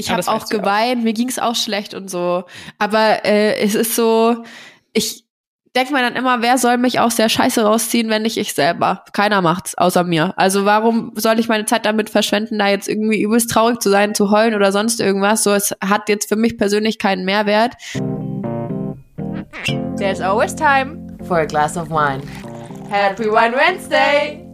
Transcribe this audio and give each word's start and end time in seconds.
Ich 0.00 0.10
habe 0.10 0.26
auch 0.28 0.48
geweint, 0.48 1.00
auch. 1.00 1.04
mir 1.04 1.12
ging's 1.12 1.40
auch 1.40 1.56
schlecht 1.56 1.92
und 1.92 2.08
so. 2.08 2.44
Aber 2.78 3.24
äh, 3.24 3.56
es 3.56 3.74
ist 3.74 3.96
so, 3.96 4.44
ich 4.92 5.26
denke 5.74 5.92
mir 5.92 6.00
dann 6.02 6.14
immer, 6.14 6.40
wer 6.40 6.56
soll 6.56 6.78
mich 6.78 7.00
aus 7.00 7.16
der 7.16 7.28
Scheiße 7.28 7.62
rausziehen, 7.62 8.08
wenn 8.08 8.22
nicht 8.22 8.36
ich 8.36 8.54
selber? 8.54 9.04
Keiner 9.12 9.42
macht's, 9.42 9.76
außer 9.76 10.04
mir. 10.04 10.34
Also 10.36 10.64
warum 10.64 11.12
soll 11.16 11.40
ich 11.40 11.48
meine 11.48 11.64
Zeit 11.64 11.84
damit 11.84 12.10
verschwenden, 12.10 12.60
da 12.60 12.68
jetzt 12.68 12.88
irgendwie 12.88 13.20
übelst 13.20 13.50
traurig 13.50 13.80
zu 13.80 13.90
sein, 13.90 14.14
zu 14.14 14.30
heulen 14.30 14.54
oder 14.54 14.70
sonst 14.70 15.00
irgendwas? 15.00 15.42
So, 15.42 15.52
es 15.52 15.74
hat 15.84 16.08
jetzt 16.08 16.28
für 16.28 16.36
mich 16.36 16.56
persönlich 16.58 16.98
keinen 16.98 17.24
Mehrwert. 17.24 17.74
There's 19.96 20.20
always 20.20 20.54
time 20.54 21.16
for 21.24 21.38
a 21.38 21.44
glass 21.44 21.76
of 21.76 21.90
wine. 21.90 22.22
Happy 22.88 23.24
Wine 23.24 23.54
Wednesday! 23.54 24.44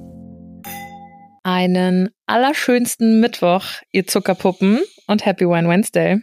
Einen 1.42 2.08
allerschönsten 2.26 3.20
Mittwoch, 3.20 3.64
ihr 3.92 4.06
Zuckerpuppen, 4.06 4.80
und 5.07 5.25
Happy 5.25 5.46
Wine 5.46 5.68
Wednesday. 5.68 6.20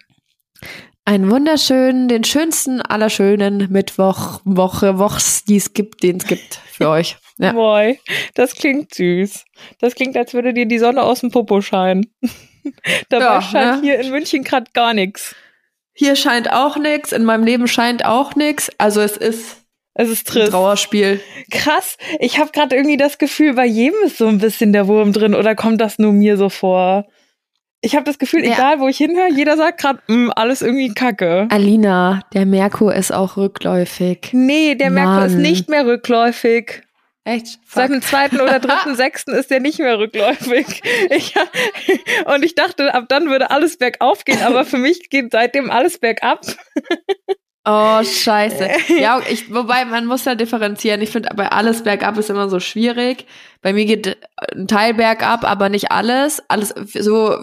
Einen 1.04 1.32
wunderschönen, 1.32 2.08
den 2.08 2.24
schönsten 2.24 2.82
aller 2.82 3.10
schönen 3.10 3.72
Mittwoch, 3.72 4.42
Woche, 4.44 5.00
Wochs, 5.00 5.44
die 5.44 5.58
es 5.58 5.74
gibt, 5.74 6.04
den 6.04 6.18
es 6.18 6.28
gibt 6.28 6.56
für 6.56 6.90
euch. 6.90 7.18
Ja. 7.38 7.54
Boy, 7.54 8.00
das 8.36 8.54
klingt 8.54 8.94
süß. 8.94 9.46
Das 9.80 9.96
klingt, 9.96 10.16
als 10.16 10.34
würde 10.34 10.54
dir 10.54 10.68
die 10.68 10.78
Sonne 10.78 11.02
aus 11.02 11.22
dem 11.22 11.32
Popo 11.32 11.62
scheinen. 11.62 12.06
Dabei 13.10 13.26
ja, 13.26 13.42
scheint 13.42 13.82
ne? 13.82 13.90
hier 13.90 14.00
in 14.00 14.12
München 14.12 14.44
gerade 14.44 14.70
gar 14.74 14.94
nichts. 14.94 15.36
Hier 15.94 16.16
scheint 16.16 16.52
auch 16.52 16.78
nichts, 16.78 17.12
in 17.12 17.26
meinem 17.26 17.44
Leben 17.44 17.68
scheint 17.68 18.06
auch 18.06 18.36
nichts. 18.36 18.70
Also 18.78 19.02
es 19.02 19.18
ist 19.18 19.58
es 19.94 20.10
ist 20.10 20.28
trist. 20.28 20.48
Ein 20.48 20.52
Trauerspiel. 20.52 21.20
Krass. 21.52 21.98
Ich 22.20 22.40
habe 22.40 22.52
gerade 22.52 22.76
irgendwie 22.76 22.98
das 22.98 23.18
Gefühl, 23.18 23.56
bei 23.56 23.66
jedem 23.66 24.00
ist 24.06 24.18
so 24.18 24.28
ein 24.28 24.38
bisschen 24.38 24.72
der 24.72 24.88
Wurm 24.88 25.12
drin 25.12 25.36
oder 25.36 25.56
kommt 25.56 25.82
das 25.82 26.00
nur 26.00 26.14
mir 26.14 26.38
so 26.38 26.50
vor? 26.50 27.08
Ich 27.84 27.96
habe 27.96 28.06
das 28.06 28.20
Gefühl, 28.20 28.46
ja. 28.46 28.54
egal 28.54 28.80
wo 28.80 28.88
ich 28.88 28.98
hinhöre, 28.98 29.32
jeder 29.32 29.58
sagt 29.58 29.82
gerade, 29.82 30.00
mm, 30.08 30.32
alles 30.36 30.62
irgendwie 30.62 30.94
kacke. 30.94 31.48
Alina, 31.50 32.22
der 32.34 32.46
Merkur 32.46 32.94
ist 32.94 33.12
auch 33.12 33.38
rückläufig. 33.38 34.30
Nee, 34.34 34.76
der 34.76 34.92
Mann. 34.92 35.06
Merkur 35.06 35.26
ist 35.26 35.36
nicht 35.36 35.68
mehr 35.68 35.86
rückläufig. 35.86 36.84
Echt? 37.24 37.60
Fuck. 37.66 37.74
Seit 37.74 37.90
dem 37.92 38.02
zweiten 38.02 38.40
oder 38.40 38.60
dritten, 38.60 38.96
sechsten 38.96 39.32
ist 39.32 39.52
der 39.52 39.60
nicht 39.60 39.80
mehr 39.80 39.98
rückläufig. 40.00 40.82
Ich, 41.10 41.34
und 42.26 42.46
ich 42.46 42.56
dachte, 42.56 42.94
ab 42.94 43.06
dann 43.10 43.30
würde 43.30 43.52
alles 43.52 43.78
bergauf 43.78 44.24
gehen, 44.24 44.42
aber 44.44 44.64
für 44.64 44.78
mich 44.78 45.10
geht 45.10 45.32
seitdem 45.32 45.70
alles 45.72 45.98
bergab. 45.98 46.42
Oh, 47.64 48.04
scheiße. 48.04 48.70
Ja, 48.98 49.22
ich, 49.30 49.54
wobei 49.54 49.86
man 49.86 50.08
muss 50.08 50.24
da 50.24 50.34
differenzieren. 50.34 51.00
Ich 51.00 51.12
finde, 51.12 51.30
aber 51.30 51.54
alles 51.54 51.84
bergab 51.84 52.18
ist 52.18 52.32
immer 52.32 52.50
so 52.50 52.60
schwierig. 52.60 53.28
Bei 53.62 53.72
mir 53.72 53.86
geht 53.86 54.18
ein 54.52 54.68
Teil 54.68 54.96
bergab, 54.96 55.44
aber 55.44 55.70
nicht 55.70 55.92
alles. 55.92 56.42
Alles 56.50 56.70
so 56.70 57.38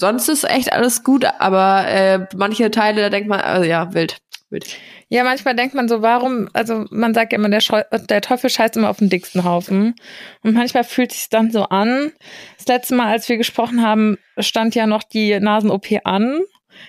sonst 0.00 0.28
ist 0.28 0.44
echt 0.44 0.72
alles 0.72 1.04
gut, 1.04 1.24
aber 1.38 1.86
äh, 1.86 2.26
manche 2.34 2.70
Teile, 2.70 3.02
da 3.02 3.10
denkt 3.10 3.28
man, 3.28 3.40
also 3.40 3.68
ja, 3.68 3.92
wild, 3.92 4.16
wild. 4.48 4.76
Ja, 5.08 5.24
manchmal 5.24 5.54
denkt 5.54 5.74
man 5.74 5.88
so, 5.88 6.02
warum, 6.02 6.48
also 6.52 6.86
man 6.90 7.12
sagt 7.14 7.32
ja 7.32 7.38
immer, 7.38 7.50
der, 7.50 7.60
der 8.08 8.20
Teufel 8.22 8.48
scheißt 8.48 8.76
immer 8.76 8.88
auf 8.88 8.98
den 8.98 9.10
dicksten 9.10 9.44
Haufen. 9.44 9.94
Und 10.42 10.54
manchmal 10.54 10.84
fühlt 10.84 11.12
sich 11.12 11.28
dann 11.28 11.50
so 11.50 11.64
an. 11.64 12.12
Das 12.56 12.66
letzte 12.66 12.94
Mal, 12.94 13.12
als 13.12 13.28
wir 13.28 13.36
gesprochen 13.36 13.82
haben, 13.82 14.18
stand 14.38 14.74
ja 14.74 14.86
noch 14.86 15.02
die 15.02 15.38
Nasen-OP 15.38 15.86
an. 16.04 16.40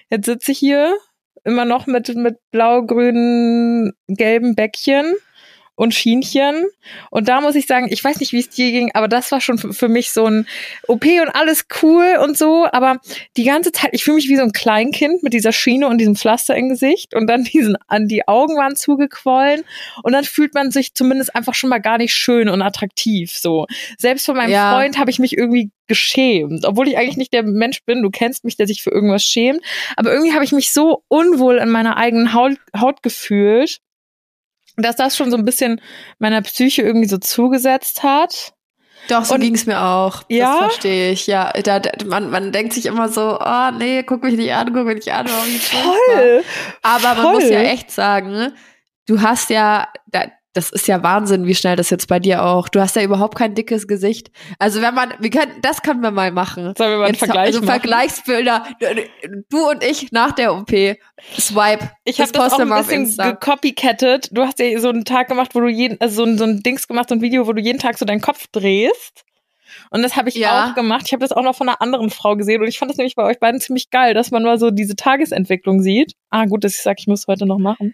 Jetzt 0.09 0.27
sitze 0.27 0.51
ich 0.51 0.59
hier 0.59 0.95
immer 1.43 1.65
noch 1.65 1.87
mit, 1.87 2.15
mit 2.15 2.37
blau-grünen, 2.51 3.93
gelben 4.07 4.55
Bäckchen 4.55 5.15
und 5.75 5.93
Schienchen. 5.93 6.65
Und 7.09 7.27
da 7.27 7.41
muss 7.41 7.55
ich 7.55 7.65
sagen, 7.65 7.87
ich 7.89 8.03
weiß 8.03 8.19
nicht, 8.19 8.33
wie 8.33 8.39
es 8.39 8.49
dir 8.49 8.71
ging, 8.71 8.91
aber 8.93 9.07
das 9.07 9.31
war 9.31 9.41
schon 9.41 9.57
für 9.57 9.87
mich 9.87 10.11
so 10.11 10.25
ein 10.25 10.47
OP 10.87 11.05
und 11.05 11.29
alles 11.29 11.65
cool 11.81 12.17
und 12.21 12.37
so. 12.37 12.67
Aber 12.71 12.99
die 13.37 13.43
ganze 13.43 13.71
Zeit, 13.71 13.89
ich 13.93 14.03
fühle 14.03 14.15
mich 14.15 14.29
wie 14.29 14.35
so 14.35 14.43
ein 14.43 14.51
Kleinkind 14.51 15.23
mit 15.23 15.33
dieser 15.33 15.51
Schiene 15.51 15.87
und 15.87 15.97
diesem 15.97 16.15
Pflaster 16.15 16.55
im 16.55 16.69
Gesicht 16.69 17.13
und 17.13 17.27
dann 17.27 17.43
diesen 17.51 17.77
an 17.87 18.07
die 18.07 18.27
Augen 18.27 18.57
waren 18.57 18.75
zugequollen. 18.75 19.63
Und 20.03 20.13
dann 20.13 20.23
fühlt 20.23 20.53
man 20.53 20.71
sich 20.71 20.93
zumindest 20.93 21.35
einfach 21.35 21.55
schon 21.55 21.69
mal 21.69 21.81
gar 21.81 21.97
nicht 21.97 22.13
schön 22.13 22.49
und 22.49 22.61
attraktiv. 22.61 23.31
So. 23.31 23.65
Selbst 23.97 24.25
von 24.25 24.35
meinem 24.35 24.51
ja. 24.51 24.73
Freund 24.73 24.97
habe 24.97 25.09
ich 25.09 25.19
mich 25.19 25.37
irgendwie 25.37 25.71
geschämt, 25.87 26.63
obwohl 26.65 26.87
ich 26.87 26.97
eigentlich 26.97 27.17
nicht 27.17 27.33
der 27.33 27.43
Mensch 27.43 27.83
bin, 27.83 28.01
du 28.01 28.09
kennst 28.09 28.45
mich, 28.45 28.55
der 28.55 28.65
sich 28.65 28.81
für 28.81 28.91
irgendwas 28.91 29.23
schämt, 29.23 29.61
aber 29.97 30.13
irgendwie 30.13 30.33
habe 30.33 30.45
ich 30.45 30.53
mich 30.53 30.71
so 30.71 31.03
unwohl 31.09 31.57
in 31.57 31.69
meiner 31.69 31.97
eigenen 31.97 32.33
Haut, 32.33 32.53
Haut 32.79 33.03
gefühlt, 33.03 33.81
dass 34.81 34.95
das 34.95 35.15
schon 35.15 35.31
so 35.31 35.37
ein 35.37 35.45
bisschen 35.45 35.81
meiner 36.19 36.41
Psyche 36.41 36.81
irgendwie 36.81 37.07
so 37.07 37.17
zugesetzt 37.17 38.03
hat. 38.03 38.53
Doch, 39.07 39.25
so 39.25 39.35
ging 39.35 39.55
es 39.55 39.65
mir 39.65 39.81
auch. 39.81 40.23
Ja? 40.29 40.51
Das 40.51 40.59
verstehe 40.59 41.11
ich. 41.11 41.27
Ja, 41.27 41.51
da, 41.51 41.79
da, 41.79 41.91
man, 42.05 42.29
man 42.29 42.51
denkt 42.51 42.73
sich 42.73 42.85
immer 42.85 43.09
so, 43.09 43.39
oh 43.39 43.71
nee, 43.77 44.03
guck 44.03 44.23
mich 44.23 44.35
nicht 44.35 44.53
an, 44.53 44.73
guck 44.73 44.85
mich 44.85 44.95
nicht 44.95 45.13
an. 45.13 45.27
Oh, 45.27 46.13
Voll. 46.13 46.43
Aber 46.81 47.15
man 47.15 47.33
muss 47.33 47.49
ja 47.49 47.61
echt 47.61 47.91
sagen, 47.91 48.53
du 49.07 49.21
hast 49.21 49.49
ja, 49.49 49.87
da, 50.07 50.25
das 50.53 50.69
ist 50.69 50.87
ja 50.87 51.01
Wahnsinn, 51.01 51.45
wie 51.45 51.55
schnell 51.55 51.75
das 51.75 51.89
jetzt 51.89 52.07
bei 52.07 52.19
dir 52.19 52.43
auch. 52.43 52.67
Du 52.67 52.81
hast 52.81 52.95
ja 52.95 53.03
überhaupt 53.03 53.37
kein 53.37 53.55
dickes 53.55 53.87
Gesicht. 53.87 54.31
Also 54.59 54.81
wenn 54.81 54.93
man, 54.93 55.13
wir 55.19 55.29
können, 55.29 55.53
das 55.61 55.81
können 55.81 56.01
wir 56.01 56.11
mal 56.11 56.31
machen. 56.31 56.73
Sollen 56.77 56.91
wir 56.91 56.97
mal 56.97 57.03
einen 57.05 57.13
jetzt, 57.13 57.19
Vergleich 57.19 57.47
also 57.47 57.59
machen? 57.59 57.69
Vergleichsbilder. 57.69 58.65
Du 59.49 59.69
und 59.69 59.83
ich 59.83 60.11
nach 60.11 60.33
der 60.33 60.53
OP. 60.53 60.69
Swipe. 60.69 61.91
Ich 62.03 62.19
habe 62.19 62.31
das, 62.31 62.51
das 62.51 62.53
auch 62.53 62.59
ein 62.59 62.69
bisschen 62.69 63.15
gecopycattet. 63.15 64.29
Du 64.31 64.43
hast 64.43 64.59
ja 64.59 64.77
so 64.79 64.89
einen 64.89 65.05
Tag 65.05 65.29
gemacht, 65.29 65.55
wo 65.55 65.61
du 65.61 65.67
jeden, 65.67 65.99
also 66.01 66.15
so 66.15 66.23
ein, 66.23 66.37
so 66.37 66.43
ein 66.43 66.61
Dings 66.63 66.87
gemacht, 66.87 67.09
so 67.09 67.15
ein 67.15 67.21
Video, 67.21 67.47
wo 67.47 67.53
du 67.53 67.61
jeden 67.61 67.79
Tag 67.79 67.97
so 67.97 68.05
deinen 68.05 68.21
Kopf 68.21 68.47
drehst. 68.51 69.23
Und 69.91 70.03
das 70.03 70.15
habe 70.15 70.29
ich 70.29 70.35
ja. 70.35 70.69
auch 70.69 70.75
gemacht. 70.75 71.03
Ich 71.05 71.11
habe 71.11 71.19
das 71.19 71.33
auch 71.33 71.43
noch 71.43 71.55
von 71.55 71.67
einer 71.67 71.81
anderen 71.81 72.09
Frau 72.09 72.37
gesehen 72.37 72.61
und 72.61 72.67
ich 72.69 72.79
fand 72.79 72.89
das 72.89 72.97
nämlich 72.97 73.15
bei 73.15 73.23
euch 73.23 73.39
beiden 73.39 73.59
ziemlich 73.59 73.89
geil, 73.89 74.13
dass 74.13 74.31
man 74.31 74.41
mal 74.41 74.57
so 74.57 74.71
diese 74.71 74.95
Tagesentwicklung 74.95 75.81
sieht. 75.81 76.13
Ah, 76.29 76.45
gut, 76.45 76.63
dass 76.63 76.75
ich 76.75 76.81
sage, 76.81 76.95
ich 76.99 77.07
muss 77.07 77.27
heute 77.27 77.45
noch 77.45 77.57
machen. 77.57 77.93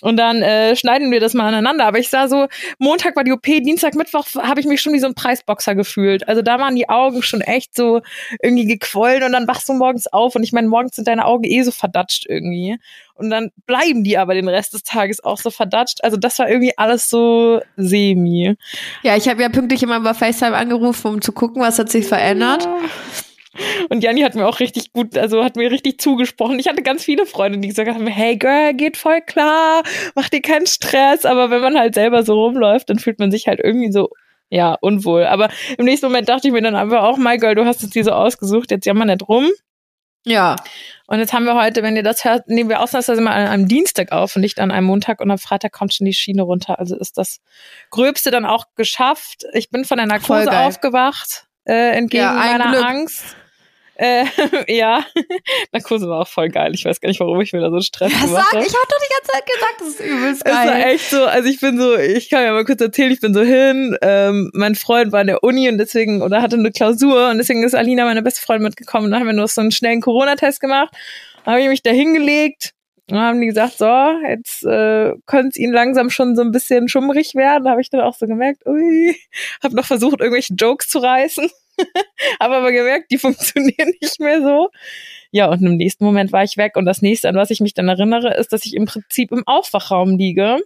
Und 0.00 0.16
dann 0.16 0.42
äh, 0.42 0.74
schneiden 0.74 1.12
wir 1.12 1.20
das 1.20 1.32
mal 1.32 1.46
aneinander. 1.46 1.86
Aber 1.86 2.00
ich 2.00 2.08
sah 2.08 2.26
so, 2.26 2.48
Montag 2.78 3.14
war 3.14 3.22
die 3.22 3.30
OP, 3.30 3.44
Dienstag, 3.44 3.94
Mittwoch 3.94 4.26
habe 4.34 4.58
ich 4.58 4.66
mich 4.66 4.80
schon 4.80 4.92
wie 4.94 4.98
so 4.98 5.06
ein 5.06 5.14
Preisboxer 5.14 5.76
gefühlt. 5.76 6.26
Also 6.26 6.42
da 6.42 6.58
waren 6.58 6.74
die 6.74 6.88
Augen 6.88 7.22
schon 7.22 7.40
echt 7.40 7.76
so 7.76 8.00
irgendwie 8.42 8.66
gequollen 8.66 9.22
und 9.22 9.30
dann 9.30 9.46
wachst 9.46 9.68
du 9.68 9.74
morgens 9.74 10.08
auf 10.08 10.34
und 10.34 10.42
ich 10.42 10.50
meine, 10.50 10.66
morgens 10.66 10.96
sind 10.96 11.06
deine 11.06 11.24
Augen 11.24 11.44
eh 11.44 11.62
so 11.62 11.70
verdatscht 11.70 12.26
irgendwie. 12.28 12.78
Und 13.22 13.30
dann 13.30 13.50
bleiben 13.66 14.04
die 14.04 14.18
aber 14.18 14.34
den 14.34 14.48
Rest 14.48 14.74
des 14.74 14.82
Tages 14.82 15.22
auch 15.22 15.38
so 15.38 15.50
verdatscht. 15.50 16.02
Also 16.02 16.16
das 16.16 16.38
war 16.38 16.48
irgendwie 16.48 16.76
alles 16.76 17.08
so 17.08 17.60
semi. 17.76 18.56
Ja, 19.02 19.16
ich 19.16 19.28
habe 19.28 19.42
ja 19.42 19.48
pünktlich 19.48 19.82
immer 19.82 20.00
bei 20.00 20.14
FaceTime 20.14 20.56
angerufen, 20.56 21.08
um 21.08 21.22
zu 21.22 21.32
gucken, 21.32 21.62
was 21.62 21.78
hat 21.78 21.90
sich 21.90 22.06
verändert. 22.06 22.64
Ja. 22.64 22.78
Und 23.90 24.02
Janni 24.02 24.22
hat 24.22 24.34
mir 24.34 24.46
auch 24.46 24.60
richtig 24.60 24.92
gut, 24.92 25.16
also 25.18 25.44
hat 25.44 25.56
mir 25.56 25.70
richtig 25.70 26.00
zugesprochen. 26.00 26.58
Ich 26.58 26.68
hatte 26.68 26.82
ganz 26.82 27.04
viele 27.04 27.26
Freunde, 27.26 27.58
die 27.58 27.68
gesagt 27.68 27.90
haben, 27.90 28.06
hey 28.06 28.36
Girl, 28.36 28.72
geht 28.74 28.96
voll 28.96 29.20
klar, 29.20 29.82
mach 30.14 30.28
dir 30.28 30.40
keinen 30.40 30.66
Stress. 30.66 31.24
Aber 31.24 31.50
wenn 31.50 31.60
man 31.60 31.78
halt 31.78 31.94
selber 31.94 32.22
so 32.22 32.42
rumläuft, 32.42 32.88
dann 32.88 32.98
fühlt 32.98 33.18
man 33.18 33.30
sich 33.30 33.46
halt 33.48 33.60
irgendwie 33.62 33.92
so, 33.92 34.10
ja, 34.48 34.76
unwohl. 34.80 35.24
Aber 35.24 35.50
im 35.76 35.84
nächsten 35.84 36.06
Moment 36.06 36.28
dachte 36.28 36.48
ich 36.48 36.52
mir 36.54 36.62
dann 36.62 36.76
einfach 36.76 37.02
auch, 37.02 37.18
my 37.18 37.36
Girl, 37.36 37.54
du 37.54 37.64
hast 37.64 37.82
es 37.82 37.90
dir 37.90 38.04
so 38.04 38.12
ausgesucht, 38.12 38.70
jetzt 38.70 38.86
jammer 38.86 39.04
nicht 39.04 39.28
rum. 39.28 39.50
Ja. 40.24 40.56
Und 41.12 41.18
jetzt 41.18 41.34
haben 41.34 41.44
wir 41.44 41.54
heute, 41.54 41.82
wenn 41.82 41.94
ihr 41.94 42.02
das 42.02 42.24
hört, 42.24 42.48
nehmen 42.48 42.70
wir 42.70 42.80
ausnahmsweise 42.80 43.20
mal 43.20 43.34
an 43.34 43.46
einem 43.46 43.68
Dienstag 43.68 44.12
auf 44.12 44.34
und 44.34 44.40
nicht 44.40 44.58
an 44.58 44.70
einem 44.70 44.86
Montag 44.86 45.20
und 45.20 45.30
am 45.30 45.36
Freitag 45.36 45.70
kommt 45.70 45.92
schon 45.92 46.06
die 46.06 46.14
Schiene 46.14 46.40
runter. 46.40 46.78
Also 46.78 46.96
ist 46.96 47.18
das 47.18 47.40
Gröbste 47.90 48.30
dann 48.30 48.46
auch 48.46 48.64
geschafft. 48.76 49.44
Ich 49.52 49.68
bin 49.68 49.84
von 49.84 49.98
der 49.98 50.06
Narkose 50.06 50.50
aufgewacht, 50.50 51.48
äh, 51.66 51.98
entgegen 51.98 52.22
ja, 52.22 52.32
meiner 52.32 52.70
Glück. 52.70 52.84
Angst. 52.86 53.36
Äh, 54.02 54.24
ja, 54.66 55.04
Narkose 55.72 56.08
war 56.08 56.22
auch 56.22 56.28
voll 56.28 56.48
geil. 56.48 56.72
Ich 56.74 56.84
weiß 56.84 57.00
gar 57.00 57.08
nicht, 57.08 57.20
warum 57.20 57.40
ich 57.40 57.52
mir 57.52 57.60
da 57.60 57.70
so 57.70 57.80
Stress 57.80 58.12
ja, 58.12 58.26
gemacht 58.26 58.52
habe. 58.52 58.66
Ich 58.66 58.74
habe 58.74 58.86
doch 58.88 58.98
die 58.98 59.14
ganze 59.14 59.30
Zeit 59.30 59.46
gesagt, 59.46 59.74
das 59.78 59.88
ist 59.88 60.00
übelst 60.00 60.44
geil. 60.44 60.54
Es 60.54 60.66
war 60.66 60.86
echt 60.86 61.10
so, 61.10 61.24
also 61.24 61.48
ich 61.48 61.60
bin 61.60 61.78
so, 61.78 61.96
ich 61.96 62.28
kann 62.28 62.42
ja 62.42 62.52
mal 62.52 62.64
kurz 62.64 62.80
erzählen, 62.80 63.12
ich 63.12 63.20
bin 63.20 63.32
so 63.32 63.42
hin, 63.42 63.96
ähm, 64.02 64.50
mein 64.54 64.74
Freund 64.74 65.12
war 65.12 65.20
in 65.20 65.28
der 65.28 65.44
Uni 65.44 65.68
und 65.68 65.78
deswegen, 65.78 66.20
oder 66.20 66.42
hatte 66.42 66.56
eine 66.56 66.72
Klausur 66.72 67.30
und 67.30 67.38
deswegen 67.38 67.62
ist 67.62 67.76
Alina, 67.76 68.04
meine 68.04 68.22
beste 68.22 68.40
Freundin, 68.40 68.64
mitgekommen 68.64 69.04
und 69.04 69.12
dann 69.12 69.20
haben 69.20 69.28
wir 69.28 69.34
nur 69.34 69.46
so 69.46 69.60
einen 69.60 69.70
schnellen 69.70 70.00
Corona-Test 70.00 70.58
gemacht. 70.58 70.92
Dann 71.44 71.54
habe 71.54 71.62
ich 71.62 71.68
mich 71.68 71.82
da 71.82 71.90
hingelegt 71.90 72.72
und 73.08 73.14
dann 73.16 73.24
haben 73.24 73.40
die 73.40 73.46
gesagt, 73.46 73.78
so, 73.78 73.86
jetzt 74.28 74.64
äh, 74.64 75.12
könnte 75.26 75.50
es 75.50 75.56
ihnen 75.58 75.72
langsam 75.72 76.10
schon 76.10 76.34
so 76.34 76.42
ein 76.42 76.50
bisschen 76.50 76.88
schummrig 76.88 77.36
werden. 77.36 77.64
Da 77.64 77.70
habe 77.70 77.80
ich 77.80 77.90
dann 77.90 78.00
auch 78.00 78.14
so 78.14 78.26
gemerkt, 78.26 78.66
ui, 78.66 79.16
habe 79.62 79.76
noch 79.76 79.84
versucht, 79.84 80.20
irgendwelche 80.20 80.54
Jokes 80.54 80.88
zu 80.88 80.98
reißen. 80.98 81.48
habe 82.40 82.56
aber 82.56 82.72
gemerkt, 82.72 83.10
die 83.10 83.18
funktionieren 83.18 83.92
nicht 84.00 84.20
mehr 84.20 84.42
so. 84.42 84.70
Ja, 85.30 85.50
und 85.50 85.62
im 85.62 85.76
nächsten 85.76 86.04
Moment 86.04 86.32
war 86.32 86.44
ich 86.44 86.56
weg. 86.56 86.76
Und 86.76 86.84
das 86.84 87.02
nächste, 87.02 87.28
an 87.28 87.36
was 87.36 87.50
ich 87.50 87.60
mich 87.60 87.74
dann 87.74 87.88
erinnere, 87.88 88.34
ist, 88.34 88.52
dass 88.52 88.66
ich 88.66 88.74
im 88.74 88.84
Prinzip 88.84 89.32
im 89.32 89.46
Aufwachraum 89.46 90.16
liege. 90.18 90.58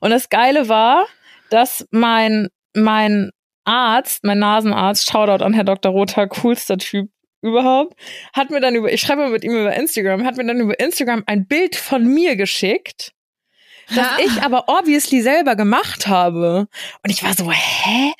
Und 0.00 0.10
das 0.10 0.28
Geile 0.28 0.68
war, 0.68 1.06
dass 1.50 1.86
mein, 1.90 2.48
mein 2.74 3.30
Arzt, 3.64 4.22
mein 4.22 4.38
Nasenarzt, 4.38 5.10
Shoutout 5.10 5.44
an 5.44 5.52
Herr 5.52 5.64
Dr. 5.64 5.92
Rother, 5.92 6.28
coolster 6.28 6.78
Typ 6.78 7.10
überhaupt, 7.42 7.98
hat 8.32 8.50
mir 8.50 8.60
dann 8.60 8.74
über, 8.74 8.92
ich 8.92 9.00
schreibe 9.00 9.28
mit 9.28 9.44
ihm 9.44 9.56
über 9.56 9.74
Instagram, 9.74 10.24
hat 10.24 10.36
mir 10.36 10.46
dann 10.46 10.60
über 10.60 10.78
Instagram 10.78 11.24
ein 11.26 11.46
Bild 11.46 11.76
von 11.76 12.04
mir 12.04 12.36
geschickt, 12.36 13.12
das 13.94 14.06
ich 14.18 14.42
aber 14.42 14.64
obviously 14.68 15.20
selber 15.22 15.54
gemacht 15.54 16.08
habe. 16.08 16.68
Und 17.02 17.10
ich 17.10 17.22
war 17.22 17.34
so, 17.34 17.50
hä? 17.50 18.12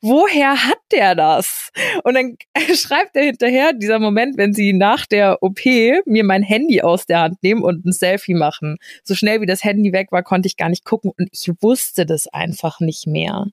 Woher 0.00 0.64
hat 0.64 0.78
der 0.92 1.14
das? 1.14 1.70
Und 2.02 2.14
dann 2.14 2.36
schreibt 2.74 3.16
er 3.16 3.24
hinterher, 3.24 3.72
dieser 3.72 3.98
Moment, 3.98 4.36
wenn 4.36 4.52
sie 4.52 4.72
nach 4.72 5.06
der 5.06 5.42
OP 5.42 5.64
mir 6.04 6.24
mein 6.24 6.42
Handy 6.42 6.82
aus 6.82 7.06
der 7.06 7.20
Hand 7.20 7.42
nehmen 7.42 7.62
und 7.62 7.86
ein 7.86 7.92
Selfie 7.92 8.34
machen. 8.34 8.76
So 9.02 9.14
schnell 9.14 9.40
wie 9.40 9.46
das 9.46 9.64
Handy 9.64 9.92
weg 9.92 10.12
war, 10.12 10.22
konnte 10.22 10.46
ich 10.46 10.56
gar 10.56 10.68
nicht 10.68 10.84
gucken 10.84 11.12
und 11.16 11.28
ich 11.32 11.50
wusste 11.60 12.04
das 12.04 12.26
einfach 12.28 12.80
nicht 12.80 13.06
mehr. 13.06 13.46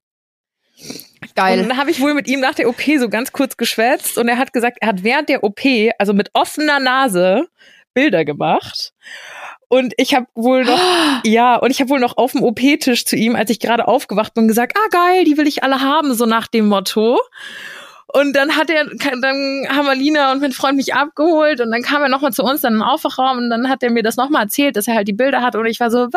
Und 1.22 1.36
Geil. 1.36 1.58
dann 1.68 1.78
habe 1.78 1.92
ich 1.92 2.02
wohl 2.02 2.14
mit 2.14 2.28
ihm 2.28 2.40
nach 2.40 2.56
der 2.56 2.68
OP 2.68 2.82
so 3.00 3.08
ganz 3.08 3.32
kurz 3.32 3.56
geschwätzt 3.56 4.18
und 4.18 4.28
er 4.28 4.38
hat 4.38 4.54
gesagt, 4.54 4.78
er 4.82 4.90
hat 4.90 5.04
während 5.04 5.30
der 5.30 5.44
OP, 5.44 5.62
also 6.00 6.14
mit 6.14 6.32
offener 6.34 6.80
Nase, 6.80 7.48
Bilder 7.94 8.26
gemacht. 8.26 8.94
Und 9.72 9.94
ich 9.96 10.14
habe 10.14 10.26
wohl 10.36 10.66
noch, 10.66 10.80
ja, 11.24 11.56
und 11.56 11.72
ich 11.72 11.80
habe 11.80 11.90
wohl 11.92 12.02
noch 12.02 12.18
auf 12.18 12.34
dem 12.34 12.44
OP-Tisch 12.44 13.06
zu 13.06 13.16
ihm, 13.16 13.38
als 13.38 13.50
ich 13.50 13.62
gerade 13.62 13.88
aufgewacht 13.88 14.34
bin, 14.34 14.50
gesagt, 14.50 14.76
ah 14.78 14.90
geil, 14.92 15.24
die 15.24 15.38
will 15.38 15.48
ich 15.48 15.64
alle 15.64 15.80
haben, 15.80 16.14
so 16.14 16.26
nach 16.26 16.48
dem 16.48 16.68
Motto. 16.68 17.18
Und 18.14 18.34
dann 18.36 18.58
hat 18.58 18.70
er, 18.70 18.86
dann 18.86 19.68
haben 19.70 19.88
Alina 19.88 20.32
und 20.32 20.42
mein 20.42 20.52
Freund 20.52 20.76
mich 20.76 20.94
abgeholt 20.94 21.62
und 21.62 21.72
dann 21.72 21.82
kam 21.82 22.02
er 22.02 22.10
nochmal 22.10 22.34
zu 22.34 22.44
uns, 22.44 22.62
dann 22.62 22.74
im 22.74 22.82
Aufwachraum 22.82 23.38
und 23.38 23.50
dann 23.50 23.70
hat 23.70 23.84
er 23.84 23.92
mir 23.92 24.04
das 24.04 24.18
nochmal 24.18 24.44
erzählt, 24.44 24.76
dass 24.76 24.88
er 24.88 24.96
halt 24.96 25.08
die 25.08 25.14
Bilder 25.14 25.42
hat 25.42 25.56
und 25.56 25.66
ich 25.66 25.80
war 25.80 25.90
so, 25.90 26.08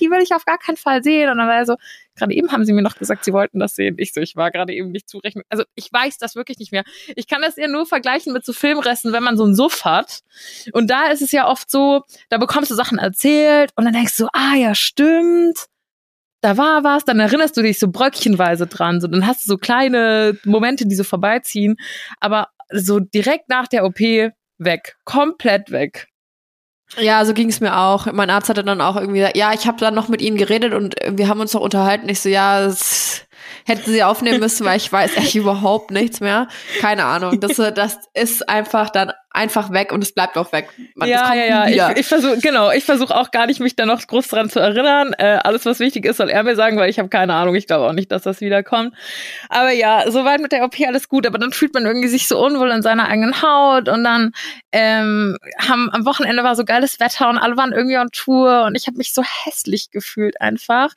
die 0.00 0.10
will 0.10 0.22
ich 0.22 0.34
auf 0.34 0.44
gar 0.44 0.58
keinen 0.58 0.76
Fall 0.76 1.02
sehen. 1.04 1.30
Und 1.30 1.38
dann 1.38 1.46
war 1.46 1.56
er 1.56 1.66
so, 1.66 1.76
gerade 2.16 2.34
eben 2.34 2.50
haben 2.50 2.64
sie 2.64 2.72
mir 2.72 2.82
noch 2.82 2.96
gesagt, 2.96 3.24
sie 3.24 3.32
wollten 3.32 3.60
das 3.60 3.76
sehen. 3.76 3.94
Ich 3.98 4.12
so, 4.12 4.20
ich 4.20 4.34
war 4.34 4.50
gerade 4.50 4.72
eben 4.72 4.90
nicht 4.90 5.08
zurechnen. 5.08 5.44
Also 5.48 5.64
ich 5.74 5.92
weiß 5.92 6.18
das 6.18 6.34
wirklich 6.34 6.58
nicht 6.58 6.72
mehr. 6.72 6.84
Ich 7.14 7.28
kann 7.28 7.42
das 7.42 7.56
eher 7.56 7.68
nur 7.68 7.86
vergleichen 7.86 8.32
mit 8.32 8.44
so 8.44 8.52
Filmresten, 8.52 9.12
wenn 9.12 9.22
man 9.22 9.36
so 9.36 9.44
einen 9.44 9.54
Suff 9.54 9.84
hat. 9.84 10.20
Und 10.72 10.90
da 10.90 11.10
ist 11.10 11.22
es 11.22 11.30
ja 11.32 11.48
oft 11.48 11.70
so, 11.70 12.02
da 12.28 12.38
bekommst 12.38 12.70
du 12.70 12.74
Sachen 12.74 12.98
erzählt 12.98 13.70
und 13.76 13.84
dann 13.84 13.94
denkst 13.94 14.16
du, 14.16 14.26
ah 14.32 14.54
ja, 14.56 14.74
stimmt 14.74 15.66
da 16.46 16.56
war 16.56 16.84
was, 16.84 17.04
dann 17.04 17.18
erinnerst 17.18 17.56
du 17.56 17.62
dich 17.62 17.80
so 17.80 17.88
bröckchenweise 17.88 18.68
dran, 18.68 19.00
so 19.00 19.08
dann 19.08 19.26
hast 19.26 19.44
du 19.44 19.48
so 19.48 19.56
kleine 19.56 20.38
Momente, 20.44 20.86
die 20.86 20.94
so 20.94 21.02
vorbeiziehen, 21.02 21.74
aber 22.20 22.50
so 22.70 23.00
direkt 23.00 23.48
nach 23.48 23.66
der 23.66 23.84
OP 23.84 23.98
weg, 24.58 24.96
komplett 25.04 25.72
weg. 25.72 26.06
Ja, 26.98 27.24
so 27.24 27.34
ging 27.34 27.48
es 27.48 27.60
mir 27.60 27.76
auch. 27.76 28.06
Mein 28.12 28.30
Arzt 28.30 28.48
hatte 28.48 28.62
dann 28.62 28.80
auch 28.80 28.94
irgendwie 28.94 29.18
gesagt, 29.18 29.36
ja, 29.36 29.52
ich 29.52 29.66
habe 29.66 29.78
dann 29.78 29.96
noch 29.96 30.06
mit 30.06 30.22
ihnen 30.22 30.36
geredet 30.36 30.72
und 30.72 30.94
wir 31.04 31.26
haben 31.26 31.40
uns 31.40 31.52
noch 31.52 31.62
unterhalten. 31.62 32.08
Ich 32.08 32.20
so, 32.20 32.28
ja, 32.28 32.64
das 32.64 33.26
hätten 33.64 33.90
sie 33.90 34.04
aufnehmen 34.04 34.38
müssen, 34.38 34.64
weil 34.64 34.76
ich 34.76 34.92
weiß 34.92 35.16
echt 35.16 35.34
überhaupt 35.34 35.90
nichts 35.90 36.20
mehr. 36.20 36.46
Keine 36.80 37.06
Ahnung. 37.06 37.40
Das, 37.40 37.56
das 37.56 37.98
ist 38.14 38.48
einfach 38.48 38.90
dann 38.90 39.10
einfach 39.36 39.70
weg 39.70 39.92
und 39.92 40.02
es 40.02 40.12
bleibt 40.12 40.38
auch 40.38 40.50
weg. 40.52 40.70
Man, 40.94 41.08
ja, 41.08 41.34
ja, 41.34 41.68
ja. 41.68 41.90
Ich, 41.90 41.98
ich 41.98 42.06
versuche, 42.06 42.38
genau, 42.38 42.70
ich 42.70 42.84
versuche 42.84 43.14
auch 43.14 43.30
gar 43.30 43.46
nicht, 43.46 43.60
mich 43.60 43.76
da 43.76 43.84
noch 43.84 44.04
groß 44.04 44.28
dran 44.28 44.48
zu 44.48 44.60
erinnern. 44.60 45.12
Äh, 45.18 45.38
alles, 45.44 45.66
was 45.66 45.78
wichtig 45.78 46.06
ist, 46.06 46.16
soll 46.16 46.30
er 46.30 46.42
mir 46.42 46.56
sagen, 46.56 46.78
weil 46.78 46.88
ich 46.88 46.98
habe 46.98 47.10
keine 47.10 47.34
Ahnung. 47.34 47.54
Ich 47.54 47.66
glaube 47.66 47.86
auch 47.86 47.92
nicht, 47.92 48.10
dass 48.10 48.22
das 48.22 48.40
wiederkommt. 48.40 48.94
Aber 49.50 49.70
ja, 49.72 50.10
soweit 50.10 50.40
mit 50.40 50.52
der 50.52 50.64
OP 50.64 50.74
alles 50.86 51.08
gut. 51.08 51.26
Aber 51.26 51.38
dann 51.38 51.52
fühlt 51.52 51.74
man 51.74 51.84
irgendwie 51.84 52.08
sich 52.08 52.28
so 52.28 52.42
unwohl 52.42 52.70
in 52.70 52.82
seiner 52.82 53.08
eigenen 53.08 53.42
Haut 53.42 53.88
und 53.88 54.04
dann 54.04 54.32
ähm, 54.72 55.36
haben 55.58 55.90
am 55.92 56.06
Wochenende 56.06 56.42
war 56.42 56.56
so 56.56 56.64
geiles 56.64 56.98
Wetter 56.98 57.28
und 57.28 57.38
alle 57.38 57.56
waren 57.56 57.72
irgendwie 57.72 57.98
on 57.98 58.08
Tour 58.12 58.64
und 58.64 58.74
ich 58.74 58.86
habe 58.86 58.96
mich 58.96 59.12
so 59.12 59.22
hässlich 59.22 59.90
gefühlt 59.90 60.40
einfach. 60.40 60.90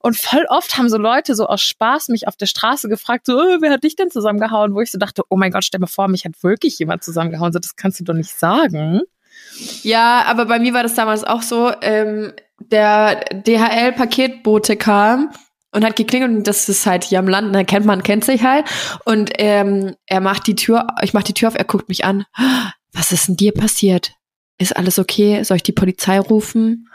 Und 0.00 0.16
voll 0.16 0.46
oft 0.48 0.78
haben 0.78 0.88
so 0.88 0.98
Leute 0.98 1.34
so 1.34 1.46
aus 1.46 1.62
Spaß 1.62 2.08
mich 2.08 2.28
auf 2.28 2.36
der 2.36 2.46
Straße 2.46 2.88
gefragt, 2.88 3.26
so, 3.26 3.40
äh, 3.40 3.58
wer 3.60 3.72
hat 3.72 3.82
dich 3.82 3.96
denn 3.96 4.10
zusammengehauen? 4.10 4.74
Wo 4.74 4.80
ich 4.80 4.90
so 4.92 4.98
dachte, 4.98 5.22
oh 5.28 5.36
mein 5.36 5.50
Gott, 5.50 5.64
stell 5.64 5.80
mir 5.80 5.88
vor, 5.88 6.06
mich 6.06 6.24
hat 6.24 6.42
wirklich 6.42 6.78
jemand 6.78 7.02
zusammengehauen. 7.02 7.52
So, 7.52 7.58
das 7.58 7.71
kannst 7.76 8.00
du 8.00 8.04
doch 8.04 8.14
nicht 8.14 8.38
sagen. 8.38 9.02
Ja, 9.82 10.24
aber 10.26 10.46
bei 10.46 10.58
mir 10.58 10.74
war 10.74 10.82
das 10.82 10.94
damals 10.94 11.24
auch 11.24 11.42
so, 11.42 11.72
ähm, 11.82 12.32
der 12.58 13.20
DHL-Paketbote 13.32 14.76
kam 14.76 15.30
und 15.72 15.84
hat 15.84 15.96
geklingelt 15.96 16.30
und 16.30 16.46
das 16.46 16.68
ist 16.68 16.86
halt 16.86 17.04
hier 17.04 17.18
am 17.18 17.28
Land, 17.28 17.54
da 17.54 17.64
kennt 17.64 17.86
man, 17.86 18.02
kennt 18.02 18.24
sich 18.24 18.42
halt. 18.44 18.66
Und 19.04 19.30
ähm, 19.38 19.94
er 20.06 20.20
macht 20.20 20.46
die 20.46 20.54
Tür, 20.54 20.86
ich 21.02 21.14
mach 21.14 21.22
die 21.22 21.34
Tür 21.34 21.48
auf, 21.48 21.54
er 21.54 21.64
guckt 21.64 21.88
mich 21.88 22.04
an. 22.04 22.24
Was 22.92 23.12
ist 23.12 23.28
denn 23.28 23.36
dir 23.36 23.52
passiert? 23.52 24.12
Ist 24.58 24.76
alles 24.76 24.98
okay? 24.98 25.42
Soll 25.44 25.56
ich 25.56 25.62
die 25.62 25.72
Polizei 25.72 26.20
rufen? 26.20 26.88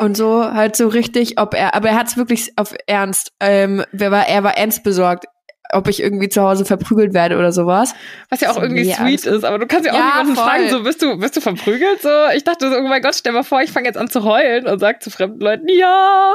Und 0.00 0.16
so 0.16 0.44
halt 0.44 0.76
so 0.76 0.88
richtig, 0.88 1.40
ob 1.40 1.54
er, 1.54 1.74
aber 1.74 1.90
er 1.90 1.96
hat 1.96 2.08
es 2.08 2.16
wirklich 2.16 2.52
auf 2.56 2.74
Ernst. 2.86 3.32
Ähm, 3.40 3.84
wer 3.92 4.10
war, 4.10 4.26
er 4.28 4.44
war 4.44 4.58
ernst 4.58 4.82
besorgt, 4.82 5.26
ob 5.72 5.88
ich 5.88 6.02
irgendwie 6.02 6.28
zu 6.28 6.42
Hause 6.42 6.64
verprügelt 6.64 7.14
werde 7.14 7.36
oder 7.38 7.52
sowas. 7.52 7.94
Was 8.28 8.40
ja 8.40 8.50
auch 8.50 8.54
So, 8.56 8.62
irgendwie 8.62 8.84
nee, 8.84 8.94
sweet 8.94 9.24
ist, 9.26 9.44
aber 9.44 9.58
du 9.58 9.66
kannst 9.66 9.86
ja 9.86 9.92
auch 9.92 9.98
Ja, 9.98 10.06
niemanden 10.10 10.34
voll. 10.34 10.44
fragen, 10.44 10.68
so 10.70 10.82
bist 10.82 11.02
du, 11.02 11.16
bist 11.18 11.36
du 11.36 11.40
verprügelt? 11.40 12.02
So, 12.02 12.08
ich 12.34 12.44
dachte 12.44 12.70
so, 12.70 12.76
oh 12.76 12.88
mein 12.88 13.02
Gott, 13.02 13.14
stell 13.14 13.32
mal 13.32 13.42
vor, 13.42 13.60
ich 13.62 13.70
fange 13.70 13.86
jetzt 13.86 13.96
an 13.96 14.08
zu 14.10 14.24
heulen 14.24 14.66
und 14.66 14.78
sag 14.78 15.02
zu 15.02 15.10
fremden 15.10 15.40
Leuten, 15.40 15.68
ja. 15.68 16.34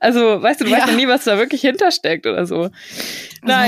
Also, 0.00 0.42
weißt 0.42 0.60
du, 0.60 0.64
du 0.64 0.70
Ja. 0.70 0.78
weißt 0.78 0.88
ja 0.88 0.94
nie, 0.94 1.08
was 1.08 1.24
da 1.24 1.38
wirklich 1.38 1.60
hintersteckt 1.60 2.26
oder 2.26 2.46
so. 2.46 2.56
Soll 2.62 2.70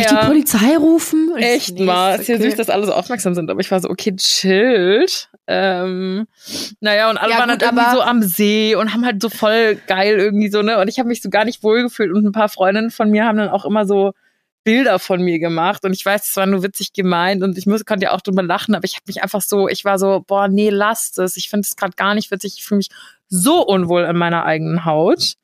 ich 0.00 0.06
die 0.06 0.14
Naja, 0.14 0.26
Polizei 0.26 0.76
rufen? 0.76 1.30
Ich 1.38 1.44
echt 1.44 1.74
nee, 1.74 1.84
mal. 1.84 2.14
ist 2.14 2.22
Ist 2.22 2.28
ja 2.28 2.34
okay. 2.36 2.44
süß, 2.44 2.56
dass 2.56 2.70
alle 2.70 2.86
so 2.86 2.92
aufmerksam 2.92 3.34
sind, 3.34 3.50
aber 3.50 3.60
ich 3.60 3.70
war 3.70 3.80
so, 3.80 3.88
okay, 3.90 4.14
chillt. 4.16 5.28
Ähm, 5.46 6.26
naja, 6.80 7.08
und 7.10 7.16
alle 7.16 7.32
Ja, 7.32 7.38
waren 7.38 7.50
gut, 7.50 7.62
halt 7.62 7.72
irgendwie 7.72 7.90
so 7.96 8.02
am 8.02 8.22
See 8.22 8.74
und 8.74 8.92
haben 8.92 9.04
halt 9.06 9.22
so 9.22 9.28
voll 9.30 9.76
geil 9.86 10.18
irgendwie 10.18 10.50
so, 10.50 10.62
ne? 10.62 10.78
Und 10.78 10.88
ich 10.88 10.98
habe 10.98 11.08
mich 11.08 11.22
so 11.22 11.30
gar 11.30 11.44
nicht 11.44 11.62
wohlgefühlt 11.62 12.12
und 12.12 12.24
ein 12.26 12.32
paar 12.32 12.48
Freundinnen 12.48 12.90
von 12.90 13.10
mir 13.10 13.24
haben 13.24 13.38
dann 13.38 13.48
auch 13.48 13.64
immer 13.64 13.86
so 13.86 14.12
Bilder 14.68 14.98
von 14.98 15.22
mir 15.22 15.38
gemacht 15.38 15.82
und 15.86 15.94
ich 15.94 16.04
weiß, 16.04 16.28
es 16.28 16.36
war 16.36 16.44
nur 16.44 16.62
witzig 16.62 16.92
gemeint 16.92 17.42
und 17.42 17.56
ich 17.56 17.64
muss, 17.64 17.86
konnte 17.86 18.04
ja 18.04 18.12
auch 18.12 18.20
drüber 18.20 18.42
lachen, 18.42 18.74
aber 18.74 18.84
ich 18.84 18.96
habe 18.96 19.04
mich 19.06 19.22
einfach 19.22 19.40
so, 19.40 19.66
ich 19.66 19.86
war 19.86 19.98
so, 19.98 20.22
boah, 20.26 20.46
nee, 20.46 20.68
lasst 20.68 21.18
es. 21.18 21.38
Ich 21.38 21.48
finde 21.48 21.66
es 21.66 21.74
gerade 21.74 21.94
gar 21.96 22.14
nicht 22.14 22.30
witzig. 22.30 22.56
Ich 22.58 22.64
fühle 22.66 22.76
mich 22.76 22.90
so 23.30 23.66
unwohl 23.66 24.02
in 24.02 24.18
meiner 24.18 24.44
eigenen 24.44 24.84
Haut. 24.84 25.36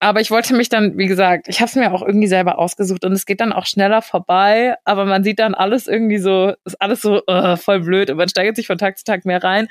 Aber 0.00 0.20
ich 0.20 0.32
wollte 0.32 0.56
mich 0.56 0.68
dann, 0.68 0.98
wie 0.98 1.06
gesagt, 1.06 1.46
ich 1.46 1.60
habe 1.60 1.68
es 1.68 1.76
mir 1.76 1.92
auch 1.92 2.02
irgendwie 2.02 2.26
selber 2.26 2.58
ausgesucht 2.58 3.04
und 3.04 3.12
es 3.12 3.26
geht 3.26 3.40
dann 3.40 3.52
auch 3.52 3.64
schneller 3.64 4.02
vorbei, 4.02 4.74
aber 4.84 5.04
man 5.04 5.22
sieht 5.22 5.38
dann 5.38 5.54
alles 5.54 5.86
irgendwie 5.86 6.18
so, 6.18 6.52
ist 6.64 6.82
alles 6.82 7.02
so 7.02 7.24
äh, 7.28 7.56
voll 7.56 7.78
blöd 7.78 8.10
und 8.10 8.16
man 8.16 8.28
steigert 8.28 8.56
sich 8.56 8.66
von 8.66 8.76
Tag 8.76 8.98
zu 8.98 9.04
Tag 9.04 9.24
mehr 9.24 9.44
rein. 9.44 9.68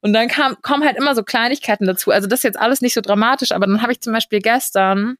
Und 0.00 0.12
dann 0.12 0.28
kam, 0.28 0.54
kommen 0.62 0.84
halt 0.84 0.96
immer 0.96 1.16
so 1.16 1.24
Kleinigkeiten 1.24 1.88
dazu. 1.88 2.12
Also 2.12 2.28
das 2.28 2.38
ist 2.38 2.44
jetzt 2.44 2.58
alles 2.60 2.82
nicht 2.82 2.94
so 2.94 3.00
dramatisch, 3.00 3.50
aber 3.50 3.66
dann 3.66 3.82
habe 3.82 3.90
ich 3.90 4.00
zum 4.00 4.12
Beispiel 4.12 4.38
gestern 4.38 5.16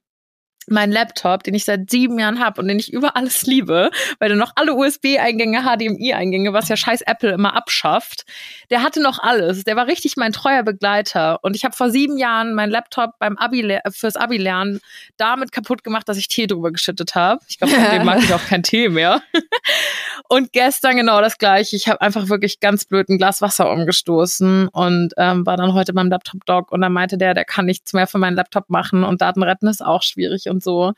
meinen 0.68 0.92
Laptop, 0.92 1.42
den 1.42 1.54
ich 1.54 1.64
seit 1.64 1.90
sieben 1.90 2.18
Jahren 2.18 2.40
habe 2.40 2.60
und 2.60 2.68
den 2.68 2.78
ich 2.78 2.92
über 2.92 3.16
alles 3.16 3.42
liebe, 3.42 3.90
weil 4.18 4.28
der 4.28 4.36
noch 4.36 4.52
alle 4.56 4.74
USB-Eingänge, 4.74 5.62
HDMI-Eingänge, 5.62 6.52
was 6.52 6.68
ja 6.68 6.76
scheiß 6.76 7.02
Apple 7.02 7.30
immer 7.30 7.54
abschafft, 7.54 8.24
der 8.70 8.82
hatte 8.82 9.00
noch 9.00 9.18
alles. 9.18 9.64
Der 9.64 9.76
war 9.76 9.86
richtig 9.86 10.16
mein 10.16 10.32
treuer 10.32 10.62
Begleiter. 10.62 11.42
Und 11.42 11.56
ich 11.56 11.64
habe 11.64 11.74
vor 11.74 11.90
sieben 11.90 12.18
Jahren 12.18 12.54
meinen 12.54 12.70
Laptop 12.70 13.18
beim 13.18 13.36
Abi 13.36 13.78
fürs 13.90 14.16
Abi-Lernen 14.16 14.80
damit 15.16 15.52
kaputt 15.52 15.84
gemacht, 15.84 16.08
dass 16.08 16.16
ich 16.16 16.28
Tee 16.28 16.46
drüber 16.46 16.72
geschüttet 16.72 17.14
habe. 17.14 17.40
Ich 17.48 17.58
glaube, 17.58 17.74
seitdem 17.74 18.04
mag 18.04 18.22
ich 18.22 18.32
auch 18.34 18.44
keinen 18.44 18.62
Tee 18.62 18.88
mehr. 18.88 19.22
Und 20.28 20.52
gestern 20.52 20.96
genau 20.96 21.20
das 21.20 21.38
gleiche. 21.38 21.76
Ich 21.76 21.88
habe 21.88 22.00
einfach 22.00 22.28
wirklich 22.28 22.60
ganz 22.60 22.84
blöd 22.84 23.08
ein 23.08 23.18
Glas 23.18 23.42
Wasser 23.42 23.70
umgestoßen 23.70 24.68
und 24.68 25.14
ähm, 25.16 25.46
war 25.46 25.56
dann 25.56 25.72
heute 25.72 25.92
beim 25.92 26.08
Laptop-Doc 26.08 26.72
und 26.72 26.80
dann 26.80 26.92
meinte 26.92 27.16
der, 27.16 27.34
der 27.34 27.44
kann 27.44 27.66
nichts 27.66 27.92
mehr 27.92 28.06
für 28.06 28.18
meinen 28.18 28.34
Laptop 28.34 28.68
machen 28.68 29.04
und 29.04 29.20
Daten 29.20 29.42
retten 29.42 29.68
ist 29.68 29.84
auch 29.84 30.02
schwierig 30.02 30.48
und 30.56 30.62
so. 30.62 30.86
Und 30.88 30.94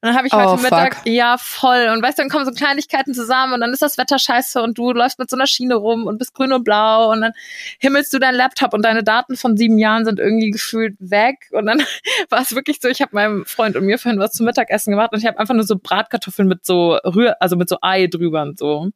dann 0.00 0.16
habe 0.16 0.26
ich 0.26 0.32
heute 0.32 0.48
Oh, 0.48 0.56
Mittag, 0.56 0.96
fuck. 0.96 1.06
ja 1.06 1.36
voll. 1.38 1.88
Und 1.92 2.02
weißt 2.02 2.18
du, 2.18 2.22
dann 2.22 2.30
kommen 2.30 2.44
so 2.44 2.52
Kleinigkeiten 2.52 3.14
zusammen 3.14 3.52
und 3.54 3.60
dann 3.60 3.72
ist 3.72 3.82
das 3.82 3.96
Wetter 3.98 4.18
scheiße 4.18 4.60
und 4.62 4.76
du 4.78 4.92
läufst 4.92 5.18
mit 5.18 5.30
so 5.30 5.36
einer 5.36 5.46
Schiene 5.46 5.74
rum 5.74 6.06
und 6.06 6.18
bist 6.18 6.34
grün 6.34 6.52
und 6.52 6.64
blau 6.64 7.10
und 7.12 7.20
dann 7.20 7.32
himmelst 7.78 8.12
du 8.12 8.18
deinen 8.18 8.36
Laptop 8.36 8.74
und 8.74 8.82
deine 8.82 9.04
Daten 9.04 9.36
von 9.36 9.56
sieben 9.56 9.78
Jahren 9.78 10.04
sind 10.04 10.18
irgendwie 10.18 10.50
gefühlt 10.50 10.96
weg. 10.98 11.48
Und 11.52 11.66
dann 11.66 11.82
war 12.30 12.40
es 12.40 12.54
wirklich 12.54 12.78
so, 12.80 12.88
ich 12.88 13.00
habe 13.00 13.14
meinem 13.14 13.44
Freund 13.46 13.76
und 13.76 13.84
mir 13.84 13.98
vorhin 13.98 14.20
was 14.20 14.32
zum 14.32 14.46
Mittagessen 14.46 14.90
gemacht 14.90 15.10
und 15.12 15.18
ich 15.20 15.26
habe 15.26 15.38
einfach 15.38 15.54
nur 15.54 15.64
so 15.64 15.76
Bratkartoffeln 15.78 16.48
mit 16.48 16.64
so 16.66 16.98
Rühr, 17.04 17.36
also 17.40 17.56
mit 17.56 17.68
so 17.68 17.78
Ei 17.82 18.06
drüber 18.06 18.42
und 18.42 18.58
so. 18.58 18.90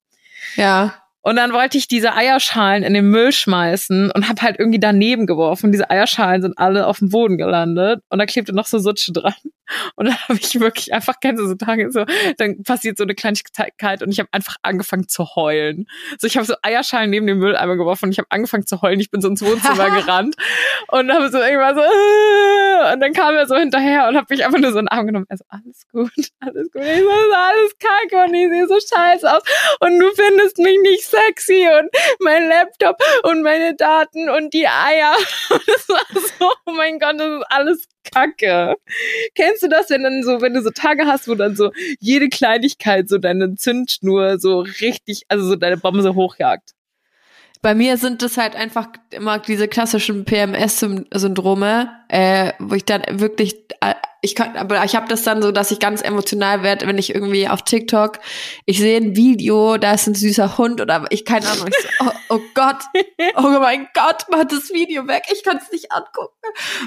Ja. 0.57 0.95
Und 1.21 1.37
dann 1.37 1.53
wollte 1.53 1.77
ich 1.77 1.89
diese 1.89 2.15
Eierschalen 2.15 2.85
in 2.85 2.95
den 2.95 3.11
Müll 3.11 3.33
schmeißen 3.33 4.11
und 4.13 4.29
habe 4.29 4.41
halt 4.41 4.59
irgendwie 4.59 4.79
daneben 4.79 5.27
geworfen. 5.27 5.73
Diese 5.73 5.91
Eierschalen 5.91 6.41
sind 6.43 6.57
alle 6.57 6.87
auf 6.87 7.01
dem 7.01 7.11
Boden 7.11 7.37
gelandet 7.37 8.01
und 8.09 8.19
da 8.19 8.25
klebte 8.25 8.55
noch 8.55 8.67
so 8.67 8.79
Sutsche 8.79 9.13
dran. 9.13 9.35
Und 9.97 10.07
dann 10.07 10.19
habe 10.29 10.39
ich 10.41 10.59
wirklich 10.61 10.93
einfach, 10.93 11.15
kennst 11.21 11.43
du 11.43 11.47
so 11.47 11.55
Tage, 11.55 11.91
so, 11.91 12.05
dann 12.37 12.63
passiert 12.63 12.99
so 12.99 13.05
eine 13.05 13.15
Kleinigkeit 13.15 14.03
und 14.03 14.11
ich 14.11 14.19
habe 14.19 14.29
einfach 14.33 14.57
angefangen 14.63 15.09
zu 15.09 15.35
heulen. 15.37 15.87
So, 16.19 16.27
ich 16.27 16.37
habe 16.37 16.47
so 16.47 16.55
Eierschalen 16.63 17.11
neben 17.11 17.27
den 17.27 17.39
Mülleimer 17.39 17.77
geworfen 17.77 18.07
und 18.07 18.13
ich 18.13 18.19
habe 18.19 18.29
angefangen 18.31 18.67
zu 18.67 18.83
heulen. 18.83 19.01
Ich 19.01 19.11
bin 19.11 19.21
so 19.21 19.29
ins 19.29 19.43
Wohnzimmer 19.43 19.91
gerannt 20.03 20.37
und 20.89 21.13
habe 21.13 21.31
so 21.31 21.39
irgendwann 21.39 21.77
so, 21.77 21.83
äh, 21.83 22.93
und 22.95 23.01
dann 23.01 23.13
kam 23.13 23.35
er 23.35 23.47
so 23.47 23.57
hinterher 23.57 24.09
und 24.09 24.17
habe 24.17 24.27
mich 24.31 24.45
einfach 24.45 24.59
nur 24.59 24.73
so 24.73 24.79
in 24.79 24.87
den 24.87 24.89
Arm 24.89 25.07
genommen. 25.07 25.27
Also, 25.29 25.45
alles 25.49 25.87
gut, 25.91 26.11
alles 26.41 26.71
gut. 26.73 26.83
Ich 26.83 26.99
so, 27.01 27.09
"Das 27.09 27.27
ist 27.27 27.35
alles 27.35 27.79
kacke 27.79 28.25
und 28.25 28.35
ich 28.35 28.49
sehe 28.49 28.67
so 28.67 28.75
scheiße 28.75 29.33
aus 29.37 29.43
und 29.81 29.99
du 29.99 30.07
findest 30.15 30.59
mich 30.59 30.79
nicht 30.81 31.05
sexy 31.05 31.69
und 31.79 31.91
mein 32.21 32.49
Laptop 32.49 32.97
und 33.25 33.43
meine 33.43 33.75
Daten 33.75 34.29
und 34.29 34.53
die 34.55 34.67
Eier. 34.67 35.15
Und 35.51 35.63
das 35.67 35.89
war 35.89 36.03
so, 36.13 36.53
oh 36.67 36.73
mein 36.73 36.99
Gott, 36.99 37.19
das 37.19 37.29
ist 37.29 37.47
alles 37.49 37.89
Kacke. 38.15 38.77
Kennst 39.35 39.58
du 39.63 39.69
das, 39.69 39.91
wenn 39.91 40.03
dann 40.03 40.23
so, 40.23 40.41
wenn 40.41 40.55
du 40.55 40.63
so 40.63 40.71
Tage 40.71 41.07
hast, 41.07 41.29
wo 41.29 41.35
dann 41.35 41.57
so 41.57 41.73
jede 42.01 42.29
Kleinigkeit 42.29 43.09
so 43.09 43.19
deine 43.19 43.55
Zündschnur 43.55 44.39
so 44.39 44.61
richtig, 44.61 45.23
also 45.29 45.47
so 45.47 45.57
deine 45.57 45.77
Bombe 45.77 46.03
so 46.03 46.15
hochjagt? 46.15 46.75
Bei 47.61 47.75
mir 47.75 47.97
sind 47.97 48.23
es 48.23 48.37
halt 48.37 48.55
einfach 48.55 48.89
immer 49.11 49.39
diese 49.39 49.67
klassischen 49.67 50.25
PMS-Syndrome, 50.25 51.91
äh, 52.09 52.53
wo 52.59 52.75
ich 52.75 52.85
dann 52.85 53.03
wirklich, 53.11 53.57
äh, 53.81 53.95
ich 54.21 54.35
kann, 54.35 54.57
aber 54.57 54.85
ich 54.85 54.95
habe 54.95 55.09
das 55.09 55.23
dann 55.23 55.43
so, 55.43 55.51
dass 55.51 55.71
ich 55.71 55.81
ganz 55.81 56.03
emotional 56.03 56.63
werde, 56.63 56.87
wenn 56.87 56.99
ich 56.99 57.15
irgendwie 57.15 57.49
auf 57.49 57.63
TikTok, 57.63 58.19
ich 58.65 58.79
sehe 58.79 58.99
ein 58.99 59.17
Video, 59.17 59.77
da 59.77 59.93
ist 59.93 60.07
ein 60.07 60.15
süßer 60.15 60.57
Hund 60.59 60.81
oder 60.81 61.07
ich 61.11 61.25
keine 61.25 61.49
Ahnung, 61.49 61.69
ich 61.69 61.77
so, 61.77 62.07
oh, 62.07 62.37
oh 62.37 62.41
Gott, 62.55 62.79
oh 63.37 63.59
mein 63.61 63.89
Gott, 63.95 64.25
mach 64.31 64.45
das 64.45 64.71
Video 64.71 65.07
weg, 65.09 65.25
ich 65.33 65.43
kann 65.43 65.59
es 65.59 65.71
nicht 65.73 65.91
angucken. 65.91 66.35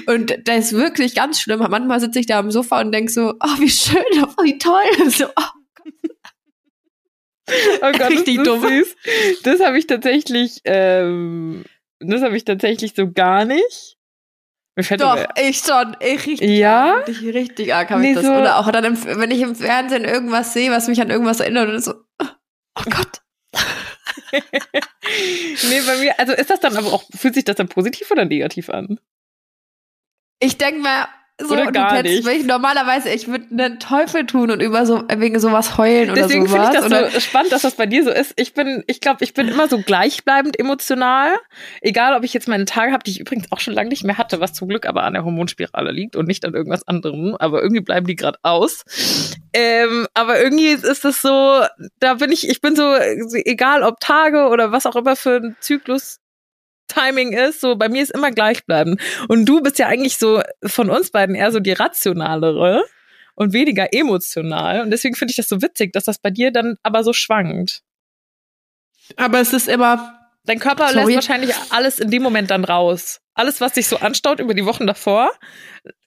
Und 0.06 0.48
das 0.48 0.66
ist 0.66 0.72
wirklich 0.72 1.14
ganz 1.14 1.40
schlimm. 1.40 1.60
Manchmal 1.68 2.00
sitze 2.00 2.18
ich 2.18 2.26
da 2.26 2.38
am 2.38 2.50
Sofa 2.50 2.80
und 2.80 2.92
denk 2.92 3.10
so, 3.10 3.34
oh 3.40 3.58
wie 3.58 3.70
schön, 3.70 4.02
oh, 4.22 4.42
wie 4.42 4.58
toll, 4.58 5.10
so, 5.10 5.26
oh 5.26 5.61
Oh 7.48 7.92
Gott, 7.92 8.10
Richtig 8.10 8.36
das 8.38 8.46
ist 8.46 8.62
dumm. 8.62 8.68
süß. 8.68 8.96
Das 9.42 9.60
habe 9.60 9.78
ich 9.78 9.86
tatsächlich, 9.86 10.60
ähm, 10.64 11.64
das 12.00 12.22
habe 12.22 12.36
ich 12.36 12.44
tatsächlich 12.44 12.94
so 12.94 13.10
gar 13.10 13.44
nicht. 13.44 13.96
Mir 14.76 14.84
fällt 14.84 15.00
Doch, 15.02 15.10
aber- 15.18 15.28
ich 15.40 15.58
schon. 15.58 15.96
Ich 16.00 16.26
richtig 16.26 16.48
Ja? 16.48 16.94
Richtig, 17.06 17.34
richtig 17.34 17.74
arg 17.74 17.90
habe 17.90 18.00
Nee, 18.00 18.10
ich 18.10 18.14
das. 18.16 18.24
so- 18.24 18.32
Oder 18.32 18.58
auch 18.58 18.70
dann, 18.70 18.84
im, 18.84 19.04
wenn 19.04 19.30
ich 19.30 19.40
im 19.40 19.54
Fernsehen 19.54 20.04
irgendwas 20.04 20.52
sehe, 20.54 20.70
was 20.70 20.88
mich 20.88 21.00
an 21.02 21.10
irgendwas 21.10 21.40
erinnert, 21.40 21.68
und 21.68 21.82
so, 21.82 21.94
oh 22.20 22.82
Gott. 22.84 23.20
nee, 24.32 25.80
bei 25.86 25.96
mir, 25.98 26.18
also 26.18 26.32
ist 26.32 26.48
das 26.50 26.60
dann 26.60 26.76
aber 26.76 26.92
auch, 26.92 27.04
fühlt 27.14 27.34
sich 27.34 27.44
das 27.44 27.56
dann 27.56 27.68
positiv 27.68 28.10
oder 28.10 28.24
negativ 28.24 28.70
an? 28.70 28.98
Ich 30.40 30.56
denke 30.58 30.80
mir, 30.80 31.08
so, 31.40 31.54
Oder 31.54 31.72
gar 31.72 32.02
nicht. 32.02 32.24
mich 32.24 32.44
normalerweise, 32.44 33.10
ich 33.10 33.26
würde 33.26 33.46
einen 33.50 33.80
Teufel 33.80 34.26
tun 34.26 34.50
und 34.50 34.60
über 34.60 34.84
so, 34.86 35.02
wegen 35.16 35.40
sowas 35.40 35.78
heulen 35.78 36.10
oder 36.10 36.22
Deswegen 36.22 36.46
finde 36.46 36.66
sowas. 36.66 36.74
ich 36.74 36.80
das 36.80 36.86
oder, 36.86 37.10
so 37.10 37.20
spannend, 37.20 37.52
dass 37.52 37.62
das 37.62 37.74
bei 37.74 37.86
dir 37.86 38.04
so 38.04 38.10
ist. 38.10 38.34
Ich 38.36 38.54
bin, 38.54 38.84
ich 38.86 39.00
glaube, 39.00 39.24
ich 39.24 39.34
bin 39.34 39.48
immer 39.48 39.66
so 39.66 39.78
gleichbleibend 39.78 40.58
emotional. 40.58 41.30
Egal, 41.80 42.14
ob 42.14 42.22
ich 42.22 42.34
jetzt 42.34 42.48
meine 42.48 42.66
Tage 42.66 42.92
habe, 42.92 43.02
die 43.02 43.12
ich 43.12 43.20
übrigens 43.20 43.50
auch 43.50 43.60
schon 43.60 43.74
lange 43.74 43.88
nicht 43.88 44.04
mehr 44.04 44.18
hatte, 44.18 44.40
was 44.40 44.52
zum 44.52 44.68
Glück 44.68 44.86
aber 44.86 45.04
an 45.04 45.14
der 45.14 45.24
Hormonspirale 45.24 45.90
liegt 45.90 46.16
und 46.16 46.28
nicht 46.28 46.44
an 46.44 46.54
irgendwas 46.54 46.86
anderem. 46.86 47.34
Aber 47.38 47.62
irgendwie 47.62 47.82
bleiben 47.82 48.06
die 48.06 48.16
gerade 48.16 48.38
aus. 48.42 48.84
Ähm, 49.52 50.06
aber 50.14 50.40
irgendwie 50.40 50.68
ist 50.68 51.04
es 51.04 51.22
so, 51.22 51.62
da 51.98 52.14
bin 52.14 52.30
ich, 52.30 52.48
ich 52.48 52.60
bin 52.60 52.76
so, 52.76 52.94
egal 52.94 53.82
ob 53.82 54.00
Tage 54.00 54.48
oder 54.48 54.70
was 54.70 54.86
auch 54.86 54.96
immer 54.96 55.16
für 55.16 55.36
ein 55.36 55.56
Zyklus 55.60 56.21
Timing 56.88 57.32
ist, 57.32 57.60
so 57.60 57.76
bei 57.76 57.88
mir 57.88 58.02
ist 58.02 58.10
immer 58.14 58.30
gleichbleibend. 58.30 59.00
Und 59.28 59.46
du 59.46 59.60
bist 59.62 59.78
ja 59.78 59.86
eigentlich 59.86 60.18
so 60.18 60.42
von 60.64 60.90
uns 60.90 61.10
beiden 61.10 61.34
eher 61.34 61.52
so 61.52 61.60
die 61.60 61.72
rationalere 61.72 62.84
und 63.34 63.52
weniger 63.52 63.92
emotional. 63.92 64.82
Und 64.82 64.90
deswegen 64.90 65.14
finde 65.14 65.32
ich 65.32 65.36
das 65.36 65.48
so 65.48 65.62
witzig, 65.62 65.92
dass 65.92 66.04
das 66.04 66.18
bei 66.18 66.30
dir 66.30 66.50
dann 66.50 66.76
aber 66.82 67.04
so 67.04 67.12
schwankt. 67.12 67.82
aber 69.16 69.40
es 69.40 69.52
ist 69.52 69.68
immer, 69.68 70.18
Dein 70.44 70.58
Körper 70.58 70.88
Sorry. 70.88 71.14
lässt 71.14 71.28
wahrscheinlich 71.28 71.54
alles 71.70 71.98
in 72.00 72.10
dem 72.10 72.22
Moment 72.22 72.50
dann 72.50 72.64
raus. 72.64 73.20
Alles, 73.34 73.60
was 73.60 73.74
sich 73.74 73.86
so 73.86 73.98
anstaut 73.98 74.40
über 74.40 74.54
die 74.54 74.66
Wochen 74.66 74.86
davor, 74.86 75.30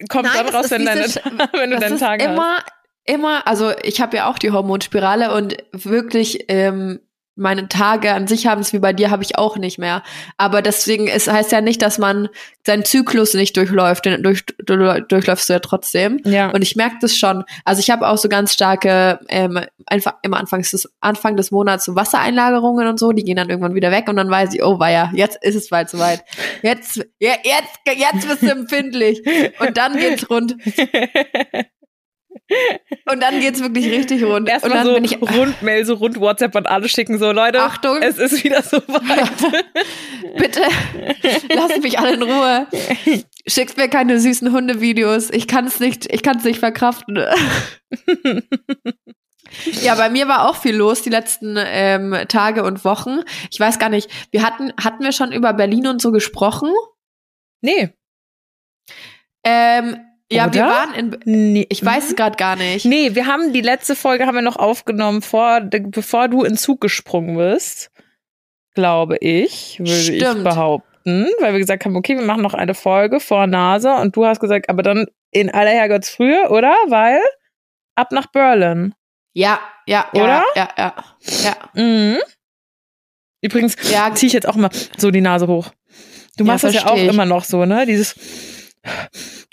kommt 0.10 0.26
Nein, 0.26 0.46
dann 0.46 0.56
raus, 0.56 0.70
wenn, 0.72 0.86
deine, 0.86 1.06
wenn 1.54 1.72
du 1.72 1.80
deinen 1.80 1.98
Tag 1.98 2.22
hast. 2.22 2.30
immer, 2.30 2.58
immer, 3.06 3.48
also 3.48 3.74
ich 3.82 4.02
habe 4.02 4.18
ja 4.18 4.30
auch 4.30 4.38
die 4.38 4.52
Hormonspirale 4.52 5.34
und 5.34 5.56
wirklich 5.72 6.46
ähm, 6.50 7.00
meine 7.36 7.68
Tage 7.68 8.14
an 8.14 8.28
sich 8.28 8.48
haben 8.48 8.62
es 8.62 8.74
wie 8.74 8.80
bei 8.80 8.94
dir 8.94 9.12
habe 9.12 9.24
ich 9.24 9.38
auch 9.38 9.58
nicht 9.58 9.78
mehr. 9.78 10.04
Aber 10.38 10.62
deswegen 10.62 11.08
es 11.08 11.28
heißt 11.28 11.52
ja 11.52 11.62
nicht, 11.62 11.82
dass 11.82 11.98
man 11.98 12.30
seinen 12.66 12.86
Zyklus 12.86 13.34
nicht 13.34 13.58
durchläuft, 13.58 14.06
den 14.06 14.24
durch, 14.24 14.46
du, 14.46 15.02
durchläufst 15.08 15.50
du 15.50 15.54
ja 15.54 15.60
trotzdem. 15.60 16.22
Ja. 16.26 16.50
Und 16.52 16.62
ich 16.62 16.76
merke 16.76 16.96
das 17.02 17.18
schon. 17.18 17.44
Also 17.64 17.80
ich 17.80 17.90
habe 17.90 18.08
auch 18.08 18.18
so 18.18 18.30
ganz 18.30 18.54
starke, 18.54 19.20
ähm, 19.28 19.60
einfach 19.86 20.16
immer 20.22 20.38
Anfangs 20.38 20.72
des, 20.72 20.92
Anfang 21.02 21.36
des 21.36 21.52
Monats 21.52 21.86
so 21.86 21.96
Wassereinlagerungen 21.96 22.88
und 22.88 23.00
so, 23.00 23.12
die 23.12 23.24
gehen 23.24 23.36
dann 23.36 23.50
irgendwann 23.50 23.76
wieder 23.76 23.92
weg 23.92 24.08
und 24.08 24.16
dann 24.16 24.30
weiß 24.30 24.54
ich, 24.54 24.64
oh 24.64 24.80
weia, 24.80 25.12
jetzt 25.14 25.38
ist 25.44 25.56
es 25.56 25.70
bald 25.70 25.90
soweit. 25.90 26.24
Jetzt, 26.62 26.98
ja, 27.20 27.34
jetzt, 27.44 28.00
jetzt 28.00 28.28
bist 28.28 28.42
du 28.42 28.52
empfindlich. 28.52 29.22
Und 29.60 29.78
dann 29.78 29.98
geht's 29.98 30.30
rund. 30.30 30.56
Und 33.12 33.22
dann 33.22 33.40
geht's 33.40 33.62
wirklich 33.62 33.90
richtig 33.90 34.24
rund. 34.24 34.42
und 34.42 34.50
Erstmal 34.50 34.74
dann 34.74 34.86
so 34.88 34.94
bin 34.94 35.04
ich, 35.04 35.22
rund 35.22 35.62
Mail, 35.62 35.86
so 35.86 35.96
rund 35.96 36.20
WhatsApp 36.20 36.56
an 36.56 36.66
alle 36.66 36.88
schicken, 36.88 37.18
so 37.18 37.32
Leute, 37.32 37.62
Achtung. 37.62 38.02
es 38.02 38.18
ist 38.18 38.44
wieder 38.44 38.62
soweit. 38.62 39.30
bitte, 40.38 40.62
lasst 41.54 41.82
mich 41.82 41.98
alle 41.98 42.14
in 42.14 42.24
Ruhe. 42.24 42.68
Schickt 43.48 43.78
mir 43.78 43.88
keine 43.88 44.20
süßen 44.20 44.52
Hundevideos. 44.52 45.32
Ich 45.32 45.48
kann's 45.48 45.80
nicht, 45.80 46.12
ich 46.14 46.22
kann's 46.24 46.44
nicht 46.44 46.60
verkraften. 46.60 47.20
Ja, 49.82 49.96
bei 49.96 50.10
mir 50.10 50.28
war 50.28 50.50
auch 50.50 50.56
viel 50.56 50.76
los 50.76 51.02
die 51.04 51.10
letzten 51.10 51.56
ähm, 51.58 52.18
Tage 52.28 52.64
und 52.64 52.84
Wochen. 52.84 53.20
Ich 53.52 53.60
weiß 53.60 53.80
gar 53.80 53.90
nicht, 53.90 54.10
wir 54.32 54.44
hatten, 54.44 54.74
hatten 54.84 55.04
wir 55.04 55.12
schon 55.12 55.32
über 55.32 55.54
Berlin 55.54 55.88
und 55.88 56.02
so 56.02 56.12
gesprochen? 56.12 56.74
nee. 57.62 57.94
Ähm, 59.44 60.00
ja, 60.32 60.52
wir 60.54 60.62
Oder? 60.64 60.72
waren 60.72 60.94
in, 60.94 61.20
nee. 61.54 61.66
ich 61.70 61.84
weiß 61.86 62.10
es 62.10 62.16
gerade 62.16 62.36
gar 62.38 62.56
nicht. 62.56 62.86
Nee, 62.86 63.14
wir 63.16 63.28
haben 63.28 63.54
die 63.54 63.62
letzte 63.62 63.96
Folge 63.96 64.26
haben 64.26 64.36
wir 64.36 64.42
noch 64.42 64.56
aufgenommen, 64.58 65.22
vor, 65.22 65.62
bevor 65.62 66.28
du 66.28 66.44
in 66.44 66.58
Zug 66.58 66.82
gesprungen 66.82 67.38
bist. 67.38 67.92
Glaube 68.74 69.18
ich, 69.22 69.80
würde 69.80 69.92
ich 69.92 70.22
Stimmt. 70.22 70.44
behaupten. 70.44 71.28
Weil 71.40 71.54
wir 71.54 71.60
gesagt 71.60 71.86
haben, 71.86 71.96
okay, 71.96 72.18
wir 72.18 72.26
machen 72.26 72.42
noch 72.42 72.56
eine 72.56 72.74
Folge 72.74 73.20
vor 73.20 73.46
Nase 73.48 73.94
und 73.94 74.16
du 74.16 74.26
hast 74.26 74.40
gesagt, 74.40 74.70
aber 74.70 74.82
dann 74.84 75.06
in 75.32 75.50
aller 75.52 75.70
Herrgottsfrühe, 75.72 76.50
oder? 76.50 76.74
Weil 76.88 77.20
ab 77.96 78.12
nach 78.12 78.26
Berlin. 78.28 78.94
Ja, 79.34 79.60
ja, 79.86 80.06
ja, 80.14 80.24
Oder? 80.24 80.44
ja, 80.56 80.70
ja, 80.78 80.94
ja. 81.44 81.56
Mhm. 81.74 82.18
Übrigens 83.42 83.76
Ja, 83.92 84.14
ziehe 84.16 84.28
ich 84.28 84.34
jetzt 84.34 84.48
auch 84.48 84.56
mal 84.56 84.70
so 84.98 85.12
die 85.12 85.22
Nase 85.22 85.48
hoch. 85.48 85.70
Du 86.38 86.44
Ja, 86.44 86.52
machst 86.54 86.64
das 86.64 86.74
ja 86.74 86.88
auch 86.88 86.98
ich. 86.98 87.08
immer 87.08 87.26
noch 87.26 87.44
so, 87.44 87.66
ne? 87.66 87.86
Dieses 87.86 88.16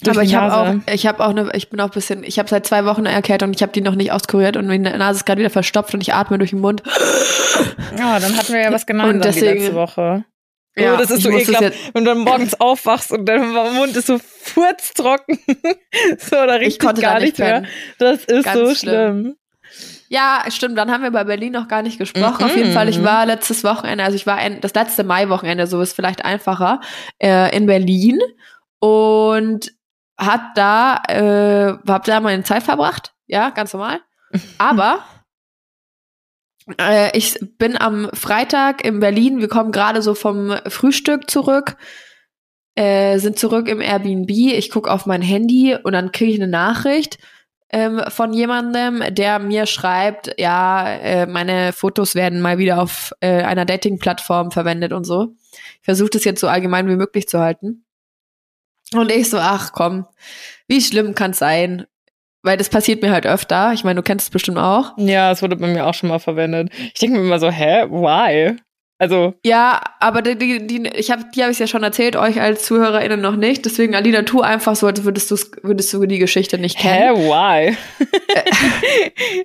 aber 0.06 0.22
ich 0.22 0.34
habe 0.34 0.54
auch, 0.54 0.74
ich 0.92 1.06
habe 1.06 1.24
auch 1.24 1.30
eine, 1.30 1.50
ich 1.54 1.70
bin 1.70 1.80
auch 1.80 1.86
ein 1.86 1.90
bisschen, 1.92 2.24
ich 2.24 2.38
habe 2.38 2.48
seit 2.48 2.66
zwei 2.66 2.84
Wochen 2.84 3.06
eine 3.06 3.12
Erkältung 3.14 3.48
und 3.50 3.54
ich 3.56 3.62
habe 3.62 3.72
die 3.72 3.80
noch 3.80 3.94
nicht 3.94 4.12
auskuriert 4.12 4.56
und 4.56 4.66
meine 4.66 4.96
Nase 4.98 5.18
ist 5.18 5.24
gerade 5.26 5.40
wieder 5.40 5.50
verstopft 5.50 5.94
und 5.94 6.00
ich 6.00 6.14
atme 6.14 6.38
durch 6.38 6.50
den 6.50 6.60
Mund. 6.60 6.82
Ja, 7.98 8.18
dann 8.18 8.36
hatten 8.36 8.52
wir 8.52 8.62
ja 8.62 8.72
was 8.72 8.86
gemeinsam 8.86 9.16
Und 9.16 9.24
deswegen- 9.24 9.46
die 9.54 9.58
letzte 9.60 9.74
Woche. 9.74 10.24
Ja, 10.74 10.94
oh, 10.94 10.96
das 10.96 11.10
ist 11.10 11.18
ich 11.18 11.24
so 11.24 11.30
ekelhaft, 11.30 11.74
wenn 11.92 12.04
du 12.04 12.14
dann 12.14 12.24
morgens 12.24 12.58
aufwachst 12.58 13.12
und 13.12 13.26
dein 13.26 13.46
Mund 13.50 13.94
ist 13.94 14.06
so 14.06 14.18
furztrocken. 14.18 15.38
so, 16.18 16.30
da 16.36 16.56
Ich 16.56 16.62
riecht 16.66 16.80
konnte 16.80 17.02
gar 17.02 17.20
nicht 17.20 17.38
mehr. 17.38 17.64
Das 17.98 18.24
ist 18.24 18.44
Ganz 18.44 18.56
so 18.58 18.74
schlimm. 18.74 18.74
schlimm. 18.74 19.36
Ja, 20.08 20.44
stimmt. 20.48 20.78
Dann 20.78 20.90
haben 20.90 21.02
wir 21.02 21.08
über 21.08 21.24
Berlin 21.26 21.52
noch 21.52 21.68
gar 21.68 21.82
nicht 21.82 21.98
gesprochen. 21.98 22.36
Mhm. 22.38 22.44
Auf 22.44 22.56
jeden 22.56 22.72
Fall, 22.72 22.88
ich 22.88 23.02
war 23.04 23.26
letztes 23.26 23.64
Wochenende, 23.64 24.02
also 24.04 24.16
ich 24.16 24.26
war 24.26 24.36
ein, 24.36 24.62
das 24.62 24.72
letzte 24.74 25.04
Maiwochenende, 25.04 25.66
so 25.66 25.80
ist 25.82 25.92
vielleicht 25.94 26.24
einfacher, 26.24 26.80
äh, 27.18 27.54
in 27.54 27.66
Berlin 27.66 28.18
und 28.82 29.72
hat 30.18 30.42
da, 30.56 31.02
äh, 31.08 31.78
hab 31.88 32.04
da 32.04 32.20
meine 32.20 32.42
Zeit 32.42 32.64
verbracht. 32.64 33.14
Ja, 33.26 33.50
ganz 33.50 33.72
normal. 33.72 34.00
Aber 34.58 35.04
äh, 36.80 37.16
ich 37.16 37.38
bin 37.58 37.80
am 37.80 38.10
Freitag 38.12 38.84
in 38.84 38.98
Berlin. 38.98 39.38
Wir 39.40 39.48
kommen 39.48 39.70
gerade 39.70 40.02
so 40.02 40.14
vom 40.14 40.56
Frühstück 40.66 41.30
zurück, 41.30 41.76
äh, 42.74 43.18
sind 43.18 43.38
zurück 43.38 43.68
im 43.68 43.80
Airbnb. 43.80 44.30
Ich 44.30 44.70
gucke 44.70 44.90
auf 44.90 45.06
mein 45.06 45.22
Handy 45.22 45.76
und 45.80 45.92
dann 45.92 46.10
kriege 46.10 46.32
ich 46.32 46.42
eine 46.42 46.50
Nachricht 46.50 47.18
ähm, 47.70 48.02
von 48.08 48.32
jemandem, 48.32 49.02
der 49.14 49.38
mir 49.38 49.66
schreibt, 49.66 50.34
ja, 50.38 50.88
äh, 50.88 51.26
meine 51.26 51.72
Fotos 51.72 52.16
werden 52.16 52.40
mal 52.40 52.58
wieder 52.58 52.82
auf 52.82 53.12
äh, 53.20 53.42
einer 53.44 53.64
Dating-Plattform 53.64 54.50
verwendet 54.50 54.92
und 54.92 55.04
so. 55.04 55.34
Ich 55.52 55.84
versuche 55.84 56.10
das 56.10 56.24
jetzt 56.24 56.40
so 56.40 56.48
allgemein 56.48 56.88
wie 56.88 56.96
möglich 56.96 57.28
zu 57.28 57.38
halten. 57.38 57.84
Und 58.94 59.10
ich 59.10 59.30
so, 59.30 59.38
ach 59.38 59.72
komm, 59.72 60.06
wie 60.68 60.80
schlimm 60.80 61.14
kann's 61.14 61.38
sein? 61.38 61.86
Weil 62.42 62.56
das 62.56 62.68
passiert 62.68 63.02
mir 63.02 63.12
halt 63.12 63.26
öfter. 63.26 63.72
Ich 63.72 63.84
meine, 63.84 63.96
du 63.96 64.02
kennst 64.02 64.26
es 64.26 64.30
bestimmt 64.30 64.58
auch. 64.58 64.92
Ja, 64.96 65.30
es 65.30 65.42
wurde 65.42 65.56
bei 65.56 65.68
mir 65.68 65.86
auch 65.86 65.94
schon 65.94 66.08
mal 66.08 66.18
verwendet. 66.18 66.70
Ich 66.76 66.94
denke 66.94 67.18
mir 67.18 67.24
immer 67.24 67.38
so, 67.38 67.50
hä, 67.50 67.84
why? 67.88 68.56
Also, 69.02 69.34
Ja, 69.44 69.80
aber 69.98 70.22
die, 70.22 70.36
die, 70.38 70.64
die 70.64 70.88
ich 70.94 71.10
habe, 71.10 71.24
die 71.34 71.42
habe 71.42 71.50
ich 71.50 71.58
ja 71.58 71.66
schon 71.66 71.82
erzählt, 71.82 72.14
euch 72.14 72.40
als 72.40 72.62
ZuhörerInnen 72.66 73.20
noch 73.20 73.34
nicht. 73.34 73.64
Deswegen, 73.64 73.96
Alina, 73.96 74.22
tu 74.22 74.42
einfach 74.42 74.76
so, 74.76 74.86
als 74.86 75.02
würdest 75.02 75.28
du 75.28 75.36
würdest 75.64 75.92
du 75.92 76.06
die 76.06 76.18
Geschichte 76.20 76.56
nicht 76.56 76.78
hä, 76.78 76.88
kennen. 76.88 77.16
why? 77.16 77.76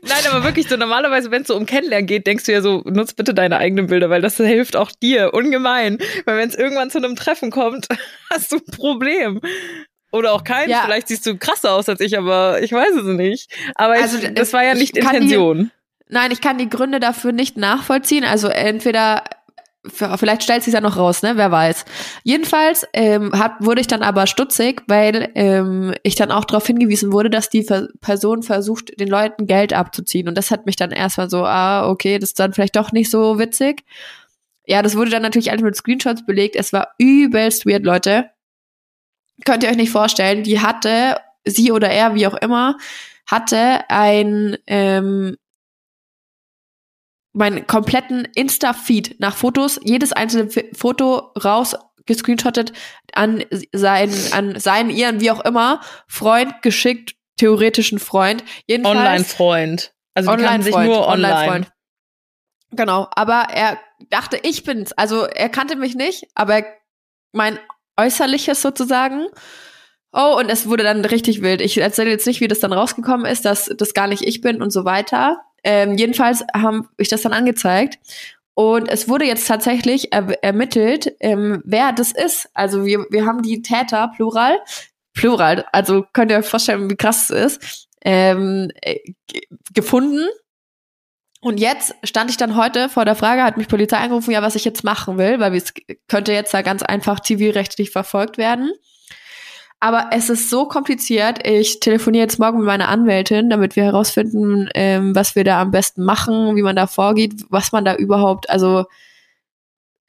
Nein, 0.04 0.24
aber 0.32 0.44
wirklich 0.44 0.68
so, 0.70 0.78
normalerweise, 0.78 1.32
wenn 1.32 1.42
es 1.42 1.48
so 1.48 1.56
um 1.56 1.66
Kennenlernen 1.66 2.06
geht, 2.06 2.28
denkst 2.28 2.44
du 2.46 2.52
ja 2.52 2.62
so, 2.62 2.84
nutz 2.86 3.14
bitte 3.14 3.34
deine 3.34 3.58
eigenen 3.58 3.88
Bilder, 3.88 4.12
weil 4.12 4.22
das 4.22 4.38
hilft 4.38 4.76
auch 4.76 4.92
dir 4.92 5.34
ungemein. 5.34 5.98
Weil 6.26 6.38
wenn 6.38 6.50
es 6.50 6.56
irgendwann 6.56 6.92
zu 6.92 7.00
einem 7.00 7.16
Treffen 7.16 7.50
kommt, 7.50 7.88
hast 8.32 8.52
du 8.52 8.58
ein 8.58 8.76
Problem. 8.76 9.42
Oder 10.12 10.34
auch 10.34 10.44
keins. 10.44 10.70
Ja. 10.70 10.84
Vielleicht 10.86 11.08
siehst 11.08 11.26
du 11.26 11.36
krasser 11.36 11.74
aus 11.74 11.90
als 11.90 12.00
ich, 12.00 12.16
aber 12.18 12.62
ich 12.62 12.72
weiß 12.72 12.92
es 12.96 13.04
nicht. 13.06 13.52
Aber 13.74 13.94
Also, 13.96 14.20
ich, 14.20 14.34
das 14.36 14.54
war 14.54 14.64
ja 14.64 14.74
ich 14.74 14.80
nicht 14.80 14.96
kann 14.98 15.14
die- 15.14 15.18
Intention. 15.34 15.72
Nein, 16.10 16.32
ich 16.32 16.40
kann 16.42 16.58
die 16.58 16.70
Gründe 16.70 17.02
dafür 17.02 17.34
nicht 17.34 17.58
nachvollziehen. 17.58 18.24
Also 18.24 18.48
entweder 18.48 19.24
vielleicht 19.86 20.44
stellt 20.44 20.64
sich 20.64 20.74
ja 20.74 20.82
noch 20.82 20.98
raus, 20.98 21.22
ne? 21.22 21.38
Wer 21.38 21.52
weiß. 21.52 21.86
Jedenfalls 22.24 22.88
ähm, 22.94 23.32
hab, 23.34 23.64
wurde 23.64 23.82
ich 23.82 23.88
dann 23.88 24.02
aber 24.02 24.28
stutzig, 24.28 24.84
weil 24.88 25.32
ähm, 25.36 25.94
ich 26.04 26.16
dann 26.16 26.32
auch 26.32 26.46
darauf 26.46 26.66
hingewiesen 26.68 27.12
wurde, 27.12 27.30
dass 27.30 27.50
die 27.50 27.64
Ver 27.64 27.88
Person 28.02 28.44
versucht, 28.44 29.00
den 29.00 29.08
Leuten 29.08 29.48
Geld 29.48 29.74
abzuziehen. 29.74 30.28
Und 30.28 30.36
das 30.38 30.52
hat 30.52 30.66
mich 30.66 30.76
dann 30.76 30.92
erstmal 30.92 31.30
so, 31.30 31.46
ah, 31.46 31.90
okay, 31.90 32.20
das 32.20 32.30
ist 32.30 32.40
dann 32.40 32.54
vielleicht 32.54 32.76
doch 32.76 32.92
nicht 32.92 33.10
so 33.10 33.40
witzig. 33.40 33.84
Ja, 34.66 34.82
das 34.82 34.98
wurde 34.98 35.12
dann 35.12 35.22
natürlich 35.22 35.52
alles 35.52 35.64
mit 35.64 35.76
Screenshots 35.76 36.26
belegt. 36.26 36.56
Es 36.56 36.74
war 36.74 36.90
übelst 36.98 37.66
weird, 37.66 37.86
Leute. 37.86 38.30
Könnt 39.46 39.64
ihr 39.64 39.70
euch 39.70 39.78
nicht 39.78 39.92
vorstellen. 39.92 40.44
Die 40.44 40.60
hatte, 40.60 41.18
sie 41.46 41.72
oder 41.72 41.90
er, 41.90 42.16
wie 42.16 42.28
auch 42.28 42.36
immer, 42.36 42.78
hatte 43.26 43.90
ein, 43.90 44.58
ähm, 44.68 45.38
meinen 47.38 47.68
kompletten 47.68 48.28
Insta-Feed 48.36 49.20
nach 49.20 49.36
Fotos, 49.36 49.80
jedes 49.84 50.12
einzelne 50.12 50.50
Foto 50.74 51.32
raus 51.44 51.76
gescreenshottet, 52.06 52.74
an 53.14 53.44
seinen, 53.74 54.16
an 54.32 54.60
seinen, 54.60 54.90
ihren, 54.90 55.20
wie 55.20 55.30
auch 55.32 55.44
immer, 55.46 55.82
Freund 56.08 56.62
geschickt, 56.62 57.16
theoretischen 57.38 58.00
Freund. 58.00 58.44
Jedenfalls, 58.66 58.98
Online-Freund. 58.98 59.94
Also 60.16 60.32
kannten 60.32 60.64
sich 60.64 60.76
nur 60.76 61.08
online. 61.08 61.36
Online-Freund. 61.36 61.72
Genau, 62.72 63.08
aber 63.12 63.48
er 63.54 63.78
dachte, 64.10 64.40
ich 64.44 64.64
bin's. 64.64 64.94
Also 64.94 65.26
er 65.26 65.50
kannte 65.50 65.76
mich 65.76 65.96
nicht, 65.96 66.26
aber 66.34 66.64
mein 67.34 67.60
Äußerliches 67.98 68.62
sozusagen. 68.62 69.28
Oh, 70.12 70.38
und 70.40 70.50
es 70.50 70.68
wurde 70.68 70.84
dann 70.84 71.06
richtig 71.06 71.42
wild. 71.42 71.62
Ich 71.62 71.78
erzähle 71.78 72.10
jetzt 72.10 72.26
nicht, 72.26 72.42
wie 72.42 72.48
das 72.48 72.60
dann 72.60 72.74
rausgekommen 72.74 73.26
ist, 73.26 73.46
dass 73.46 73.72
das 73.78 73.94
gar 73.94 74.08
nicht 74.08 74.24
ich 74.24 74.42
bin 74.42 74.62
und 74.62 74.72
so 74.72 74.86
weiter. 74.86 75.42
Ähm, 75.70 75.98
jedenfalls 75.98 76.46
haben 76.56 76.88
ich 76.98 77.10
das 77.10 77.24
dann 77.24 77.34
angezeigt. 77.34 78.00
Und 78.54 78.88
es 78.88 79.10
wurde 79.10 79.26
jetzt 79.26 79.48
tatsächlich 79.50 80.14
er 80.14 80.42
ermittelt, 80.42 81.14
ähm, 81.20 81.62
wer 81.66 81.92
das 81.92 82.14
ist. 82.14 82.50
Also 82.54 82.86
wir, 82.86 83.06
wir 83.10 83.26
haben 83.26 83.42
die 83.42 83.62
Täter, 83.62 84.10
Plural, 84.16 84.58
Plural, 85.14 85.66
also 85.74 86.06
könnt 86.14 86.32
ihr 86.32 86.38
euch 86.38 86.46
vorstellen, 86.46 86.90
wie 86.90 86.96
krass 86.96 87.30
es 87.30 87.60
ist, 87.60 87.88
ähm, 88.02 88.72
äh, 88.82 89.00
gefunden. 89.74 90.26
Und 91.42 91.60
jetzt 91.60 91.94
stand 92.04 92.32
ich 92.32 92.38
dann 92.38 92.56
heute 92.56 92.88
vor 92.88 93.04
der 93.04 93.16
Frage, 93.16 93.44
hat 93.44 93.58
mich 93.58 93.68
Polizei 93.68 93.98
angerufen, 93.98 94.32
ja, 94.32 94.42
was 94.42 94.56
ich 94.56 94.64
jetzt 94.64 94.86
machen 94.86 95.18
will, 95.18 95.42
weil 95.42 95.54
es 95.54 95.74
könnte 96.08 96.32
jetzt 96.32 96.54
da 96.54 96.62
ganz 96.62 96.82
einfach 96.82 97.20
zivilrechtlich 97.20 97.92
verfolgt 97.92 98.38
werden. 98.38 98.72
Aber 99.80 100.10
es 100.12 100.30
ist 100.30 100.50
so 100.50 100.68
kompliziert. 100.68 101.48
Ich 101.48 101.80
telefoniere 101.80 102.24
jetzt 102.24 102.40
morgen 102.40 102.58
mit 102.58 102.66
meiner 102.66 102.90
Anwältin, 102.90 103.50
damit 103.50 103.76
wir 103.76 103.84
herausfinden, 103.84 104.70
ähm, 104.74 105.16
was 105.16 105.36
wir 105.36 105.44
da 105.44 105.62
am 105.62 105.72
besten 105.72 106.04
machen, 106.04 106.56
wie 106.56 106.64
man 106.64 106.76
da 106.76 106.88
vorgeht, 106.88 107.46
was 107.50 107.72
man 107.72 107.86
da 107.86 107.96
überhaupt, 107.96 108.50
also 108.50 108.86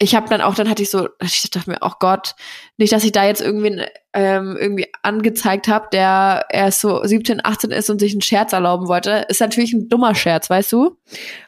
ich 0.00 0.14
habe 0.14 0.28
dann 0.28 0.40
auch, 0.40 0.54
dann 0.54 0.70
hatte 0.70 0.82
ich 0.82 0.90
so, 0.90 1.08
ich 1.20 1.50
dachte 1.50 1.70
mir, 1.70 1.78
oh 1.80 1.92
Gott, 1.98 2.36
nicht, 2.76 2.92
dass 2.92 3.02
ich 3.02 3.10
da 3.10 3.24
jetzt 3.26 3.40
irgendwie 3.40 3.84
ähm, 4.12 4.56
irgendwie 4.56 4.86
angezeigt 5.02 5.66
habe, 5.66 5.88
der 5.92 6.46
erst 6.50 6.80
so 6.80 7.02
17, 7.02 7.44
18 7.44 7.72
ist 7.72 7.90
und 7.90 7.98
sich 7.98 8.12
einen 8.12 8.22
Scherz 8.22 8.52
erlauben 8.52 8.86
wollte. 8.86 9.26
Ist 9.28 9.40
natürlich 9.40 9.72
ein 9.72 9.88
dummer 9.88 10.14
Scherz, 10.14 10.48
weißt 10.48 10.70
du? 10.70 10.96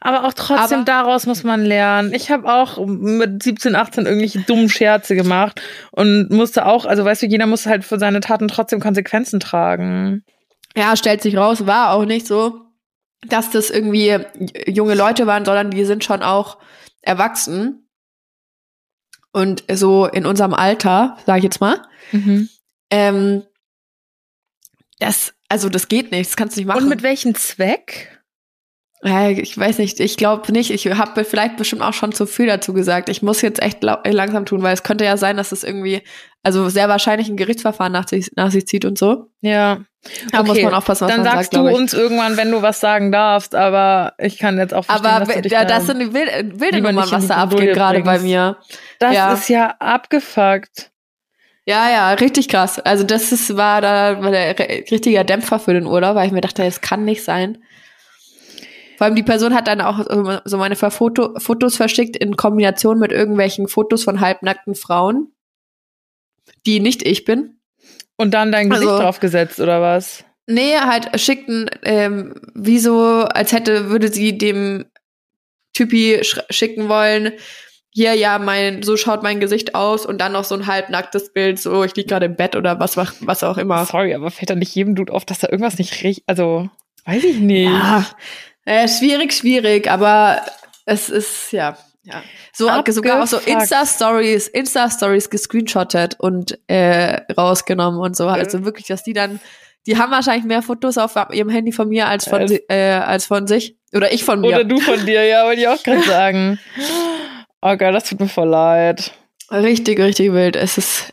Aber 0.01 0.27
auch 0.27 0.33
trotzdem 0.33 0.79
Aber 0.79 0.85
daraus 0.85 1.27
muss 1.27 1.45
man 1.45 1.65
lernen. 1.65 2.13
Ich 2.13 2.31
habe 2.31 2.53
auch 2.53 2.85
mit 2.85 3.41
17, 3.41 3.77
18 3.77 4.07
irgendwelche 4.07 4.41
dummen 4.41 4.69
Scherze 4.69 5.15
gemacht 5.15 5.61
und 5.93 6.31
musste 6.31 6.67
auch, 6.67 6.87
also 6.87 7.05
weißt 7.05 7.23
du, 7.23 7.27
jeder 7.27 7.47
muss 7.47 7.67
halt 7.67 7.85
für 7.85 8.01
seine 8.01 8.19
Taten 8.19 8.49
trotzdem 8.49 8.81
Konsequenzen 8.81 9.39
tragen. 9.39 10.25
Ja, 10.77 10.97
stellt 10.97 11.23
sich 11.23 11.37
raus, 11.37 11.67
war 11.67 11.93
auch 11.93 12.05
nicht 12.05 12.27
so, 12.27 12.63
dass 13.29 13.51
das 13.51 13.71
irgendwie 13.71 14.19
junge 14.67 14.95
Leute 14.95 15.29
waren, 15.29 15.45
sondern 15.45 15.71
die 15.71 15.85
sind 15.85 16.03
schon 16.03 16.25
auch 16.25 16.59
erwachsen 17.03 17.87
und 19.33 19.65
so 19.73 20.07
in 20.07 20.27
unserem 20.27 20.55
Alter, 20.55 21.17
sage 21.27 21.39
ich 21.39 21.45
jetzt 21.45 21.61
mal, 21.61 21.83
mhm. 22.13 22.49
ähm, 22.91 23.43
das, 24.99 25.35
also 25.49 25.69
das 25.69 25.89
geht 25.89 26.11
nicht, 26.11 26.31
das 26.31 26.37
kannst 26.37 26.57
du 26.57 26.61
nicht 26.61 26.69
machen. 26.69 26.85
Und 26.85 26.89
mit 26.89 27.03
welchem 27.03 27.35
Zweck? 27.35 28.21
Ich 29.03 29.57
weiß 29.57 29.79
nicht, 29.79 29.99
ich 29.99 30.19
glaube 30.19 30.53
nicht. 30.53 30.71
Ich 30.71 30.87
habe 30.87 31.25
vielleicht 31.25 31.57
bestimmt 31.57 31.81
auch 31.81 31.95
schon 31.95 32.13
zu 32.13 32.27
viel 32.27 32.47
dazu 32.47 32.75
gesagt. 32.75 33.09
Ich 33.09 33.23
muss 33.23 33.41
jetzt 33.41 33.63
echt 33.63 33.83
langsam 33.83 34.45
tun, 34.45 34.63
weil 34.63 34.75
es 34.75 34.83
könnte 34.83 35.07
ja 35.07 35.17
sein, 35.17 35.39
dass 35.39 35.53
es 35.53 35.65
irgendwie, 35.65 36.03
also 36.43 36.69
sehr 36.69 36.91
wahrscheinlich 36.91 37.31
ein 37.31 37.39
Gerichtsverfahren 37.39 37.95
nach 37.95 38.07
sich, 38.07 38.33
nach 38.37 38.51
sich 38.51 38.67
zieht 38.67 38.85
und 38.85 38.99
so. 38.99 39.31
Ja. 39.41 39.79
Da 40.33 40.41
okay. 40.41 40.49
muss 40.49 40.63
man 40.63 40.75
aufpassen, 40.75 41.07
was 41.07 41.15
Dann 41.15 41.25
man 41.25 41.33
sagst 41.33 41.53
sagt, 41.55 41.67
du 41.67 41.75
uns 41.75 41.95
irgendwann, 41.95 42.37
wenn 42.37 42.51
du 42.51 42.61
was 42.61 42.81
sagen 42.81 43.11
darfst, 43.11 43.55
aber 43.55 44.13
ich 44.19 44.39
kann 44.39 44.59
jetzt 44.59 44.75
auch 44.75 44.85
verstehen, 44.85 45.11
aber 45.11 45.25
dass 45.25 45.35
du 45.35 45.43
dich 45.43 45.53
da 45.53 45.65
das 45.65 45.87
sind 45.87 46.13
wilde, 46.13 46.61
wilde 46.61 46.83
Nummern, 46.83 47.11
was 47.11 47.27
da 47.27 47.37
abgeht 47.37 47.73
gerade 47.75 48.03
bei 48.03 48.19
mir. 48.19 48.59
Das 49.01 49.15
ja. 49.15 49.33
ist 49.33 49.49
ja 49.49 49.75
abgefuckt. 49.79 50.93
Ja, 51.65 51.91
ja, 51.91 52.13
richtig 52.13 52.49
krass. 52.49 52.79
Also 52.79 53.05
das 53.05 53.33
ist, 53.33 53.57
war 53.57 53.81
da 53.81 54.23
war 54.23 54.31
der 54.31 54.59
richtiger 54.59 55.25
Dämpfer 55.25 55.59
für 55.59 55.73
den 55.73 55.87
Urlaub, 55.87 56.15
weil 56.15 56.27
ich 56.27 56.33
mir 56.33 56.41
dachte, 56.41 56.65
es 56.65 56.81
kann 56.81 57.05
nicht 57.05 57.25
sein. 57.25 57.63
Vor 58.99 59.07
allem 59.07 59.17
die 59.17 59.23
Person 59.23 59.55
hat 59.55 59.67
dann 59.67 59.81
auch 59.81 60.05
so 60.45 60.59
meine 60.59 60.77
Foto, 60.77 61.39
Fotos 61.39 61.77
verschickt 61.77 62.17
in 62.17 62.37
Kombination 62.37 62.99
mit 62.99 63.13
irgendwelchen 63.13 63.67
Fotos 63.67 64.05
von 64.05 64.21
halbnackten 64.21 64.75
Frauen, 64.75 65.33
die 66.67 66.81
nicht 66.81 67.03
ich 67.07 67.25
bin. 67.25 67.59
Und 68.17 68.33
dann 68.33 68.53
dein 68.53 68.69
Gesicht 68.69 68.91
also, 68.91 69.03
draufgesetzt, 69.03 69.61
oder 69.61 69.81
was? 69.81 70.25
Nee, 70.47 70.77
halt 70.77 71.19
schickten, 71.19 71.71
ähm, 71.85 72.35
wie 72.55 72.79
so, 72.79 73.25
als 73.25 73.53
hätte, 73.53 73.89
würde 73.89 74.13
sie 74.13 74.37
dem 74.37 74.85
Typi 75.73 76.21
schicken 76.51 76.91
wollen, 76.91 77.33
hier, 77.93 78.15
ja, 78.15 78.39
mein, 78.39 78.83
so 78.83 78.97
schaut 78.97 79.23
mein 79.23 79.41
Gesicht 79.41 79.75
aus 79.75 80.07
und 80.07 80.21
dann 80.21 80.33
noch 80.33 80.45
so 80.45 80.55
ein 80.55 80.67
halbnacktes 80.67 81.33
Bild, 81.33 81.59
so, 81.59 81.83
ich 81.83 81.95
lieg 81.97 82.09
gerade 82.09 82.27
im 82.27 82.37
Bett 82.37 82.55
oder 82.55 82.79
was, 82.79 82.97
was 82.97 83.43
auch 83.43 83.59
immer. 83.59 83.85
Sorry, 83.85 84.15
aber 84.15 84.31
fällt 84.31 84.51
da 84.51 84.55
nicht 84.55 84.75
jedem 84.75 84.95
Dude 84.95 85.13
auf, 85.13 85.25
dass 85.25 85.41
da 85.41 85.49
irgendwas 85.49 85.79
nicht 85.79 85.93
richtig, 86.05 86.23
also, 86.27 86.69
weiß 87.05 87.25
ich 87.25 87.39
nicht. 87.39 87.71
Ja, 87.71 88.07
äh, 88.65 88.87
schwierig, 88.89 89.33
schwierig, 89.33 89.91
aber 89.91 90.41
es 90.85 91.09
ist, 91.09 91.53
ja, 91.53 91.77
ja. 92.05 92.23
So, 92.53 92.69
Abgefuckt. 92.69 92.95
sogar 92.95 93.23
auch 93.23 93.27
so 93.27 93.39
Insta-Stories, 93.39 94.49
Insta-Stories 94.49 95.29
gescreenshottet 95.31 96.19
und 96.19 96.59
äh, 96.69 97.21
rausgenommen 97.33 98.01
und 98.01 98.17
so. 98.17 98.27
Also 98.27 98.65
wirklich, 98.65 98.87
dass 98.87 99.03
die 99.03 99.13
dann, 99.13 99.41
die 99.87 99.99
haben 99.99 100.11
wahrscheinlich 100.11 100.45
mehr 100.45 100.63
Fotos 100.63 100.99
auf 100.99 101.15
ihrem 101.33 101.51
Handy 101.51 101.73
von 101.73 101.89
mir 101.89 102.09
als 102.09 102.29
von, 102.29 102.47
äh, 102.69 102.93
als 102.93 103.27
von 103.27 103.47
sich. 103.47 103.77
Oder 103.93 104.13
ich 104.13 104.25
von 104.25 104.41
mir. 104.41 104.49
Oder 104.49 104.65
du 104.65 104.81
von 104.81 105.05
dir, 105.05 105.25
ja, 105.25 105.45
wollte 105.45 105.61
ich 105.61 105.69
auch 105.69 105.83
gerade 105.83 106.03
sagen. 106.07 106.59
Oh 107.63 107.77
Gott, 107.77 107.95
das 107.95 108.09
tut 108.09 108.21
mir 108.21 108.29
voll 108.29 108.49
leid. 108.49 109.13
Richtig, 109.51 109.99
richtig 109.99 110.33
wild. 110.33 110.57
Es 110.57 110.79
ist 110.79 111.13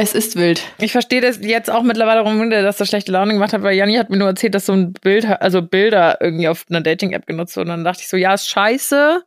es 0.00 0.14
ist 0.14 0.36
wild. 0.36 0.62
Ich 0.78 0.92
verstehe 0.92 1.20
das 1.20 1.40
jetzt 1.42 1.68
auch 1.68 1.82
mittlerweile, 1.82 2.24
warum 2.24 2.50
dass 2.50 2.76
das 2.76 2.86
schlechte 2.86 3.10
Laune 3.10 3.32
gemacht 3.32 3.52
hat, 3.52 3.64
weil 3.64 3.76
Janni 3.76 3.96
hat 3.96 4.10
mir 4.10 4.16
nur 4.16 4.28
erzählt, 4.28 4.54
dass 4.54 4.66
so 4.66 4.72
ein 4.72 4.92
Bild, 4.92 5.24
also 5.24 5.60
Bilder 5.60 6.18
irgendwie 6.20 6.46
auf 6.46 6.66
einer 6.70 6.82
Dating-App 6.82 7.26
genutzt 7.26 7.56
wurden. 7.56 7.70
Und 7.70 7.78
dann 7.78 7.84
dachte 7.84 8.02
ich 8.02 8.08
so, 8.08 8.16
ja, 8.16 8.32
ist 8.32 8.48
scheiße, 8.48 9.24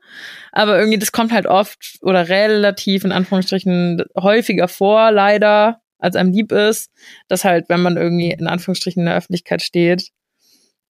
aber 0.54 0.80
irgendwie, 0.80 0.98
das 0.98 1.12
kommt 1.12 1.34
halt 1.34 1.46
oft 1.46 1.98
oder 2.02 2.30
relativ 2.30 3.04
in 3.04 3.12
Anführungsstrichen 3.12 4.02
häufiger 4.18 4.70
vor, 4.70 5.12
leider, 5.12 5.82
als 6.00 6.16
einem 6.16 6.32
lieb 6.32 6.54
ist, 6.54 6.90
dass 7.28 7.44
halt, 7.44 7.68
wenn 7.68 7.82
man 7.82 7.98
irgendwie 7.98 8.32
in 8.32 8.48
Anführungsstrichen 8.48 9.02
in 9.02 9.08
der 9.08 9.18
Öffentlichkeit 9.18 9.62
steht, 9.62 10.12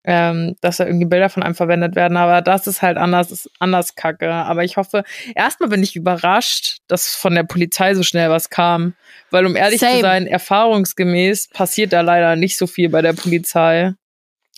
ähm, 0.03 0.55
dass 0.61 0.77
da 0.77 0.85
irgendwie 0.85 1.05
Bilder 1.05 1.29
von 1.29 1.43
einem 1.43 1.55
verwendet 1.55 1.95
werden. 1.95 2.17
Aber 2.17 2.41
das 2.41 2.67
ist 2.67 2.81
halt 2.81 2.97
anders, 2.97 3.31
ist 3.31 3.49
anders 3.59 3.95
kacke. 3.95 4.31
Aber 4.31 4.63
ich 4.63 4.77
hoffe, 4.77 5.03
erstmal 5.35 5.69
bin 5.69 5.83
ich 5.83 5.95
überrascht, 5.95 6.77
dass 6.87 7.15
von 7.15 7.35
der 7.35 7.43
Polizei 7.43 7.93
so 7.93 8.03
schnell 8.03 8.29
was 8.29 8.49
kam. 8.49 8.93
Weil 9.29 9.45
um 9.45 9.55
ehrlich 9.55 9.79
Same. 9.79 9.95
zu 9.95 10.01
sein, 10.01 10.27
erfahrungsgemäß 10.27 11.49
passiert 11.49 11.93
da 11.93 12.01
leider 12.01 12.35
nicht 12.35 12.57
so 12.57 12.67
viel 12.67 12.89
bei 12.89 13.01
der 13.01 13.13
Polizei. 13.13 13.93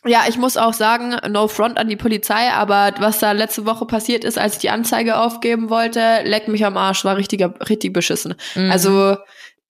Ja, 0.05 0.25
ich 0.27 0.37
muss 0.37 0.57
auch 0.57 0.73
sagen, 0.73 1.15
no 1.29 1.47
front 1.47 1.77
an 1.77 1.87
die 1.87 1.95
Polizei, 1.95 2.49
aber 2.51 2.93
was 2.99 3.19
da 3.19 3.31
letzte 3.31 3.65
Woche 3.65 3.85
passiert 3.85 4.25
ist, 4.25 4.37
als 4.37 4.53
ich 4.53 4.59
die 4.59 4.69
Anzeige 4.69 5.17
aufgeben 5.17 5.69
wollte, 5.69 6.23
leck 6.25 6.49
mich 6.49 6.65
am 6.65 6.75
Arsch, 6.75 7.05
war 7.05 7.15
richtiger, 7.15 7.53
richtig 7.69 7.93
beschissen. 7.93 8.35
Mhm. 8.55 8.69
Also, 8.69 9.17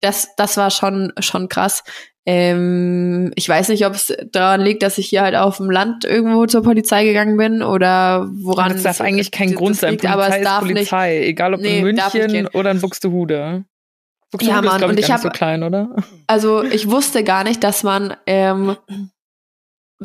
das, 0.02 0.30
das 0.36 0.58
war 0.58 0.72
schon, 0.72 1.14
schon 1.20 1.50
krass. 1.50 1.84
Ähm, 2.26 3.32
ich 3.36 3.50
weiß 3.50 3.68
nicht, 3.70 3.86
ob 3.86 3.94
es 3.94 4.16
daran 4.32 4.62
liegt, 4.62 4.82
dass 4.82 4.98
ich 4.98 5.08
hier 5.08 5.24
halt 5.24 5.36
auf 5.36 5.58
dem 5.58 5.70
Land 5.70 6.06
irgendwo 6.06 6.46
zur 6.46 6.64
Polizei 6.64 7.04
gegangen 7.04 7.36
bin 7.36 7.62
oder 7.62 8.30
woran. 8.32 8.72
Das 8.72 8.84
darf 8.84 9.02
eigentlich 9.02 9.32
kein 9.32 9.54
Grund 9.54 9.76
sein. 9.76 9.98
Polizei 9.98 10.10
aber 10.10 10.30
es 10.30 10.44
darf 10.44 10.62
Polizei, 10.62 11.20
nicht, 11.20 11.28
egal 11.30 11.54
ob 11.54 11.60
nee, 11.60 11.80
in 11.80 11.84
München 11.84 12.48
oder 12.54 12.72
in 12.72 12.80
Buxtehude. 12.80 13.66
Buxtehude 14.32 14.56
ja, 14.56 14.62
Mann, 14.62 14.82
ist, 14.82 14.88
und 14.90 15.00
ich, 15.00 15.06
ich 15.06 15.12
habe 15.12 15.22
so 15.22 15.30
klein, 15.30 15.64
oder? 15.64 15.96
Also 16.28 16.64
ich 16.64 16.90
wusste 16.90 17.24
gar 17.26 17.44
nicht, 17.44 17.64
dass 17.64 17.84
man 17.84 18.16
ähm, 18.26 18.78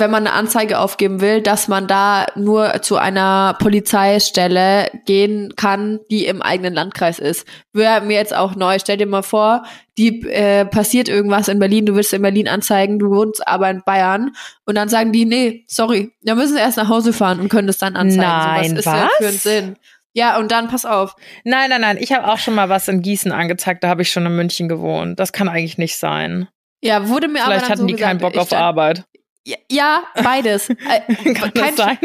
wenn 0.01 0.11
man 0.11 0.27
eine 0.27 0.35
Anzeige 0.35 0.79
aufgeben 0.79 1.21
will, 1.21 1.41
dass 1.41 1.69
man 1.69 1.87
da 1.87 2.27
nur 2.35 2.83
zu 2.83 2.97
einer 2.97 3.57
Polizeistelle 3.59 4.91
gehen 5.07 5.55
kann, 5.57 6.01
die 6.11 6.27
im 6.27 6.43
eigenen 6.43 6.75
Landkreis 6.75 7.19
ist. 7.19 7.47
Wäre 7.73 8.01
mir 8.01 8.15
jetzt 8.15 8.35
auch 8.35 8.55
neu. 8.55 8.79
Stell 8.79 8.97
dir 8.97 9.07
mal 9.07 9.23
vor, 9.23 9.65
die 9.97 10.23
äh, 10.29 10.65
passiert 10.65 11.09
irgendwas 11.09 11.49
in 11.49 11.59
Berlin, 11.59 11.87
du 11.87 11.95
willst 11.95 12.13
in 12.13 12.23
Berlin 12.23 12.49
anzeigen, 12.49 12.99
du 12.99 13.11
wohnst 13.11 13.47
aber 13.47 13.69
in 13.69 13.83
Bayern 13.85 14.33
und 14.65 14.77
dann 14.77 14.89
sagen 14.89 15.13
die, 15.13 15.25
nee, 15.25 15.65
sorry, 15.67 16.13
da 16.23 16.35
müssen 16.35 16.55
sie 16.55 16.61
erst 16.61 16.77
nach 16.77 16.89
Hause 16.89 17.13
fahren 17.13 17.41
und 17.41 17.49
können 17.49 17.67
das 17.67 17.79
dann 17.79 17.97
anzeigen. 17.97 18.23
Nein, 18.23 18.71
so, 18.71 18.77
was, 18.77 18.87
was? 18.87 19.03
ist 19.03 19.17
für 19.19 19.27
einen 19.27 19.39
Sinn? 19.39 19.77
Ja, 20.15 20.39
und 20.39 20.51
dann 20.51 20.69
pass 20.69 20.85
auf. 20.85 21.15
Nein, 21.45 21.71
nein, 21.71 21.81
nein, 21.81 21.99
ich 22.01 22.13
habe 22.13 22.29
auch 22.29 22.39
schon 22.39 22.55
mal 22.55 22.69
was 22.69 22.89
in 22.89 23.03
Gießen 23.03 23.33
angezeigt, 23.33 23.85
da 23.85 23.89
habe 23.89 24.03
ich 24.03 24.11
schon 24.11 24.27
in 24.27 24.37
München 24.37 24.69
gewohnt. 24.69 25.19
Das 25.19 25.33
kann 25.33 25.49
eigentlich 25.49 25.79
nicht 25.79 25.97
sein. 25.97 26.49
Ja, 26.81 27.09
wurde 27.09 27.29
mir 27.29 27.43
Vielleicht 27.43 27.65
aber 27.65 27.69
hatten 27.71 27.81
so 27.81 27.87
die 27.87 27.95
gesagt, 27.95 28.09
keinen 28.09 28.21
Bock 28.21 28.37
auf 28.37 28.53
Arbeit. 28.53 29.05
Ja, 29.71 30.03
beides. 30.23 30.69
Äh, 30.89 31.35
Kann 31.35 31.53
kein- 31.55 31.77
das 31.77 31.77
sein? 31.77 31.99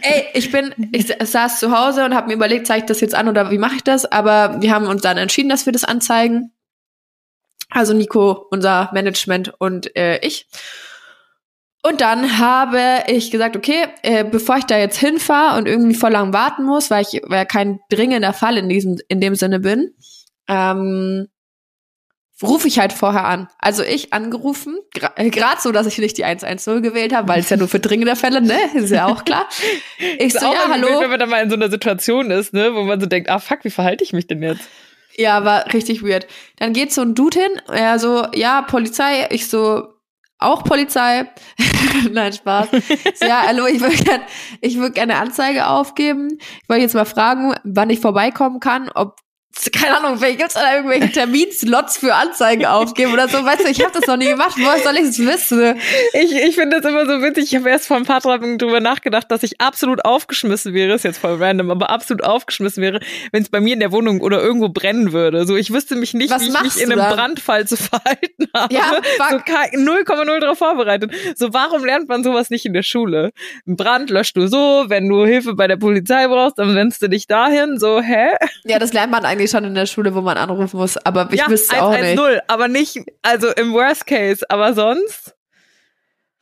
Ey, 0.00 0.26
ich 0.34 0.50
bin, 0.52 0.74
ich 0.92 1.06
saß 1.20 1.58
zu 1.60 1.70
Hause 1.76 2.04
und 2.04 2.14
habe 2.14 2.28
mir 2.28 2.34
überlegt, 2.34 2.66
zeige 2.66 2.80
ich 2.80 2.86
das 2.86 3.00
jetzt 3.00 3.14
an 3.14 3.28
oder 3.28 3.50
wie 3.50 3.58
mache 3.58 3.76
ich 3.76 3.82
das? 3.84 4.04
Aber 4.04 4.60
wir 4.60 4.72
haben 4.74 4.86
uns 4.86 5.02
dann 5.02 5.16
entschieden, 5.16 5.48
dass 5.48 5.66
wir 5.66 5.72
das 5.72 5.84
anzeigen. 5.84 6.52
Also 7.70 7.94
Nico, 7.94 8.46
unser 8.50 8.90
Management 8.92 9.52
und 9.58 9.94
äh, 9.96 10.18
ich. 10.24 10.46
Und 11.82 12.00
dann 12.00 12.38
habe 12.38 12.80
ich 13.06 13.30
gesagt, 13.30 13.56
okay, 13.56 13.86
äh, 14.02 14.24
bevor 14.24 14.56
ich 14.56 14.64
da 14.64 14.76
jetzt 14.78 14.98
hinfahre 14.98 15.56
und 15.58 15.68
irgendwie 15.68 15.94
voll 15.94 16.10
lang 16.12 16.32
warten 16.32 16.64
muss, 16.64 16.90
weil 16.90 17.02
ich 17.02 17.22
weil 17.26 17.46
kein 17.46 17.80
dringender 17.90 18.32
Fall 18.32 18.56
in 18.58 18.68
diesem 18.68 18.98
in 19.08 19.20
dem 19.20 19.34
Sinne 19.34 19.60
bin, 19.60 19.94
ähm, 20.48 21.28
rufe 22.42 22.68
ich 22.68 22.78
halt 22.78 22.92
vorher 22.92 23.24
an. 23.24 23.48
Also 23.58 23.82
ich 23.82 24.12
angerufen, 24.12 24.78
gerade 24.92 25.60
so, 25.60 25.72
dass 25.72 25.86
ich 25.86 25.98
nicht 25.98 26.18
die 26.18 26.24
110 26.24 26.82
gewählt 26.82 27.14
habe, 27.14 27.28
weil 27.28 27.40
es 27.40 27.48
ja 27.48 27.56
nur 27.56 27.68
für 27.68 27.80
dringende 27.80 28.16
Fälle, 28.16 28.42
ne? 28.42 28.58
Ist 28.74 28.90
ja 28.90 29.06
auch 29.06 29.24
klar. 29.24 29.48
Ich 30.18 30.34
so, 30.34 30.46
auch 30.46 30.52
ja, 30.52 30.68
hallo. 30.68 30.88
wild, 30.88 31.00
wenn 31.00 31.10
man 31.10 31.20
dann 31.20 31.30
mal 31.30 31.42
in 31.42 31.50
so 31.50 31.56
einer 31.56 31.70
Situation 31.70 32.30
ist, 32.30 32.52
ne, 32.52 32.74
wo 32.74 32.82
man 32.82 33.00
so 33.00 33.06
denkt, 33.06 33.30
ah 33.30 33.38
fuck, 33.38 33.64
wie 33.64 33.70
verhalte 33.70 34.04
ich 34.04 34.12
mich 34.12 34.26
denn 34.26 34.42
jetzt? 34.42 34.68
Ja, 35.16 35.44
war 35.44 35.72
richtig 35.72 36.02
weird. 36.02 36.26
Dann 36.56 36.74
geht 36.74 36.92
so 36.92 37.00
ein 37.00 37.14
Dude 37.14 37.40
hin, 37.40 37.60
er 37.72 37.98
so, 37.98 38.26
ja, 38.34 38.60
Polizei, 38.62 39.26
ich 39.30 39.48
so, 39.48 39.94
auch 40.38 40.64
Polizei. 40.64 41.30
Nein, 42.10 42.34
Spaß. 42.34 42.68
So, 43.14 43.26
ja, 43.26 43.44
hallo, 43.46 43.66
ich 43.66 43.80
würde 43.80 43.96
gerne 43.96 44.24
ich 44.60 44.76
würd 44.76 44.94
gerne 44.94 45.16
Anzeige 45.16 45.68
aufgeben. 45.68 46.38
Ich 46.62 46.68
wollte 46.68 46.82
jetzt 46.82 46.94
mal 46.94 47.06
fragen, 47.06 47.54
wann 47.64 47.88
ich 47.88 48.00
vorbeikommen 48.00 48.60
kann, 48.60 48.90
ob 48.94 49.16
keine 49.72 49.96
Ahnung, 49.98 50.18
vielleicht 50.18 50.38
gibt's 50.38 50.54
da 50.54 50.76
irgendwelche 50.76 51.10
Terminslots 51.12 51.98
für 51.98 52.14
Anzeigen 52.14 52.66
aufgeben 52.66 53.12
oder 53.12 53.28
so. 53.28 53.44
Weißt 53.44 53.64
du, 53.64 53.68
ich 53.68 53.80
habe 53.82 53.92
das 53.92 54.06
noch 54.06 54.16
nie 54.16 54.26
gemacht. 54.28 54.54
Woher 54.58 54.78
soll 54.80 54.94
ich 54.96 55.02
es 55.08 55.18
wissen? 55.18 55.78
Ich, 56.12 56.32
ich 56.34 56.54
finde 56.54 56.80
das 56.80 56.90
immer 56.90 57.06
so 57.06 57.22
witzig. 57.22 57.44
Ich 57.44 57.56
habe 57.56 57.68
erst 57.70 57.86
vor 57.86 57.96
ein 57.96 58.04
paar 58.04 58.20
Tagen 58.20 58.58
drüber 58.58 58.80
nachgedacht, 58.80 59.30
dass 59.30 59.42
ich 59.42 59.60
absolut 59.60 60.04
aufgeschmissen 60.04 60.74
wäre, 60.74 60.94
ist 60.94 61.04
jetzt 61.04 61.18
voll 61.18 61.42
random, 61.42 61.70
aber 61.70 61.90
absolut 61.90 62.22
aufgeschmissen 62.24 62.82
wäre, 62.82 63.00
wenn 63.32 63.42
es 63.42 63.48
bei 63.48 63.60
mir 63.60 63.74
in 63.74 63.80
der 63.80 63.92
Wohnung 63.92 64.20
oder 64.20 64.40
irgendwo 64.42 64.68
brennen 64.68 65.12
würde. 65.12 65.46
So, 65.46 65.56
ich 65.56 65.72
wüsste 65.72 65.96
mich 65.96 66.14
nicht, 66.14 66.30
Was 66.30 66.42
wie 66.42 66.48
ich 66.48 66.62
mich 66.62 66.76
in 66.80 66.92
einem 66.92 67.00
dann? 67.00 67.16
Brandfall 67.16 67.66
zu 67.66 67.76
verhalten 67.78 68.46
habe. 68.54 68.74
Ja, 68.74 68.92
so 69.30 69.36
fuck. 69.36 69.46
kein- 69.46 69.70
0,0 69.86 70.40
darauf 70.40 70.58
vorbereitet. 70.58 71.12
So, 71.34 71.52
warum 71.52 71.84
lernt 71.84 72.08
man 72.08 72.22
sowas 72.24 72.50
nicht 72.50 72.66
in 72.66 72.72
der 72.72 72.82
Schule? 72.82 73.32
Ein 73.66 73.76
Brand 73.76 74.10
löscht 74.10 74.36
du 74.36 74.46
so, 74.48 74.84
wenn 74.88 75.08
du 75.08 75.24
Hilfe 75.24 75.54
bei 75.54 75.66
der 75.66 75.76
Polizei 75.76 76.26
brauchst, 76.28 76.58
dann 76.58 76.74
wendest 76.74 77.02
du 77.02 77.08
dich 77.08 77.26
dahin. 77.26 77.78
So, 77.78 78.00
hä? 78.00 78.28
Ja, 78.64 78.78
das 78.78 78.92
lernt 78.92 79.12
man 79.12 79.24
eigentlich 79.24 79.45
schon 79.48 79.64
in 79.64 79.74
der 79.74 79.86
Schule, 79.86 80.14
wo 80.14 80.20
man 80.20 80.36
anrufen 80.36 80.78
muss. 80.78 80.96
Aber 80.98 81.28
ich 81.30 81.40
ja, 81.40 81.48
wüsste 81.48 81.82
auch 81.82 81.90
nicht. 81.90 82.18
110, 82.18 82.40
aber 82.48 82.68
nicht, 82.68 82.98
also 83.22 83.48
im 83.52 83.72
Worst 83.72 84.06
Case, 84.06 84.44
aber 84.48 84.74
sonst? 84.74 85.34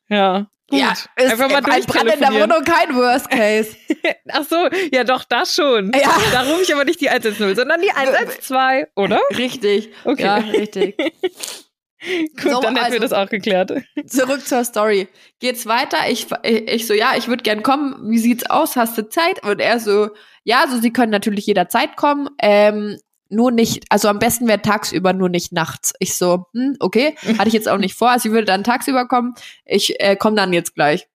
Ja. 0.08 0.46
Gut. 0.70 0.78
Ja, 0.78 0.92
ist 0.92 1.32
Einfach 1.32 1.50
mal 1.50 1.62
ein 1.70 1.84
Brand 1.84 2.14
in 2.14 2.20
der. 2.20 2.32
Wohnung 2.32 2.64
kein 2.64 2.94
Worst 2.94 3.30
Case. 3.30 3.76
Ach 4.32 4.44
so, 4.48 4.68
ja 4.92 5.04
doch, 5.04 5.24
das 5.24 5.54
schon. 5.54 5.92
Ja. 5.94 6.16
Da 6.32 6.42
rufe 6.42 6.62
ich 6.62 6.72
aber 6.74 6.84
nicht 6.84 7.00
die 7.00 7.10
110, 7.10 7.54
sondern 7.54 7.80
die 7.82 7.90
112, 7.90 8.88
oder? 8.96 9.20
Richtig. 9.36 9.90
Okay. 10.04 10.22
Ja, 10.22 10.36
richtig. 10.36 10.96
Gut, 12.42 12.52
So, 12.52 12.60
dann 12.60 12.76
hätten 12.76 12.76
wir 12.76 12.82
also- 12.84 12.98
das 12.98 13.12
auch 13.12 13.28
geklärt. 13.30 13.72
Zurück 14.06 14.46
zur 14.46 14.64
Story. 14.64 15.08
Geht's 15.40 15.66
weiter? 15.66 15.98
Ich, 16.08 16.26
ich, 16.42 16.68
ich 16.68 16.86
so, 16.86 16.92
ja, 16.94 17.12
ich 17.16 17.28
würde 17.28 17.42
gern 17.42 17.62
kommen. 17.62 18.10
Wie 18.10 18.18
sieht's 18.18 18.44
aus? 18.50 18.76
Hast 18.76 18.96
du 18.98 19.08
Zeit? 19.08 19.42
Und 19.42 19.60
er 19.60 19.80
so, 19.80 20.10
ja, 20.44 20.66
so, 20.70 20.78
sie 20.78 20.92
können 20.92 21.10
natürlich 21.10 21.46
jederzeit 21.46 21.96
kommen. 21.96 22.28
Ähm, 22.40 22.98
nur 23.30 23.50
nicht, 23.50 23.84
also 23.88 24.08
am 24.08 24.18
besten 24.18 24.46
wäre 24.46 24.62
tagsüber, 24.62 25.12
nur 25.12 25.28
nicht 25.28 25.52
nachts. 25.52 25.94
Ich 25.98 26.14
so, 26.14 26.46
hm, 26.52 26.76
okay, 26.78 27.16
hatte 27.38 27.48
ich 27.48 27.54
jetzt 27.54 27.68
auch 27.68 27.78
nicht 27.78 27.94
vor. 27.94 28.10
Also 28.10 28.28
ich 28.28 28.32
würde 28.32 28.46
dann 28.46 28.64
tagsüber 28.64 29.08
kommen. 29.08 29.34
Ich 29.64 30.00
äh, 30.00 30.16
komme 30.16 30.36
dann 30.36 30.52
jetzt 30.52 30.74
gleich. 30.74 31.08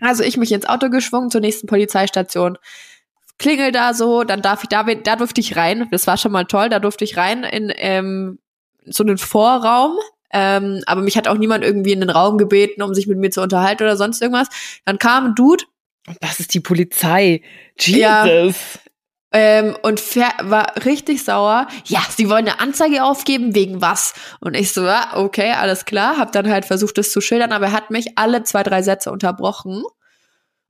Also 0.00 0.22
ich 0.22 0.36
mich 0.36 0.52
ins 0.52 0.66
Auto 0.66 0.88
geschwungen 0.88 1.30
zur 1.30 1.40
nächsten 1.40 1.66
Polizeistation. 1.66 2.58
Klingel 3.38 3.72
da 3.72 3.94
so, 3.94 4.24
dann 4.24 4.42
darf 4.42 4.62
ich 4.62 4.68
da, 4.68 4.82
da 4.82 5.16
durfte 5.16 5.40
ich 5.40 5.56
rein. 5.56 5.88
Das 5.90 6.06
war 6.06 6.16
schon 6.16 6.32
mal 6.32 6.44
toll. 6.44 6.68
Da 6.68 6.78
durfte 6.78 7.04
ich 7.04 7.16
rein 7.16 7.44
in 7.44 7.72
ähm, 7.76 8.38
so 8.84 9.02
einen 9.02 9.18
Vorraum. 9.18 9.98
Ähm, 10.32 10.82
aber 10.86 11.00
mich 11.00 11.16
hat 11.16 11.26
auch 11.26 11.38
niemand 11.38 11.64
irgendwie 11.64 11.92
in 11.92 12.00
den 12.00 12.10
Raum 12.10 12.38
gebeten, 12.38 12.82
um 12.82 12.94
sich 12.94 13.06
mit 13.06 13.18
mir 13.18 13.30
zu 13.30 13.42
unterhalten 13.42 13.82
oder 13.82 13.96
sonst 13.96 14.22
irgendwas. 14.22 14.48
Dann 14.84 14.98
kam 14.98 15.26
ein 15.26 15.34
Dude 15.34 15.64
Das 16.20 16.40
ist 16.40 16.54
die 16.54 16.60
Polizei. 16.60 17.42
Ja. 17.78 18.24
Jesus. 18.24 18.78
ähm, 19.32 19.76
und 19.82 20.00
war 20.16 20.84
richtig 20.84 21.24
sauer. 21.24 21.68
Ja, 21.84 22.02
sie 22.10 22.28
wollen 22.28 22.48
eine 22.48 22.60
Anzeige 22.60 23.04
aufgeben, 23.04 23.54
wegen 23.54 23.80
was? 23.80 24.14
Und 24.40 24.56
ich 24.56 24.72
so, 24.72 24.84
ja, 24.84 25.16
okay, 25.16 25.52
alles 25.52 25.84
klar. 25.84 26.18
Hab 26.18 26.32
dann 26.32 26.50
halt 26.50 26.64
versucht, 26.64 26.98
das 26.98 27.12
zu 27.12 27.20
schildern, 27.20 27.52
aber 27.52 27.66
er 27.66 27.72
hat 27.72 27.90
mich 27.90 28.18
alle 28.18 28.42
zwei, 28.42 28.62
drei 28.62 28.82
Sätze 28.82 29.12
unterbrochen 29.12 29.82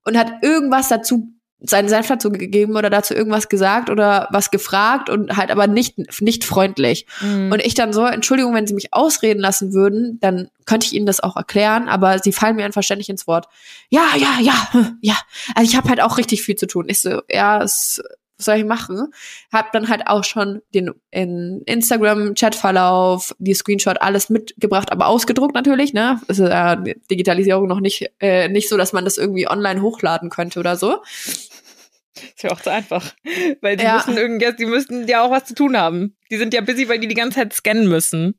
und 0.04 0.18
hat 0.18 0.42
irgendwas 0.42 0.88
dazu, 0.88 1.28
seinen 1.62 1.88
Senf 1.88 2.08
dazu 2.08 2.30
gegeben 2.30 2.76
oder 2.76 2.88
dazu 2.88 3.14
irgendwas 3.14 3.48
gesagt 3.48 3.90
oder 3.90 4.28
was 4.30 4.50
gefragt 4.50 5.10
und 5.10 5.36
halt 5.36 5.50
aber 5.50 5.66
nicht, 5.66 6.20
nicht 6.20 6.44
freundlich. 6.44 7.06
Mhm. 7.20 7.52
Und 7.52 7.60
ich 7.60 7.74
dann 7.74 7.92
so, 7.92 8.06
Entschuldigung, 8.06 8.54
wenn 8.54 8.66
Sie 8.66 8.74
mich 8.74 8.94
ausreden 8.94 9.40
lassen 9.40 9.74
würden, 9.74 10.18
dann 10.20 10.48
könnte 10.64 10.86
ich 10.86 10.94
Ihnen 10.94 11.06
das 11.06 11.20
auch 11.20 11.36
erklären, 11.36 11.88
aber 11.88 12.18
Sie 12.18 12.32
fallen 12.32 12.56
mir 12.56 12.64
einfach 12.64 12.82
ständig 12.82 13.10
ins 13.10 13.26
Wort. 13.26 13.46
Ja, 13.90 14.06
ja, 14.16 14.40
ja, 14.40 14.94
ja. 15.02 15.18
Also 15.54 15.70
ich 15.70 15.76
habe 15.76 15.88
halt 15.88 16.00
auch 16.00 16.16
richtig 16.16 16.42
viel 16.42 16.56
zu 16.56 16.66
tun. 16.66 16.86
Ich 16.88 17.00
so, 17.00 17.20
ja, 17.28 17.62
es, 17.62 18.02
was 18.40 18.44
soll 18.46 18.56
ich 18.56 18.64
machen? 18.64 19.12
Hab 19.52 19.70
dann 19.72 19.88
halt 19.88 20.06
auch 20.06 20.24
schon 20.24 20.62
den 20.74 20.90
in 21.10 21.62
Instagram-Chatverlauf, 21.66 23.34
die 23.38 23.54
Screenshot, 23.54 24.00
alles 24.00 24.30
mitgebracht, 24.30 24.90
aber 24.92 25.06
ausgedruckt 25.06 25.54
natürlich, 25.54 25.92
ne? 25.92 26.20
Ist 26.28 26.38
ja 26.40 26.76
Digitalisierung 26.76 27.68
noch 27.68 27.80
nicht, 27.80 28.10
äh, 28.20 28.48
nicht 28.48 28.68
so, 28.68 28.76
dass 28.76 28.92
man 28.92 29.04
das 29.04 29.18
irgendwie 29.18 29.48
online 29.48 29.82
hochladen 29.82 30.30
könnte 30.30 30.58
oder 30.60 30.76
so. 30.76 31.02
Ist 32.14 32.42
ja 32.42 32.50
auch 32.50 32.60
zu 32.60 32.70
einfach. 32.70 33.14
Weil 33.60 33.76
die 33.76 33.84
Ja. 33.84 33.96
müssen 33.96 34.16
irgendwie, 34.18 34.52
die 34.58 34.66
müssen 34.66 35.06
ja 35.06 35.22
auch 35.22 35.30
was 35.30 35.44
zu 35.44 35.54
tun 35.54 35.76
haben. 35.76 36.16
Die 36.30 36.36
sind 36.36 36.52
ja 36.54 36.60
busy, 36.60 36.88
weil 36.88 36.98
die 36.98 37.08
die 37.08 37.14
ganze 37.14 37.36
Zeit 37.38 37.52
scannen 37.52 37.88
müssen. 37.88 38.38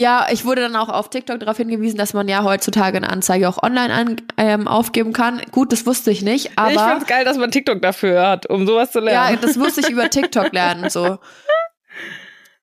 Ja, 0.00 0.28
ich 0.32 0.46
wurde 0.46 0.62
dann 0.62 0.76
auch 0.76 0.88
auf 0.88 1.10
TikTok 1.10 1.40
darauf 1.40 1.58
hingewiesen, 1.58 1.98
dass 1.98 2.14
man 2.14 2.26
ja 2.26 2.42
heutzutage 2.42 2.96
eine 2.96 3.10
Anzeige 3.10 3.46
auch 3.46 3.62
online 3.62 3.92
an, 3.92 4.16
ähm, 4.38 4.66
aufgeben 4.66 5.12
kann. 5.12 5.42
Gut, 5.52 5.72
das 5.72 5.84
wusste 5.84 6.10
ich 6.10 6.22
nicht, 6.22 6.46
ich 6.46 6.58
aber 6.58 6.88
find's 6.88 7.06
geil, 7.06 7.26
dass 7.26 7.36
man 7.36 7.50
TikTok 7.50 7.82
dafür 7.82 8.26
hat, 8.26 8.46
um 8.46 8.66
sowas 8.66 8.92
zu 8.92 9.00
ja, 9.00 9.04
lernen. 9.04 9.38
das 9.42 9.56
musste 9.56 9.82
ich 9.82 9.90
über 9.90 10.08
TikTok 10.08 10.52
lernen 10.54 10.88
so. 10.88 11.18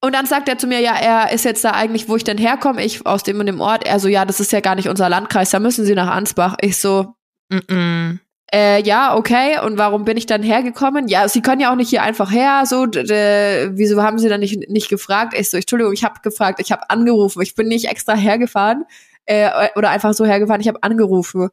Und 0.01 0.15
dann 0.15 0.25
sagt 0.25 0.49
er 0.49 0.57
zu 0.57 0.65
mir, 0.65 0.79
ja, 0.79 0.95
er 0.95 1.31
ist 1.31 1.45
jetzt 1.45 1.63
da 1.63 1.73
eigentlich, 1.73 2.09
wo 2.09 2.15
ich 2.15 2.23
denn 2.23 2.39
herkomme, 2.39 2.83
ich 2.83 3.05
aus 3.05 3.21
dem 3.21 3.39
und 3.39 3.45
dem 3.45 3.61
Ort. 3.61 3.85
Er 3.85 3.99
so, 3.99 4.07
ja, 4.07 4.25
das 4.25 4.39
ist 4.39 4.51
ja 4.51 4.59
gar 4.59 4.73
nicht 4.73 4.89
unser 4.89 5.07
Landkreis, 5.07 5.51
da 5.51 5.59
müssen 5.59 5.85
Sie 5.85 5.93
nach 5.93 6.09
Ansbach. 6.09 6.55
Ich 6.61 6.77
so, 6.77 7.13
Mm-mm. 7.53 8.17
Äh, 8.53 8.81
ja, 8.83 9.15
okay. 9.15 9.59
Und 9.59 9.77
warum 9.77 10.05
bin 10.05 10.15
ich 10.15 10.25
dann 10.25 10.41
hergekommen? 10.41 11.07
Ja, 11.07 11.27
Sie 11.27 11.41
können 11.41 11.59
ja 11.59 11.71
auch 11.71 11.75
nicht 11.75 11.89
hier 11.89 12.01
einfach 12.01 12.31
her. 12.31 12.63
So, 12.65 12.85
wieso 12.85 14.01
haben 14.01 14.19
Sie 14.19 14.29
dann 14.29 14.39
nicht 14.39 14.69
nicht 14.69 14.89
gefragt? 14.89 15.33
Ich 15.37 15.49
so, 15.49 15.57
Entschuldigung, 15.57 15.93
ich 15.93 16.03
habe 16.03 16.21
gefragt, 16.21 16.59
ich 16.61 16.71
habe 16.71 16.89
angerufen. 16.89 17.41
Ich 17.41 17.55
bin 17.55 17.67
nicht 17.67 17.85
extra 17.85 18.15
hergefahren 18.15 18.85
äh, 19.25 19.49
oder 19.75 19.89
einfach 19.89 20.13
so 20.13 20.25
hergefahren. 20.25 20.61
Ich 20.61 20.69
habe 20.69 20.81
angerufen. 20.81 21.49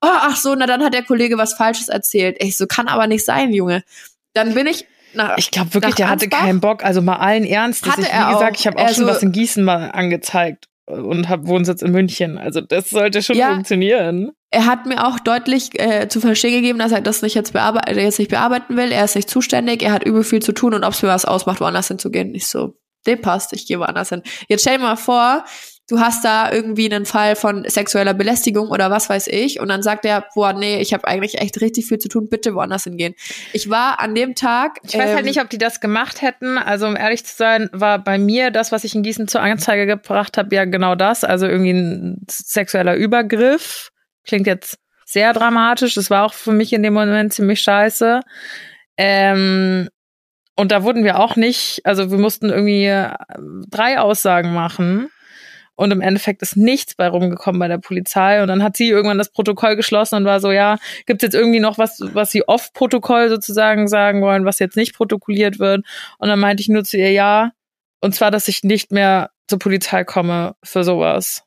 Oh, 0.00 0.08
ach 0.08 0.36
so, 0.36 0.54
na 0.54 0.66
dann 0.66 0.84
hat 0.84 0.94
der 0.94 1.02
Kollege 1.02 1.36
was 1.36 1.54
Falsches 1.54 1.88
erzählt. 1.88 2.36
Ich 2.38 2.56
so, 2.56 2.66
kann 2.66 2.86
aber 2.86 3.08
nicht 3.08 3.24
sein, 3.24 3.52
Junge. 3.52 3.82
Dann 4.32 4.54
bin 4.54 4.68
ich 4.68 4.86
nach. 5.14 5.36
Ich 5.38 5.50
glaube 5.50 5.74
wirklich, 5.74 5.96
der 5.96 6.08
hatte 6.08 6.26
Ansbach? 6.26 6.40
keinen 6.40 6.60
Bock. 6.60 6.84
Also 6.84 7.02
mal 7.02 7.16
allen 7.16 7.44
Ernstes. 7.44 7.90
Hatte 7.90 8.02
ich, 8.02 8.08
wie 8.08 8.12
er 8.12 8.32
gesagt, 8.32 8.56
auch. 8.56 8.60
ich 8.60 8.66
habe 8.68 8.78
auch 8.78 8.86
Er 8.86 8.94
schon 8.94 9.06
was 9.06 9.22
in 9.22 9.32
Gießen 9.32 9.64
mal 9.64 9.90
angezeigt 9.90 10.68
und 10.86 11.28
habe 11.28 11.46
Wohnsitz 11.48 11.82
in 11.82 11.92
München. 11.92 12.38
Also 12.38 12.60
das 12.60 12.90
sollte 12.90 13.22
schon 13.22 13.36
Ja. 13.36 13.52
funktionieren. 13.54 14.32
er 14.50 14.66
hat 14.66 14.86
mir 14.86 15.06
auch 15.06 15.18
deutlich 15.18 15.78
äh, 15.80 16.08
zu 16.08 16.20
verstehen 16.20 16.52
gegeben, 16.52 16.78
dass 16.78 16.92
er 16.92 17.00
das 17.00 17.20
nicht 17.22 17.34
jetzt, 17.34 17.52
bearbeiten, 17.52 17.98
jetzt 17.98 18.18
nicht 18.18 18.30
bearbeiten 18.30 18.76
will. 18.76 18.92
Er 18.92 19.04
ist 19.04 19.16
nicht 19.16 19.28
zuständig, 19.28 19.82
er 19.82 19.92
hat 19.92 20.04
übel 20.04 20.22
viel 20.24 20.40
zu 20.40 20.52
tun 20.52 20.72
und 20.74 20.84
ob 20.84 20.92
es 20.92 21.02
mir 21.02 21.08
was 21.08 21.24
ausmacht, 21.24 21.60
woanders 21.60 21.88
hinzugehen. 21.88 22.34
Ich 22.34 22.46
so, 22.46 22.74
dem 23.06 23.20
passt, 23.20 23.52
ich 23.52 23.66
gehe 23.66 23.78
woanders 23.80 24.08
hin. 24.10 24.22
Jetzt 24.48 24.62
stell 24.62 24.78
dir 24.78 24.84
mal 24.84 24.96
vor, 24.96 25.44
du 25.88 26.00
hast 26.00 26.24
da 26.24 26.50
irgendwie 26.52 26.92
einen 26.92 27.06
Fall 27.06 27.36
von 27.36 27.64
sexueller 27.68 28.14
Belästigung 28.14 28.68
oder 28.68 28.90
was 28.90 29.08
weiß 29.08 29.28
ich 29.28 29.60
und 29.60 29.68
dann 29.68 29.82
sagt 29.82 30.04
er, 30.04 30.26
boah, 30.34 30.52
nee, 30.52 30.80
ich 30.80 30.92
habe 30.92 31.06
eigentlich 31.06 31.40
echt 31.40 31.60
richtig 31.60 31.86
viel 31.86 31.98
zu 31.98 32.08
tun, 32.08 32.28
bitte 32.28 32.54
woanders 32.54 32.84
hingehen. 32.84 33.14
Ich 33.52 33.70
war 33.70 34.00
an 34.00 34.14
dem 34.14 34.34
Tag. 34.34 34.78
Ich 34.82 34.94
weiß 34.94 35.10
ähm, 35.10 35.14
halt 35.16 35.24
nicht, 35.26 35.40
ob 35.40 35.48
die 35.48 35.58
das 35.58 35.80
gemacht 35.80 36.22
hätten. 36.22 36.58
Also 36.58 36.86
um 36.86 36.96
ehrlich 36.96 37.24
zu 37.24 37.36
sein, 37.36 37.70
war 37.72 38.02
bei 38.02 38.18
mir 38.18 38.50
das, 38.50 38.72
was 38.72 38.84
ich 38.84 38.94
in 38.94 39.02
Gießen 39.02 39.28
zur 39.28 39.42
Anzeige 39.42 39.86
gebracht 39.86 40.38
habe, 40.38 40.54
ja 40.54 40.64
genau 40.64 40.94
das. 40.94 41.22
Also 41.22 41.46
irgendwie 41.46 41.72
ein 41.72 42.26
sexueller 42.28 42.96
Übergriff. 42.96 43.90
Klingt 44.24 44.46
jetzt 44.48 44.78
sehr 45.04 45.32
dramatisch. 45.32 45.94
Das 45.94 46.10
war 46.10 46.24
auch 46.24 46.34
für 46.34 46.52
mich 46.52 46.72
in 46.72 46.82
dem 46.82 46.94
Moment 46.94 47.32
ziemlich 47.32 47.60
scheiße. 47.60 48.20
Ähm, 48.96 49.88
und 50.56 50.72
da 50.72 50.82
wurden 50.82 51.04
wir 51.04 51.20
auch 51.20 51.36
nicht, 51.36 51.82
also 51.84 52.10
wir 52.10 52.18
mussten 52.18 52.48
irgendwie 52.48 52.86
äh, 52.86 53.14
drei 53.68 54.00
Aussagen 54.00 54.52
machen. 54.52 55.10
Und 55.76 55.90
im 55.90 56.00
Endeffekt 56.00 56.42
ist 56.42 56.56
nichts 56.56 56.94
bei 56.94 57.06
rumgekommen 57.06 57.58
bei 57.58 57.68
der 57.68 57.78
Polizei. 57.78 58.42
Und 58.42 58.48
dann 58.48 58.62
hat 58.62 58.76
sie 58.76 58.88
irgendwann 58.88 59.18
das 59.18 59.30
Protokoll 59.30 59.76
geschlossen 59.76 60.16
und 60.16 60.24
war 60.24 60.40
so, 60.40 60.50
ja, 60.50 60.78
gibt's 61.04 61.22
jetzt 61.22 61.34
irgendwie 61.34 61.60
noch 61.60 61.78
was, 61.78 62.00
was 62.00 62.32
sie 62.32 62.48
off 62.48 62.72
Protokoll 62.72 63.28
sozusagen 63.28 63.86
sagen 63.86 64.22
wollen, 64.22 64.46
was 64.46 64.58
jetzt 64.58 64.76
nicht 64.76 64.94
protokolliert 64.94 65.58
wird? 65.58 65.84
Und 66.18 66.28
dann 66.28 66.40
meinte 66.40 66.62
ich 66.62 66.68
nur 66.68 66.84
zu 66.84 66.96
ihr, 66.96 67.12
ja. 67.12 67.52
Und 68.00 68.14
zwar, 68.14 68.30
dass 68.30 68.48
ich 68.48 68.62
nicht 68.62 68.90
mehr 68.90 69.30
zur 69.48 69.58
Polizei 69.58 70.04
komme 70.04 70.56
für 70.62 70.82
sowas. 70.82 71.42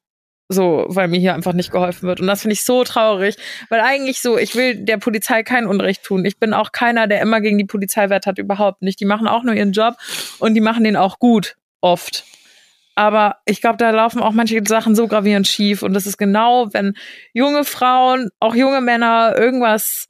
So, 0.52 0.86
weil 0.88 1.08
mir 1.08 1.20
hier 1.20 1.36
einfach 1.36 1.54
nicht 1.54 1.72
geholfen 1.72 2.08
wird. 2.08 2.22
Und 2.22 2.28
das 2.28 2.42
finde 2.42 2.54
ich 2.54 2.66
so 2.66 2.84
traurig, 2.84 3.36
weil 3.70 3.82
eigentlich 3.82 4.20
so, 4.20 4.36
ich 4.38 4.56
will 4.56 4.84
der 4.84 4.98
Polizei 4.98 5.44
kein 5.44 5.68
Unrecht 5.68 6.04
tun. 6.04 6.26
Ich 6.26 6.40
bin 6.40 6.54
auch 6.54 6.72
keiner, 6.72 7.06
der 7.06 7.22
immer 7.22 7.40
gegen 7.40 7.60
die 7.60 7.66
Polizei 7.66 8.10
wert 8.10 8.26
hat, 8.26 8.40
überhaupt 8.40 8.82
nicht. 8.82 9.00
Die 9.00 9.06
machen 9.06 9.28
auch 9.28 9.44
nur 9.44 9.54
ihren 9.54 9.74
Job 9.74 9.96
und 10.40 10.56
die 10.56 10.62
machen 10.62 10.84
den 10.84 10.96
auch 10.96 11.20
gut, 11.20 11.56
oft. 11.82 12.26
Aber 13.00 13.38
ich 13.46 13.62
glaube, 13.62 13.78
da 13.78 13.92
laufen 13.92 14.20
auch 14.20 14.34
manche 14.34 14.62
Sachen 14.68 14.94
so 14.94 15.08
gravierend 15.08 15.48
schief. 15.48 15.84
Und 15.84 15.94
das 15.94 16.06
ist 16.06 16.18
genau, 16.18 16.68
wenn 16.74 16.96
junge 17.32 17.64
Frauen, 17.64 18.30
auch 18.42 18.56
junge 18.56 18.82
Männer 18.82 19.36
irgendwas 19.38 20.10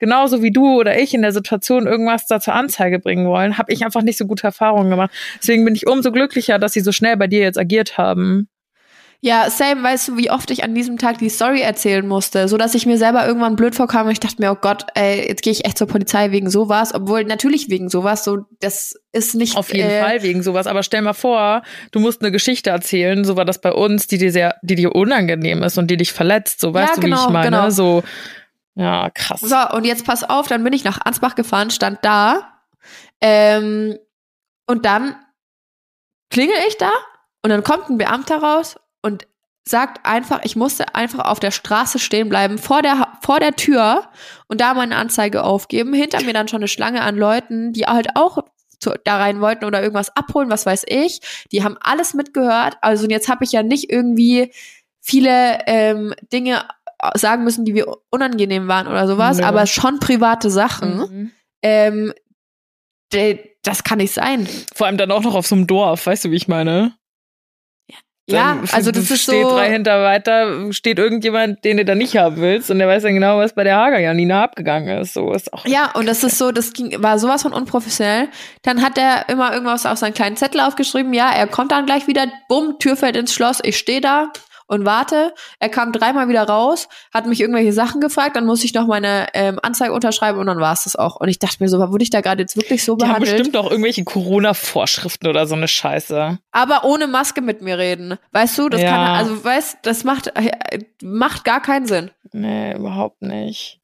genauso 0.00 0.42
wie 0.42 0.50
du 0.50 0.80
oder 0.80 0.98
ich 0.98 1.14
in 1.14 1.22
der 1.22 1.30
Situation 1.30 1.86
irgendwas 1.86 2.26
da 2.26 2.40
zur 2.40 2.54
Anzeige 2.54 2.98
bringen 2.98 3.28
wollen, 3.28 3.56
habe 3.56 3.72
ich 3.72 3.84
einfach 3.84 4.02
nicht 4.02 4.18
so 4.18 4.26
gute 4.26 4.48
Erfahrungen 4.48 4.90
gemacht. 4.90 5.12
Deswegen 5.40 5.64
bin 5.64 5.76
ich 5.76 5.86
umso 5.86 6.10
glücklicher, 6.10 6.58
dass 6.58 6.72
sie 6.72 6.80
so 6.80 6.90
schnell 6.90 7.16
bei 7.16 7.28
dir 7.28 7.38
jetzt 7.38 7.56
agiert 7.56 7.98
haben. 7.98 8.48
Ja, 9.24 9.48
same, 9.48 9.82
weißt 9.82 10.08
du, 10.08 10.16
wie 10.18 10.30
oft 10.30 10.50
ich 10.50 10.64
an 10.64 10.74
diesem 10.74 10.98
Tag 10.98 11.16
die 11.16 11.30
Story 11.30 11.62
erzählen 11.62 12.06
musste, 12.06 12.46
so 12.46 12.58
dass 12.58 12.74
ich 12.74 12.84
mir 12.84 12.98
selber 12.98 13.26
irgendwann 13.26 13.56
blöd 13.56 13.74
vorkam 13.74 14.04
und 14.04 14.12
ich 14.12 14.20
dachte 14.20 14.36
mir, 14.42 14.52
oh 14.52 14.58
Gott, 14.60 14.84
ey, 14.94 15.26
jetzt 15.26 15.42
gehe 15.42 15.50
ich 15.50 15.64
echt 15.64 15.78
zur 15.78 15.86
Polizei 15.86 16.30
wegen 16.30 16.50
sowas, 16.50 16.94
obwohl 16.94 17.24
natürlich 17.24 17.70
wegen 17.70 17.88
sowas, 17.88 18.22
so 18.22 18.44
das 18.60 19.00
ist 19.12 19.34
nicht 19.34 19.56
auf 19.56 19.72
jeden 19.72 19.88
äh, 19.88 20.02
Fall 20.02 20.22
wegen 20.22 20.42
sowas, 20.42 20.66
aber 20.66 20.82
stell 20.82 21.00
mal 21.00 21.14
vor, 21.14 21.62
du 21.90 22.00
musst 22.00 22.20
eine 22.20 22.32
Geschichte 22.32 22.68
erzählen, 22.68 23.24
so 23.24 23.34
war 23.34 23.46
das 23.46 23.62
bei 23.62 23.72
uns, 23.72 24.08
die 24.08 24.18
dir 24.18 24.30
sehr 24.30 24.56
die 24.60 24.74
dir 24.74 24.94
unangenehm 24.94 25.62
ist 25.62 25.78
und 25.78 25.90
die 25.90 25.96
dich 25.96 26.12
verletzt, 26.12 26.60
so 26.60 26.74
weißt 26.74 26.90
Ja, 26.90 26.94
du, 26.96 27.00
wie 27.00 27.04
genau, 27.06 27.24
ich 27.24 27.32
meine, 27.32 27.56
genau. 27.56 27.70
so 27.70 28.02
ja, 28.74 29.08
krass. 29.08 29.40
So, 29.40 29.56
und 29.74 29.86
jetzt 29.86 30.04
pass 30.04 30.22
auf, 30.22 30.48
dann 30.48 30.62
bin 30.62 30.74
ich 30.74 30.84
nach 30.84 31.00
Ansbach 31.02 31.34
gefahren, 31.34 31.70
stand 31.70 32.00
da, 32.02 32.60
ähm, 33.22 33.96
und 34.66 34.84
dann 34.84 35.16
klingel 36.28 36.56
ich 36.68 36.76
da 36.76 36.90
und 37.42 37.48
dann 37.48 37.64
kommt 37.64 37.88
ein 37.88 37.96
Beamter 37.96 38.36
raus 38.36 38.76
und 39.04 39.26
sagt 39.66 40.04
einfach, 40.04 40.40
ich 40.44 40.56
musste 40.56 40.94
einfach 40.94 41.24
auf 41.26 41.40
der 41.40 41.50
Straße 41.50 41.98
stehen 41.98 42.28
bleiben, 42.28 42.58
vor 42.58 42.82
der, 42.82 43.08
vor 43.22 43.40
der 43.40 43.56
Tür 43.56 44.08
und 44.48 44.60
da 44.60 44.74
meine 44.74 44.96
Anzeige 44.96 45.42
aufgeben. 45.42 45.94
Hinter 45.94 46.22
mir 46.22 46.32
dann 46.34 46.48
schon 46.48 46.58
eine 46.58 46.68
Schlange 46.68 47.00
an 47.02 47.16
Leuten, 47.16 47.72
die 47.72 47.86
halt 47.86 48.08
auch 48.14 48.38
zu, 48.78 48.92
da 49.04 49.16
rein 49.16 49.40
wollten 49.40 49.64
oder 49.64 49.80
irgendwas 49.82 50.14
abholen, 50.16 50.50
was 50.50 50.66
weiß 50.66 50.84
ich. 50.88 51.20
Die 51.52 51.64
haben 51.64 51.78
alles 51.80 52.12
mitgehört. 52.12 52.76
Also 52.82 53.04
und 53.04 53.10
jetzt 53.10 53.28
habe 53.28 53.44
ich 53.44 53.52
ja 53.52 53.62
nicht 53.62 53.90
irgendwie 53.90 54.52
viele 55.00 55.60
ähm, 55.66 56.14
Dinge 56.32 56.66
sagen 57.14 57.44
müssen, 57.44 57.64
die 57.64 57.72
mir 57.72 57.86
unangenehm 58.10 58.68
waren 58.68 58.86
oder 58.86 59.06
sowas, 59.06 59.38
Nö. 59.38 59.44
aber 59.44 59.66
schon 59.66 59.98
private 59.98 60.50
Sachen. 60.50 60.96
Mhm. 60.98 61.30
Ähm, 61.62 62.12
de- 63.12 63.50
das 63.62 63.84
kann 63.84 63.98
nicht 63.98 64.12
sein. 64.12 64.46
Vor 64.74 64.86
allem 64.86 64.98
dann 64.98 65.10
auch 65.10 65.22
noch 65.22 65.34
auf 65.34 65.46
so 65.46 65.54
einem 65.54 65.66
Dorf, 65.66 66.06
weißt 66.06 66.26
du, 66.26 66.30
wie 66.30 66.36
ich 66.36 66.48
meine? 66.48 66.94
Ja, 68.26 68.58
also 68.72 68.90
das 68.90 69.10
ist 69.10 69.22
steht 69.22 69.42
so. 69.42 69.50
drei 69.50 69.70
hinter 69.70 70.02
weiter, 70.02 70.72
steht 70.72 70.98
irgendjemand, 70.98 71.62
den 71.64 71.76
du 71.76 71.84
da 71.84 71.94
nicht 71.94 72.16
haben 72.16 72.36
willst 72.38 72.70
und 72.70 72.78
der 72.78 72.88
weiß 72.88 73.02
dann 73.02 73.12
genau, 73.12 73.38
was 73.38 73.54
bei 73.54 73.64
der 73.64 73.76
Hager 73.76 73.98
Janina 73.98 74.44
abgegangen 74.44 74.98
ist. 74.98 75.12
So 75.12 75.30
ist 75.32 75.52
auch 75.52 75.66
Ja, 75.66 75.90
und 75.92 76.06
das 76.06 76.24
ist 76.24 76.38
so, 76.38 76.50
das 76.50 76.72
ging, 76.72 77.02
war 77.02 77.18
sowas 77.18 77.42
von 77.42 77.52
unprofessionell. 77.52 78.28
Dann 78.62 78.80
hat 78.80 78.96
er 78.96 79.28
immer 79.28 79.52
irgendwas 79.52 79.84
auf 79.84 79.98
seinen 79.98 80.14
kleinen 80.14 80.36
Zettel 80.36 80.60
aufgeschrieben. 80.60 81.12
Ja, 81.12 81.30
er 81.32 81.46
kommt 81.46 81.72
dann 81.72 81.84
gleich 81.84 82.06
wieder. 82.06 82.26
Bumm, 82.48 82.78
Tür 82.78 82.96
fällt 82.96 83.16
ins 83.16 83.34
Schloss. 83.34 83.58
Ich 83.62 83.76
stehe 83.76 84.00
da 84.00 84.32
und 84.66 84.84
warte. 84.86 85.34
Er 85.58 85.68
kam 85.68 85.92
dreimal 85.92 86.28
wieder 86.28 86.42
raus, 86.44 86.88
hat 87.12 87.26
mich 87.26 87.40
irgendwelche 87.40 87.72
Sachen 87.72 88.00
gefragt. 88.00 88.36
Dann 88.36 88.46
musste 88.46 88.66
ich 88.66 88.74
noch 88.74 88.86
meine 88.86 89.26
ähm, 89.34 89.58
Anzeige 89.62 89.92
unterschreiben 89.92 90.38
und 90.38 90.46
dann 90.46 90.58
war 90.60 90.72
es 90.72 90.84
das 90.84 90.96
auch. 90.96 91.16
Und 91.16 91.28
ich 91.28 91.38
dachte 91.38 91.56
mir 91.60 91.68
so, 91.68 91.78
wurde 91.78 92.02
ich 92.02 92.10
da 92.10 92.20
gerade 92.20 92.42
jetzt 92.42 92.56
wirklich 92.56 92.84
so 92.84 92.96
Die 92.96 93.04
haben 93.04 93.10
behandelt? 93.20 93.36
bestimmt 93.38 93.56
auch 93.56 93.70
irgendwelche 93.70 94.04
Corona-Vorschriften 94.04 95.26
oder 95.28 95.46
so 95.46 95.54
eine 95.54 95.68
Scheiße. 95.68 96.38
aber 96.52 96.84
ohne 96.84 97.06
Maske 97.06 97.40
mit 97.40 97.62
mir 97.62 97.78
reden. 97.78 98.18
Weißt 98.32 98.56
du, 98.58 98.68
das 98.68 98.80
Ja. 98.80 98.90
kann, 98.90 99.00
also 99.16 99.44
weißt, 99.44 99.78
das 99.82 100.04
macht, 100.04 100.28
äh, 100.36 100.50
macht 101.02 101.44
gar 101.44 101.60
keinen 101.62 101.86
Sinn. 101.86 102.10
Nee, 102.32 102.74
überhaupt 102.74 103.22
nicht. 103.22 103.80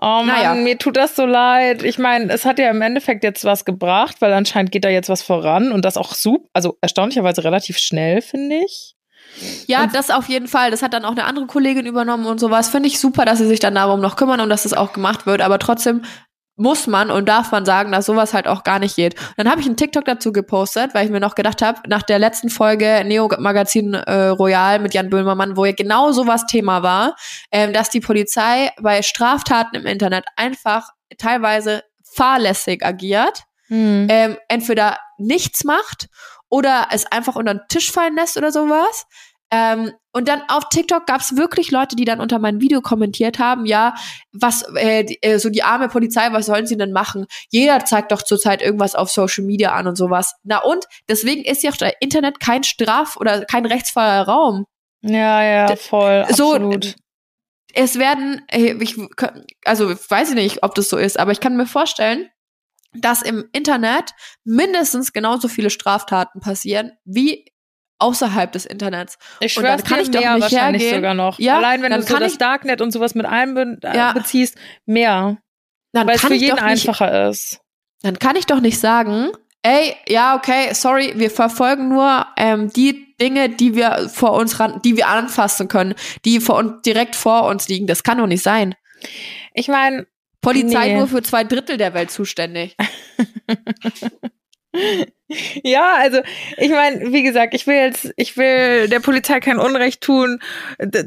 Oh 0.00 0.06
Mann, 0.22 0.26
Naja. 0.28 0.54
mir 0.54 0.78
tut 0.78 0.96
das 0.96 1.16
so 1.16 1.26
leid. 1.26 1.82
Ich 1.82 1.98
meine, 1.98 2.32
es 2.32 2.44
hat 2.44 2.58
ja 2.58 2.70
im 2.70 2.80
Endeffekt 2.82 3.24
jetzt 3.24 3.44
was 3.44 3.64
gebracht, 3.64 4.16
weil 4.20 4.32
anscheinend 4.32 4.70
geht 4.70 4.84
da 4.84 4.88
jetzt 4.90 5.08
was 5.08 5.22
voran 5.22 5.72
und 5.72 5.84
das 5.84 5.96
auch 5.96 6.14
super, 6.14 6.48
also 6.52 6.76
erstaunlicherweise 6.80 7.42
relativ 7.42 7.78
schnell, 7.78 8.22
finde 8.22 8.56
ich. 8.64 8.94
Ja, 9.66 9.86
das 9.86 10.10
auf 10.10 10.28
jeden 10.28 10.48
Fall. 10.48 10.70
Das 10.70 10.82
hat 10.82 10.92
dann 10.94 11.04
auch 11.04 11.12
eine 11.12 11.24
andere 11.24 11.46
Kollegin 11.46 11.86
übernommen 11.86 12.26
und 12.26 12.38
sowas. 12.38 12.68
Finde 12.68 12.88
ich 12.88 13.00
super, 13.00 13.24
dass 13.24 13.38
sie 13.38 13.46
sich 13.46 13.60
dann 13.60 13.74
darum 13.74 14.00
noch 14.00 14.16
kümmern 14.16 14.40
und 14.40 14.48
dass 14.48 14.62
das 14.62 14.72
auch 14.72 14.92
gemacht 14.92 15.26
wird. 15.26 15.40
Aber 15.40 15.58
trotzdem 15.58 16.02
muss 16.56 16.86
man 16.86 17.10
und 17.10 17.28
darf 17.28 17.50
man 17.50 17.64
sagen, 17.64 17.90
dass 17.90 18.06
sowas 18.06 18.32
halt 18.32 18.46
auch 18.46 18.62
gar 18.62 18.78
nicht 18.78 18.94
geht. 18.94 19.14
Und 19.14 19.38
dann 19.38 19.50
habe 19.50 19.60
ich 19.60 19.66
einen 19.66 19.76
TikTok 19.76 20.04
dazu 20.04 20.32
gepostet, 20.32 20.94
weil 20.94 21.04
ich 21.04 21.10
mir 21.10 21.18
noch 21.18 21.34
gedacht 21.34 21.62
habe, 21.62 21.80
nach 21.88 22.02
der 22.02 22.20
letzten 22.20 22.48
Folge 22.48 23.02
Neo 23.04 23.28
Magazin 23.38 23.94
äh, 23.94 24.26
Royal 24.28 24.78
mit 24.78 24.94
Jan 24.94 25.10
Böhmermann, 25.10 25.56
wo 25.56 25.64
ja 25.64 25.72
genau 25.72 26.12
sowas 26.12 26.46
Thema 26.46 26.84
war, 26.84 27.16
ähm, 27.50 27.72
dass 27.72 27.90
die 27.90 28.00
Polizei 28.00 28.70
bei 28.80 29.02
Straftaten 29.02 29.74
im 29.76 29.86
Internet 29.86 30.26
einfach 30.36 30.90
teilweise 31.18 31.82
fahrlässig 32.04 32.84
agiert 32.84 33.44
Hm. 33.68 34.06
ähm, 34.10 34.36
entweder 34.48 34.98
nichts 35.16 35.64
macht 35.64 36.08
oder 36.54 36.86
es 36.92 37.04
einfach 37.10 37.34
unter 37.34 37.54
den 37.54 37.62
Tisch 37.68 37.90
fallen 37.90 38.14
lässt 38.14 38.36
oder 38.36 38.52
sowas. 38.52 39.06
Ähm, 39.50 39.90
und 40.12 40.28
dann 40.28 40.42
auf 40.46 40.68
TikTok 40.68 41.04
gab 41.04 41.20
es 41.20 41.36
wirklich 41.36 41.72
Leute, 41.72 41.96
die 41.96 42.04
dann 42.04 42.20
unter 42.20 42.38
mein 42.38 42.60
Video 42.60 42.80
kommentiert 42.80 43.40
haben, 43.40 43.66
ja, 43.66 43.96
was, 44.32 44.62
äh, 44.76 45.04
äh, 45.20 45.38
so 45.38 45.50
die 45.50 45.64
arme 45.64 45.88
Polizei, 45.88 46.28
was 46.30 46.46
sollen 46.46 46.68
sie 46.68 46.76
denn 46.76 46.92
machen? 46.92 47.26
Jeder 47.50 47.84
zeigt 47.84 48.12
doch 48.12 48.22
zurzeit 48.22 48.62
irgendwas 48.62 48.94
auf 48.94 49.10
Social 49.10 49.42
Media 49.42 49.72
an 49.72 49.88
und 49.88 49.96
sowas. 49.96 50.36
Na 50.44 50.58
und? 50.58 50.84
Deswegen 51.08 51.44
ist 51.44 51.64
ja 51.64 51.72
auch 51.72 51.76
der 51.76 52.00
Internet 52.00 52.38
kein 52.38 52.62
Straf- 52.62 53.16
oder 53.16 53.44
kein 53.46 53.66
rechtsfreier 53.66 54.22
Raum. 54.22 54.64
Ja, 55.02 55.42
ja, 55.42 55.74
voll. 55.74 56.24
so, 56.30 56.54
absolut. 56.54 56.94
Es 57.74 57.98
werden, 57.98 58.42
äh, 58.46 58.74
ich, 58.80 58.96
also 59.64 59.90
weiß 59.90 60.28
ich 60.28 60.34
nicht, 60.36 60.62
ob 60.62 60.76
das 60.76 60.88
so 60.88 60.98
ist, 60.98 61.18
aber 61.18 61.32
ich 61.32 61.40
kann 61.40 61.56
mir 61.56 61.66
vorstellen, 61.66 62.30
dass 62.94 63.22
im 63.22 63.44
Internet 63.52 64.10
mindestens 64.44 65.12
genauso 65.12 65.48
viele 65.48 65.70
Straftaten 65.70 66.40
passieren 66.40 66.92
wie 67.04 67.44
außerhalb 67.98 68.50
des 68.52 68.66
Internets. 68.66 69.18
Ich 69.40 69.56
und 69.56 69.64
dann 69.64 69.82
kann 69.82 70.00
ich 70.00 70.10
doch 70.10 70.20
mehr 70.20 70.34
nicht 70.34 70.42
wahrscheinlich 70.42 70.82
hergehen. 70.82 70.98
sogar 71.00 71.14
noch. 71.14 71.38
Ja, 71.38 71.56
Allein 71.56 71.80
wenn 71.82 71.92
du 71.92 72.02
so 72.02 72.18
das 72.18 72.32
ich- 72.32 72.38
Darknet 72.38 72.80
und 72.80 72.90
sowas 72.92 73.14
mit 73.14 73.24
einbeziehst, 73.26 73.94
Ja. 73.94 74.12
beziehst, 74.12 74.58
mehr. 74.84 75.38
Dann 75.92 76.06
Weil 76.08 76.16
es 76.16 76.20
kann 76.22 76.28
für 76.30 76.34
ich 76.34 76.42
jeden 76.42 76.56
doch 76.56 76.64
nicht, 76.64 76.88
einfacher 76.88 77.28
ist. 77.28 77.60
dann 78.02 78.18
kann 78.18 78.34
ich 78.36 78.46
doch 78.46 78.60
nicht 78.60 78.78
sagen, 78.80 79.30
ey, 79.62 79.94
ja, 80.08 80.34
okay, 80.36 80.74
sorry, 80.74 81.12
wir 81.16 81.30
verfolgen 81.30 81.88
nur 81.88 82.26
ähm, 82.36 82.70
die 82.72 83.14
Dinge, 83.20 83.48
die 83.48 83.76
wir 83.76 84.10
vor 84.12 84.32
uns 84.32 84.58
ran, 84.58 84.80
die 84.84 84.96
wir 84.96 85.06
anfassen 85.08 85.68
können, 85.68 85.94
die 86.24 86.40
vor 86.40 86.56
uns 86.56 86.82
direkt 86.82 87.14
vor 87.14 87.44
uns 87.46 87.68
liegen. 87.68 87.86
Das 87.86 88.02
kann 88.02 88.18
doch 88.18 88.26
nicht 88.26 88.42
sein. 88.42 88.74
Ich 89.54 89.68
meine, 89.68 90.06
Polizei 90.44 90.88
Nee. 90.88 90.96
nur 90.96 91.08
für 91.08 91.22
zwei 91.22 91.44
Drittel 91.44 91.76
der 91.76 91.94
Welt 91.94 92.10
zuständig. 92.10 92.76
Ja, 95.62 95.94
also 95.98 96.20
ich 96.58 96.70
meine, 96.70 97.12
wie 97.12 97.22
gesagt, 97.22 97.54
ich 97.54 97.66
will 97.66 97.76
jetzt, 97.76 98.12
ich 98.16 98.36
will 98.36 98.88
der 98.88 99.00
Polizei 99.00 99.40
kein 99.40 99.58
Unrecht 99.58 100.00
tun. 100.02 100.40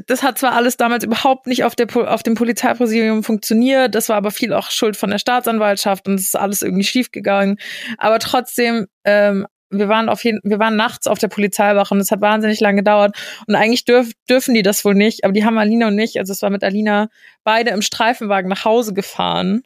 Das 0.06 0.22
hat 0.22 0.38
zwar 0.38 0.52
alles 0.54 0.76
damals 0.76 1.04
überhaupt 1.04 1.46
nicht 1.46 1.64
auf, 1.64 1.76
der, 1.76 1.86
auf 2.10 2.22
dem 2.22 2.34
Polizeipräsidium 2.34 3.22
funktioniert, 3.22 3.94
das 3.94 4.08
war 4.08 4.16
aber 4.16 4.30
viel 4.30 4.52
auch 4.52 4.70
Schuld 4.70 4.96
von 4.96 5.10
der 5.10 5.18
Staatsanwaltschaft 5.18 6.08
und 6.08 6.14
es 6.14 6.26
ist 6.26 6.36
alles 6.36 6.62
irgendwie 6.62 6.84
schiefgegangen. 6.84 7.58
Aber 7.96 8.18
trotzdem, 8.18 8.86
ähm, 9.04 9.46
wir 9.70 9.88
waren 9.88 10.08
auf 10.08 10.24
jeden, 10.24 10.40
wir 10.44 10.58
waren 10.58 10.76
nachts 10.76 11.06
auf 11.06 11.18
der 11.18 11.28
Polizeiwache 11.28 11.94
und 11.94 12.00
es 12.00 12.10
hat 12.10 12.20
wahnsinnig 12.20 12.60
lange 12.60 12.78
gedauert. 12.78 13.16
Und 13.46 13.54
eigentlich 13.54 13.84
dürf, 13.84 14.12
dürfen 14.28 14.54
die 14.54 14.62
das 14.62 14.84
wohl 14.84 14.94
nicht, 14.94 15.24
aber 15.24 15.32
die 15.32 15.44
haben 15.44 15.58
Alina 15.58 15.88
und 15.88 15.94
mich, 15.94 16.18
also 16.18 16.32
es 16.32 16.42
war 16.42 16.50
mit 16.50 16.64
Alina, 16.64 17.08
beide 17.44 17.70
im 17.70 17.82
Streifenwagen 17.82 18.48
nach 18.48 18.64
Hause 18.64 18.94
gefahren 18.94 19.62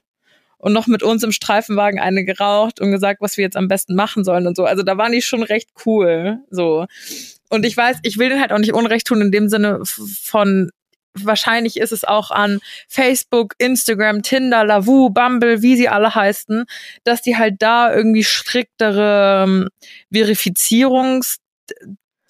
und 0.58 0.72
noch 0.72 0.86
mit 0.86 1.02
uns 1.02 1.22
im 1.22 1.32
Streifenwagen 1.32 2.00
eine 2.00 2.24
geraucht 2.24 2.80
und 2.80 2.90
gesagt, 2.90 3.20
was 3.20 3.36
wir 3.36 3.42
jetzt 3.42 3.56
am 3.56 3.68
besten 3.68 3.94
machen 3.94 4.24
sollen 4.24 4.46
und 4.46 4.56
so. 4.56 4.64
Also 4.64 4.82
da 4.82 4.96
waren 4.96 5.12
die 5.12 5.22
schon 5.22 5.42
recht 5.42 5.70
cool, 5.86 6.38
so. 6.50 6.86
Und 7.48 7.66
ich 7.66 7.76
weiß, 7.76 7.98
ich 8.02 8.18
will 8.18 8.28
denen 8.28 8.40
halt 8.40 8.52
auch 8.52 8.58
nicht 8.58 8.72
Unrecht 8.72 9.06
tun 9.06 9.20
in 9.20 9.32
dem 9.32 9.48
Sinne 9.48 9.80
von 9.84 10.70
wahrscheinlich 11.14 11.76
ist 11.76 11.92
es 11.92 12.04
auch 12.04 12.30
an 12.30 12.60
Facebook, 12.88 13.54
Instagram, 13.58 14.22
Tinder, 14.22 14.64
Lavu, 14.64 15.10
Bumble, 15.10 15.62
wie 15.62 15.76
sie 15.76 15.88
alle 15.88 16.14
heißen, 16.14 16.64
dass 17.04 17.22
die 17.22 17.36
halt 17.36 17.56
da 17.60 17.94
irgendwie 17.94 18.24
striktere 18.24 19.44
ähm, 19.44 19.68
Verifizierungs 20.12 21.38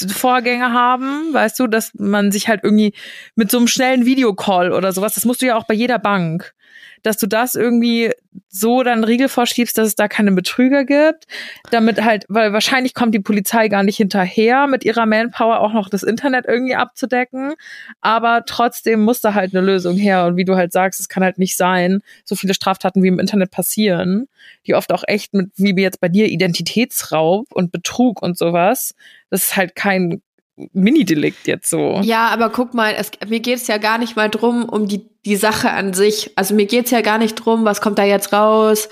Vorgänge 0.09 0.73
haben, 0.73 1.33
weißt 1.33 1.61
du, 1.61 1.69
dass 1.69 1.93
man 1.95 2.33
sich 2.33 2.49
halt 2.49 2.65
irgendwie 2.65 2.93
mit 3.37 3.51
so 3.51 3.59
einem 3.59 3.69
schnellen 3.69 4.05
Videocall 4.05 4.73
oder 4.73 4.93
sowas, 4.93 5.15
das 5.15 5.25
musst 5.25 5.43
du 5.43 5.47
ja 5.47 5.57
auch 5.57 5.67
bei 5.67 5.75
jeder 5.75 6.01
Bank, 6.01 6.55
dass 7.03 7.17
du 7.17 7.27
das 7.27 7.55
irgendwie 7.55 8.11
so 8.49 8.83
dann 8.83 9.05
Riegel 9.05 9.29
vorschiebst, 9.29 9.77
dass 9.77 9.89
es 9.89 9.95
da 9.95 10.09
keine 10.09 10.33
Betrüger 10.33 10.85
gibt, 10.85 11.27
damit 11.71 12.03
halt, 12.03 12.25
weil 12.29 12.53
wahrscheinlich 12.53 12.95
kommt 12.95 13.15
die 13.15 13.21
Polizei 13.21 13.69
gar 13.69 13.83
nicht 13.83 13.97
hinterher, 13.97 14.67
mit 14.67 14.85
ihrer 14.85 15.07
Manpower 15.07 15.61
auch 15.61 15.73
noch 15.73 15.89
das 15.89 16.03
Internet 16.03 16.47
irgendwie 16.47 16.75
abzudecken, 16.75 17.55
aber 18.01 18.45
trotzdem 18.47 19.03
muss 19.03 19.21
da 19.21 19.35
halt 19.35 19.55
eine 19.55 19.65
Lösung 19.65 19.97
her. 19.97 20.27
Und 20.27 20.37
wie 20.37 20.45
du 20.45 20.57
halt 20.57 20.73
sagst, 20.73 21.01
es 21.01 21.09
kann 21.09 21.25
halt 21.25 21.39
nicht 21.39 21.57
sein, 21.57 22.01
so 22.25 22.37
viele 22.37 22.55
Straftaten 22.55 23.03
wie 23.03 23.09
im 23.09 23.19
Internet 23.19 23.51
passieren, 23.51 24.29
die 24.67 24.75
oft 24.75 24.93
auch 24.93 25.05
echt 25.07 25.35
mit, 25.35 25.51
wie 25.57 25.75
jetzt 25.81 26.01
bei 26.01 26.09
dir, 26.09 26.27
Identitätsraub 26.27 27.53
und 27.53 27.73
Betrug 27.73 28.23
und 28.23 28.39
sowas, 28.39 28.95
das 29.31 29.45
ist 29.45 29.57
halt 29.57 29.75
kein 29.75 30.23
Mini-Delikt 30.57 31.47
jetzt 31.47 31.71
so. 31.71 32.01
Ja, 32.03 32.29
aber 32.29 32.51
guck 32.51 32.75
mal, 32.75 32.95
es, 32.97 33.11
mir 33.27 33.41
geht's 33.41 33.67
ja 33.69 33.79
gar 33.79 33.99
nicht 33.99 34.17
mal 34.17 34.29
drum, 34.29 34.65
um 34.65 34.87
die, 34.87 35.09
die 35.25 35.37
Sache 35.37 35.71
an 35.71 35.95
sich. 35.95 36.33
Also 36.37 36.55
mir 36.55 36.67
geht's 36.67 36.91
ja 36.91 37.01
gar 37.01 37.19
nicht 37.19 37.35
drum, 37.35 37.65
was 37.65 37.81
kommt 37.81 37.99
da 37.99 38.05
jetzt 38.05 38.33
raus, 38.33 38.89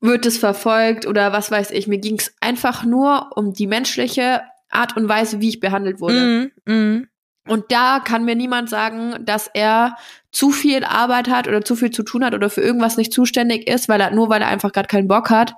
wird 0.00 0.26
es 0.26 0.38
verfolgt 0.38 1.06
oder 1.06 1.32
was 1.32 1.50
weiß 1.50 1.70
ich. 1.70 1.86
Mir 1.86 1.98
ging's 1.98 2.34
einfach 2.40 2.84
nur 2.84 3.30
um 3.36 3.54
die 3.54 3.66
menschliche 3.66 4.42
Art 4.70 4.96
und 4.96 5.08
Weise, 5.08 5.40
wie 5.40 5.48
ich 5.48 5.60
behandelt 5.60 6.00
wurde. 6.00 6.50
Mm, 6.66 6.72
mm. 6.72 7.08
Und 7.48 7.66
da 7.70 8.00
kann 8.00 8.24
mir 8.24 8.34
niemand 8.34 8.68
sagen, 8.68 9.14
dass 9.24 9.48
er 9.52 9.96
zu 10.32 10.50
viel 10.50 10.84
Arbeit 10.84 11.28
hat 11.28 11.48
oder 11.48 11.64
zu 11.64 11.76
viel 11.76 11.90
zu 11.90 12.02
tun 12.02 12.24
hat 12.24 12.34
oder 12.34 12.50
für 12.50 12.60
irgendwas 12.60 12.96
nicht 12.96 13.12
zuständig 13.12 13.68
ist, 13.68 13.88
weil 13.88 14.00
er 14.00 14.10
nur 14.10 14.28
weil 14.28 14.42
er 14.42 14.48
einfach 14.48 14.72
gerade 14.72 14.88
keinen 14.88 15.08
Bock 15.08 15.30
hat, 15.30 15.54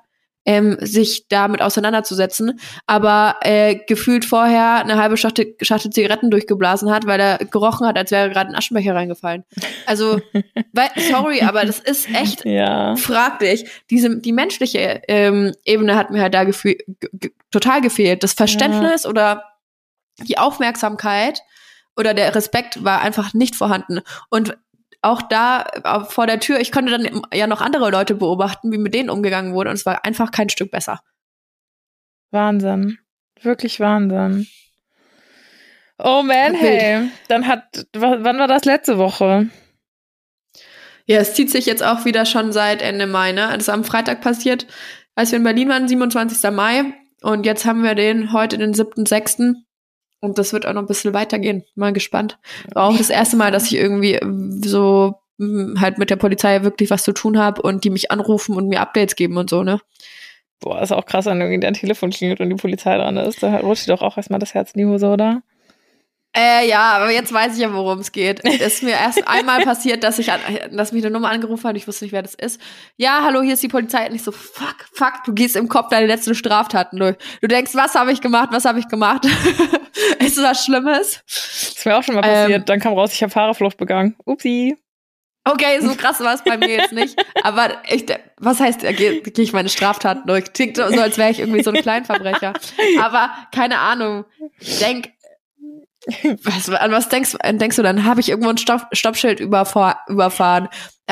ähm, 0.48 0.78
sich 0.80 1.28
damit 1.28 1.60
auseinanderzusetzen. 1.60 2.58
Aber 2.86 3.36
äh, 3.42 3.74
gefühlt 3.86 4.24
vorher 4.24 4.76
eine 4.76 4.96
halbe 4.96 5.18
Schachtel, 5.18 5.54
Schachtel 5.60 5.90
Zigaretten 5.90 6.30
durchgeblasen 6.30 6.90
hat, 6.90 7.06
weil 7.06 7.20
er 7.20 7.36
gerochen 7.36 7.86
hat, 7.86 7.98
als 7.98 8.10
wäre 8.10 8.30
gerade 8.30 8.48
ein 8.48 8.56
Aschenbecher 8.56 8.94
reingefallen. 8.94 9.44
Also, 9.84 10.22
weil, 10.72 10.88
sorry, 11.10 11.42
aber 11.42 11.66
das 11.66 11.80
ist 11.80 12.08
echt 12.14 12.46
Ja. 12.46 12.96
fraglich. 12.96 13.66
Diese, 13.90 14.18
die 14.20 14.32
menschliche 14.32 15.02
ähm, 15.06 15.52
Ebene 15.66 15.96
hat 15.96 16.10
mir 16.10 16.22
halt 16.22 16.32
da 16.32 16.44
gefühl, 16.44 16.78
total 17.50 17.82
gefehlt. 17.82 18.22
Das 18.22 18.32
Verständnis 18.32 19.04
oder 19.04 19.44
die 20.26 20.38
Aufmerksamkeit 20.38 21.42
oder 21.94 22.14
der 22.14 22.34
Respekt 22.34 22.82
war 22.82 23.02
einfach 23.02 23.34
nicht 23.34 23.54
vorhanden. 23.54 24.00
Und 24.30 24.56
auch 25.02 25.22
da 25.22 25.62
äh, 25.84 26.04
vor 26.04 26.26
der 26.26 26.40
Tür, 26.40 26.58
ich 26.60 26.72
konnte 26.72 26.90
dann 26.98 27.22
ja 27.32 27.46
noch 27.46 27.60
andere 27.60 27.90
Leute 27.90 28.14
beobachten, 28.14 28.72
wie 28.72 28.78
mit 28.78 28.94
denen 28.94 29.10
umgegangen 29.10 29.54
wurde. 29.54 29.70
Und 29.70 29.76
es 29.76 29.86
war 29.86 30.04
einfach 30.04 30.30
kein 30.30 30.48
Stück 30.48 30.70
besser. 30.70 31.00
Wahnsinn. 32.30 32.98
Wirklich 33.42 33.80
Wahnsinn. 33.80 34.46
Oh 35.98 36.22
man, 36.22 36.54
hey. 36.54 37.08
Dann 37.28 37.46
hat, 37.46 37.86
wa- 37.96 38.18
wann 38.20 38.38
war 38.38 38.48
das 38.48 38.64
letzte 38.64 38.98
Woche? 38.98 39.48
Ja, 41.06 41.18
es 41.18 41.34
zieht 41.34 41.50
sich 41.50 41.66
jetzt 41.66 41.82
auch 41.82 42.04
wieder 42.04 42.26
schon 42.26 42.52
seit 42.52 42.82
Ende 42.82 43.06
Mai, 43.06 43.32
ne? 43.32 43.48
Das 43.52 43.62
ist 43.64 43.68
am 43.70 43.84
Freitag 43.84 44.20
passiert, 44.20 44.66
als 45.14 45.32
wir 45.32 45.38
in 45.38 45.44
Berlin 45.44 45.68
waren, 45.68 45.88
27. 45.88 46.50
Mai. 46.52 46.92
Und 47.22 47.46
jetzt 47.46 47.64
haben 47.64 47.82
wir 47.82 47.94
den 47.94 48.32
heute, 48.32 48.58
den 48.58 48.74
7.6. 48.74 49.54
Und 50.20 50.38
das 50.38 50.52
wird 50.52 50.66
auch 50.66 50.72
noch 50.72 50.82
ein 50.82 50.88
bisschen 50.88 51.14
weitergehen. 51.14 51.64
Mal 51.74 51.92
gespannt. 51.92 52.38
War 52.74 52.88
auch 52.88 52.96
das 52.96 53.10
erste 53.10 53.36
Mal, 53.36 53.52
dass 53.52 53.66
ich 53.66 53.76
irgendwie 53.76 54.14
äh, 54.14 54.26
so 54.64 55.14
mh, 55.38 55.80
halt 55.80 55.98
mit 55.98 56.10
der 56.10 56.16
Polizei 56.16 56.62
wirklich 56.62 56.90
was 56.90 57.04
zu 57.04 57.12
tun 57.12 57.38
habe 57.38 57.62
und 57.62 57.84
die 57.84 57.90
mich 57.90 58.10
anrufen 58.10 58.56
und 58.56 58.68
mir 58.68 58.80
Updates 58.80 59.16
geben 59.16 59.36
und 59.36 59.48
so, 59.50 59.62
ne? 59.62 59.80
Boah, 60.60 60.82
ist 60.82 60.92
auch 60.92 61.06
krass, 61.06 61.26
wenn 61.26 61.40
irgendwie 61.40 61.60
dein 61.60 61.74
Telefon 61.74 62.10
klingelt 62.10 62.40
und 62.40 62.50
die 62.50 62.56
Polizei 62.56 62.96
dran 62.96 63.16
ist. 63.16 63.42
Da 63.42 63.58
rutscht 63.58 63.86
dir 63.86 63.92
doch 63.92 64.02
auch 64.02 64.16
erstmal 64.16 64.40
das 64.40 64.54
Herz 64.54 64.72
in 64.72 64.80
die 64.80 64.86
Hose, 64.86 65.06
oder? 65.06 65.42
Äh, 66.36 66.68
ja, 66.68 66.92
aber 66.92 67.10
jetzt 67.10 67.32
weiß 67.32 67.54
ich 67.54 67.60
ja, 67.60 67.72
worum 67.72 67.98
es 68.00 68.12
geht. 68.12 68.44
Es 68.44 68.60
ist 68.60 68.82
mir 68.82 68.92
erst 68.92 69.26
einmal 69.26 69.62
passiert, 69.64 70.04
dass 70.04 70.18
ich 70.18 70.30
an, 70.30 70.40
dass 70.72 70.92
mich 70.92 71.02
eine 71.04 71.12
Nummer 71.12 71.30
angerufen 71.30 71.66
hat 71.68 71.76
ich 71.76 71.88
wusste 71.88 72.04
nicht, 72.04 72.12
wer 72.12 72.22
das 72.22 72.34
ist. 72.34 72.60
Ja, 72.96 73.22
hallo, 73.24 73.40
hier 73.40 73.54
ist 73.54 73.62
die 73.62 73.68
Polizei. 73.68 74.06
Und 74.08 74.14
ich 74.14 74.22
so, 74.22 74.30
fuck, 74.30 74.76
fuck, 74.92 75.24
du 75.24 75.32
gehst 75.32 75.56
im 75.56 75.68
Kopf 75.68 75.88
deine 75.88 76.06
letzten 76.06 76.34
Straftaten 76.34 76.98
durch. 76.98 77.16
Du 77.40 77.48
denkst, 77.48 77.74
was 77.74 77.94
habe 77.94 78.12
ich 78.12 78.20
gemacht, 78.20 78.50
was 78.52 78.66
habe 78.66 78.78
ich 78.78 78.88
gemacht? 78.88 79.24
ist 80.18 80.40
was 80.42 80.64
Schlimmes? 80.64 81.22
ist 81.26 81.84
mir 81.86 81.96
auch 81.96 82.02
schon 82.02 82.14
mal 82.14 82.22
Ähm. 82.24 82.42
passiert. 82.42 82.68
Dann 82.68 82.80
kam 82.80 82.92
raus, 82.92 83.12
ich 83.14 83.22
habe 83.22 83.32
Fahrerflucht 83.32 83.78
begangen. 83.78 84.14
Upsi. 84.24 84.76
Okay, 85.44 85.80
so 85.80 85.94
krass 85.94 86.20
war 86.20 86.34
es 86.34 86.44
bei 86.44 86.58
mir 86.58 86.68
jetzt 86.68 86.92
nicht. 86.92 87.16
Aber 87.42 87.82
ich, 87.88 88.04
was 88.36 88.60
heißt, 88.60 88.80
gehe 88.80 89.22
geh 89.22 89.42
ich 89.42 89.54
meine 89.54 89.70
Straftaten 89.70 90.26
durch? 90.26 90.52
Klingt 90.52 90.76
so, 90.76 90.82
als 90.82 91.16
wäre 91.16 91.30
ich 91.30 91.38
irgendwie 91.40 91.62
so 91.62 91.70
ein 91.70 91.80
Kleinverbrecher. 91.80 92.52
Aber 93.00 93.30
keine 93.54 93.78
Ahnung. 93.78 94.26
Ich 94.60 94.78
denk, 94.78 95.10
was, 96.42 96.70
an 96.70 96.90
was 96.92 97.08
denkst, 97.08 97.36
denkst 97.52 97.76
du 97.76 97.82
dann? 97.82 98.04
Habe 98.04 98.20
ich 98.20 98.28
irgendwo 98.28 98.48
ein 98.50 98.58
Stopp, 98.58 98.86
Stoppschild 98.92 99.40
überfahr, 99.40 100.00
überfahren? 100.08 100.68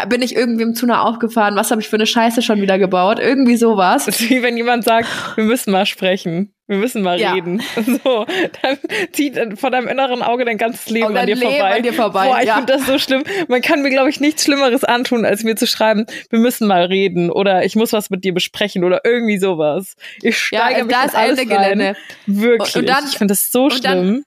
Bin 0.08 0.20
ich 0.20 0.36
irgendwem 0.36 0.74
zu 0.74 0.84
nah 0.86 1.02
aufgefahren? 1.02 1.56
Was 1.56 1.70
habe 1.70 1.80
ich 1.80 1.88
für 1.88 1.96
eine 1.96 2.06
Scheiße 2.06 2.42
schon 2.42 2.60
wieder 2.60 2.78
gebaut? 2.78 3.18
Irgendwie 3.18 3.56
sowas. 3.56 4.04
Das 4.04 4.20
ist 4.20 4.28
wie 4.30 4.42
wenn 4.42 4.56
jemand 4.56 4.84
sagt, 4.84 5.08
wir 5.36 5.44
müssen 5.44 5.70
mal 5.70 5.86
sprechen. 5.86 6.52
Wir 6.66 6.76
müssen 6.78 7.00
mal 7.02 7.18
Ja. 7.20 7.32
reden. 7.32 7.62
So, 8.04 8.26
dann 8.62 8.78
zieht 9.12 9.38
vor 9.58 9.70
deinem 9.70 9.88
inneren 9.88 10.20
Auge 10.22 10.44
dein 10.44 10.58
ganzes 10.58 10.90
Leben 10.90 11.06
an 11.06 11.14
dein 11.14 11.26
dir 11.28 11.36
Leben 11.36 11.50
vorbei. 11.50 11.76
an 11.76 11.82
dir 11.82 11.92
vorbei, 11.94 12.26
Boah, 12.26 12.38
ich 12.40 12.46
ja. 12.48 12.56
finde 12.56 12.72
das 12.74 12.86
so 12.86 12.98
schlimm. 12.98 13.22
Man 13.48 13.62
kann 13.62 13.82
mir, 13.82 13.90
glaube 13.90 14.10
ich, 14.10 14.20
nichts 14.20 14.44
Schlimmeres 14.44 14.82
antun, 14.84 15.24
als 15.24 15.44
mir 15.44 15.56
zu 15.56 15.66
schreiben, 15.66 16.04
wir 16.28 16.40
müssen 16.40 16.66
mal 16.66 16.84
reden 16.84 17.30
oder 17.30 17.64
ich 17.64 17.76
muss 17.76 17.92
was 17.92 18.10
mit 18.10 18.24
dir 18.24 18.34
besprechen 18.34 18.82
oder 18.84 19.02
irgendwie 19.04 19.38
sowas. 19.38 19.94
Ich 20.22 20.50
Ja, 20.50 20.66
steige 20.68 20.84
mich 20.84 20.94
da 20.94 21.04
ist 21.04 21.14
alles 21.14 21.38
Ende 21.38 21.54
rein. 21.54 21.62
Gelände. 21.62 21.96
Wirklich. 22.26 22.76
Und 22.76 22.86
dann- 22.88 23.04
ich 23.08 23.16
finde 23.16 23.32
das 23.32 23.50
so 23.52 23.64
und 23.64 23.84
dann- 23.84 23.98
schlimm. 24.02 24.24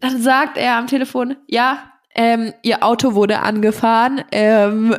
Dann 0.00 0.20
sagt 0.20 0.56
er 0.56 0.76
am 0.76 0.86
Telefon, 0.86 1.36
ja, 1.46 1.92
ähm, 2.14 2.52
ihr 2.62 2.82
Auto 2.82 3.14
wurde 3.14 3.40
angefahren 3.40 4.24
ähm, 4.32 4.96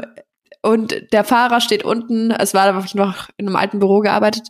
und 0.68 1.14
der 1.14 1.24
Fahrer 1.24 1.62
steht 1.62 1.86
unten. 1.86 2.30
Es 2.32 2.54
war, 2.54 2.66
da 2.66 2.74
habe 2.74 2.86
ich 2.86 2.94
noch 2.94 3.30
in 3.38 3.48
einem 3.48 3.56
alten 3.56 3.80
Büro 3.80 4.02
gearbeitet, 4.02 4.50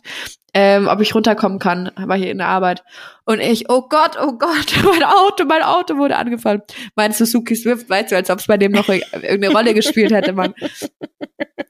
ähm, 0.52 0.88
ob 0.88 1.00
ich 1.00 1.14
runterkommen 1.14 1.60
kann, 1.60 1.92
war 1.94 2.16
hier 2.16 2.32
in 2.32 2.38
der 2.38 2.48
Arbeit. 2.48 2.82
Und 3.24 3.38
ich, 3.38 3.70
oh 3.70 3.82
Gott, 3.82 4.18
oh 4.20 4.32
Gott, 4.32 4.74
mein 4.82 5.04
Auto, 5.04 5.44
mein 5.44 5.62
Auto 5.62 5.96
wurde 5.96 6.16
angefahren. 6.16 6.62
Mein 6.96 7.12
Suzuki 7.12 7.54
Swift, 7.54 7.88
weißt 7.88 8.10
du, 8.10 8.16
als 8.16 8.30
ob 8.30 8.40
es 8.40 8.48
bei 8.48 8.56
dem 8.56 8.72
noch 8.72 8.88
irgendeine 8.88 9.52
Rolle 9.52 9.74
gespielt 9.74 10.10
hätte, 10.10 10.32
Mann. 10.32 10.54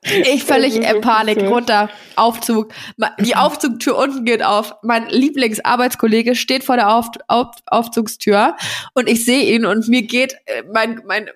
Ich 0.02 0.44
völlig 0.44 0.76
in 0.76 1.00
Panik, 1.02 1.42
runter, 1.42 1.90
Aufzug. 2.16 2.72
Die 3.20 3.36
Aufzugtür 3.36 3.98
unten 3.98 4.24
geht 4.24 4.42
auf. 4.42 4.76
Mein 4.82 5.08
Lieblingsarbeitskollege 5.10 6.34
steht 6.34 6.64
vor 6.64 6.76
der 6.76 6.90
auf 6.94 7.08
auf 7.26 7.48
Aufzugstür 7.66 8.56
und 8.94 9.10
ich 9.10 9.26
sehe 9.26 9.54
ihn 9.54 9.66
und 9.66 9.88
mir 9.88 10.02
geht 10.02 10.36
äh, 10.46 10.62
mein, 10.72 11.02
mein, 11.04 11.28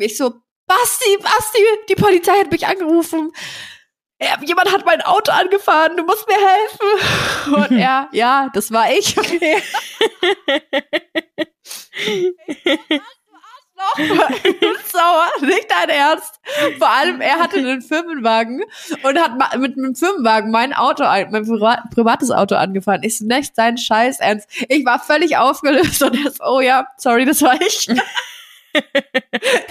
ich 0.00 0.16
so, 0.16 0.32
Basti, 0.66 1.16
Basti, 1.22 1.58
die 1.88 1.94
Polizei 1.94 2.38
hat 2.40 2.50
mich 2.50 2.66
angerufen. 2.66 3.32
Jemand 4.44 4.72
hat 4.72 4.84
mein 4.86 5.02
Auto 5.02 5.30
angefahren, 5.30 5.96
du 5.96 6.02
musst 6.04 6.26
mir 6.26 6.36
helfen. 6.36 7.54
Und 7.72 7.78
er, 7.78 8.08
ja, 8.12 8.48
das 8.54 8.72
war 8.72 8.90
ich. 8.90 9.14
Noch 13.76 13.94
sauer, 14.90 15.26
nicht 15.42 15.70
dein 15.70 15.90
Ernst. 15.90 16.40
Vor 16.78 16.88
allem, 16.88 17.20
er 17.20 17.38
hatte 17.38 17.58
einen 17.58 17.82
Firmenwagen 17.82 18.64
und 19.02 19.18
hat 19.20 19.32
mit 19.58 19.76
einem 19.76 19.94
Firmenwagen 19.94 20.50
mein 20.50 20.72
Auto, 20.72 21.04
ein- 21.04 21.30
mein 21.30 21.44
Priva- 21.44 21.82
privates 21.94 22.30
Auto 22.30 22.54
angefahren. 22.54 23.02
Ich 23.02 23.18
so, 23.18 23.26
nicht 23.26 23.54
sein 23.54 23.76
Scheiß 23.76 24.20
ernst. 24.20 24.48
Ich 24.70 24.84
war 24.86 24.98
völlig 24.98 25.36
aufgelöst 25.36 26.02
und 26.02 26.14
er 26.24 26.30
so, 26.30 26.42
oh 26.44 26.60
ja, 26.60 26.86
sorry, 26.96 27.26
das 27.26 27.42
war 27.42 27.60
ich. 27.60 27.86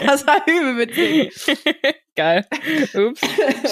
Das 0.05 0.25
war 0.27 0.37
übel 0.47 0.77
witzig. 0.77 1.57
Geil. 2.15 2.45
Ups. 2.93 3.21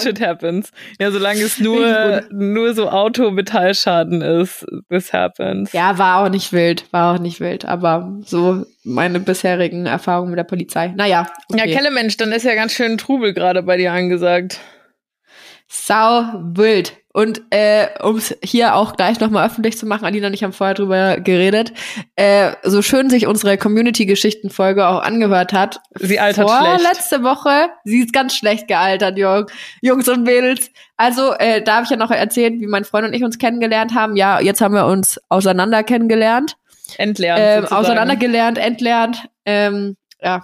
Shit 0.02 0.20
happens. 0.20 0.70
Ja, 0.98 1.10
solange 1.10 1.40
es 1.40 1.58
nur, 1.58 2.24
nur 2.30 2.74
so 2.74 2.90
Auto-Metallschaden 2.90 4.20
ist, 4.20 4.66
this 4.90 5.12
happens. 5.12 5.72
Ja, 5.72 5.96
war 5.96 6.24
auch 6.24 6.28
nicht 6.28 6.52
wild, 6.52 6.84
war 6.92 7.14
auch 7.14 7.18
nicht 7.18 7.40
wild, 7.40 7.64
aber 7.64 8.18
so 8.24 8.66
meine 8.82 9.20
bisherigen 9.20 9.86
Erfahrungen 9.86 10.30
mit 10.30 10.38
der 10.38 10.44
Polizei. 10.44 10.88
Naja, 10.88 11.26
okay. 11.50 11.70
Ja, 11.70 11.74
Kellemensch, 11.74 12.18
dann 12.18 12.32
ist 12.32 12.44
ja 12.44 12.54
ganz 12.54 12.74
schön 12.74 12.98
Trubel 12.98 13.32
gerade 13.32 13.62
bei 13.62 13.78
dir 13.78 13.92
angesagt. 13.92 14.60
Sau 15.66 16.24
wild. 16.54 16.98
Und 17.16 17.42
äh, 17.50 17.86
um 18.02 18.16
es 18.16 18.36
hier 18.42 18.74
auch 18.74 18.96
gleich 18.96 19.20
nochmal 19.20 19.46
öffentlich 19.46 19.78
zu 19.78 19.86
machen, 19.86 20.04
Alina 20.04 20.26
und 20.26 20.34
ich 20.34 20.42
haben 20.42 20.52
vorher 20.52 20.74
drüber 20.74 21.20
geredet, 21.20 21.72
äh, 22.16 22.54
so 22.64 22.82
schön 22.82 23.08
sich 23.08 23.28
unsere 23.28 23.56
Community-Geschichten-Folge 23.56 24.88
auch 24.88 25.00
angehört 25.00 25.52
hat. 25.52 25.80
Sie 25.94 26.18
altert 26.18 26.50
schlecht. 26.50 26.82
letzte 26.82 27.22
Woche, 27.22 27.68
sie 27.84 28.00
ist 28.00 28.12
ganz 28.12 28.34
schlecht 28.34 28.66
gealtert, 28.66 29.16
Jung, 29.16 29.46
Jungs 29.80 30.08
und 30.08 30.24
Mädels. 30.24 30.72
Also, 30.96 31.34
äh, 31.34 31.62
da 31.62 31.76
habe 31.76 31.84
ich 31.84 31.90
ja 31.90 31.96
noch 31.96 32.10
erzählt, 32.10 32.54
wie 32.54 32.66
mein 32.66 32.84
Freund 32.84 33.06
und 33.06 33.14
ich 33.14 33.22
uns 33.22 33.38
kennengelernt 33.38 33.94
haben. 33.94 34.16
Ja, 34.16 34.40
jetzt 34.40 34.60
haben 34.60 34.74
wir 34.74 34.86
uns 34.86 35.20
auseinander 35.28 35.84
kennengelernt, 35.84 36.56
Entlernt. 36.98 37.40
ähm, 37.40 37.60
sozusagen. 37.60 37.80
auseinandergelernt, 37.80 38.58
entlernt. 38.58 39.28
Ähm, 39.46 39.96
ja. 40.20 40.42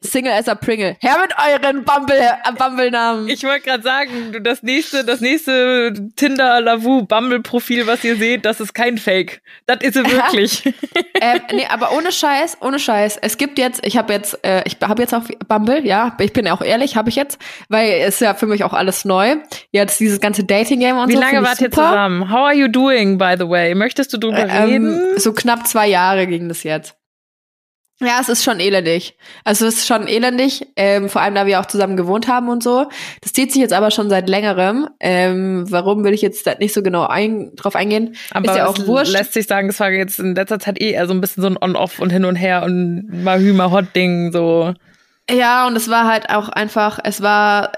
Single 0.00 0.32
as 0.32 0.48
a 0.48 0.54
Pringle. 0.54 0.96
Her 1.00 1.16
mit 1.20 1.32
euren 1.36 1.84
Bumble, 1.84 2.16
äh, 2.16 2.52
Bumble-Namen. 2.56 3.28
Ich 3.28 3.42
wollte 3.42 3.62
gerade 3.62 3.82
sagen, 3.82 4.32
du, 4.32 4.40
das 4.40 4.62
nächste, 4.62 5.04
das 5.04 5.20
nächste 5.20 5.92
Tinder 6.14 6.60
Lavu 6.60 7.04
Bumble 7.04 7.40
Profil, 7.40 7.86
was 7.86 8.04
ihr 8.04 8.16
seht, 8.16 8.44
das 8.44 8.60
ist 8.60 8.74
kein 8.74 8.98
Fake. 8.98 9.42
Das 9.66 9.78
ist 9.82 9.94
sie 9.94 10.04
wirklich. 10.10 10.64
ähm, 11.20 11.40
nee, 11.52 11.66
aber 11.68 11.92
ohne 11.96 12.12
Scheiß, 12.12 12.58
ohne 12.60 12.78
Scheiß. 12.78 13.18
Es 13.20 13.38
gibt 13.38 13.58
jetzt, 13.58 13.84
ich 13.84 13.96
habe 13.96 14.12
jetzt, 14.12 14.38
äh, 14.44 14.62
ich 14.66 14.76
habe 14.82 15.02
jetzt 15.02 15.14
auch 15.14 15.24
Bumble, 15.48 15.84
ja, 15.84 16.16
ich 16.20 16.32
bin 16.32 16.46
auch 16.48 16.62
ehrlich, 16.62 16.96
habe 16.96 17.08
ich 17.08 17.16
jetzt, 17.16 17.38
weil 17.68 17.90
es 17.90 18.14
ist 18.14 18.20
ja 18.20 18.34
für 18.34 18.46
mich 18.46 18.62
auch 18.62 18.74
alles 18.74 19.04
neu. 19.04 19.36
Jetzt 19.72 19.98
dieses 19.98 20.20
ganze 20.20 20.44
Dating-Game 20.44 20.96
und 20.96 21.08
Wie 21.08 21.14
so. 21.14 21.20
lange 21.20 21.38
find 21.38 21.42
ich 21.42 21.48
wart 21.48 21.60
ihr 21.60 21.70
zusammen? 21.70 22.30
How 22.30 22.46
are 22.46 22.54
you 22.54 22.68
doing, 22.68 23.18
by 23.18 23.34
the 23.36 23.48
way? 23.48 23.74
Möchtest 23.74 24.12
du 24.12 24.18
drüber 24.18 24.44
reden? 24.44 25.12
Ähm, 25.12 25.18
so 25.18 25.32
knapp 25.32 25.66
zwei 25.66 25.88
Jahre 25.88 26.26
ging 26.26 26.48
das 26.48 26.62
jetzt. 26.62 26.97
Ja, 28.00 28.18
es 28.20 28.28
ist 28.28 28.44
schon 28.44 28.60
elendig. 28.60 29.16
Also 29.42 29.66
es 29.66 29.78
ist 29.78 29.86
schon 29.88 30.06
elendig, 30.06 30.68
ähm, 30.76 31.08
vor 31.08 31.20
allem 31.20 31.34
da 31.34 31.46
wir 31.46 31.58
auch 31.58 31.66
zusammen 31.66 31.96
gewohnt 31.96 32.28
haben 32.28 32.48
und 32.48 32.62
so. 32.62 32.88
Das 33.22 33.32
zieht 33.32 33.52
sich 33.52 33.60
jetzt 33.60 33.72
aber 33.72 33.90
schon 33.90 34.08
seit 34.08 34.28
längerem. 34.28 34.88
Ähm, 35.00 35.64
warum 35.68 36.04
will 36.04 36.14
ich 36.14 36.22
jetzt 36.22 36.46
nicht 36.60 36.72
so 36.72 36.82
genau 36.82 37.06
ein, 37.06 37.56
drauf 37.56 37.74
eingehen? 37.74 38.14
Aber 38.30 38.50
ist 38.50 38.56
ja 38.56 38.66
auch 38.68 38.78
es 38.78 38.86
wurscht. 38.86 39.12
lässt 39.12 39.32
sich 39.32 39.46
sagen, 39.48 39.68
es 39.68 39.80
war 39.80 39.90
jetzt 39.90 40.20
in 40.20 40.36
letzter 40.36 40.60
Zeit 40.60 40.80
eh 40.80 40.92
eher 40.92 41.08
so 41.08 41.12
ein 41.14 41.20
bisschen 41.20 41.42
so 41.42 41.48
ein 41.48 41.58
On-Off 41.60 41.98
und 41.98 42.10
hin 42.10 42.24
und 42.24 42.36
her 42.36 42.62
und 42.62 43.08
mal 43.24 43.40
Hü, 43.40 43.52
mal 43.52 43.72
Hot-Ding, 43.72 44.30
so. 44.30 44.74
Ja, 45.28 45.66
und 45.66 45.74
es 45.74 45.90
war 45.90 46.06
halt 46.06 46.30
auch 46.30 46.48
einfach, 46.48 47.00
es 47.02 47.20
war 47.20 47.72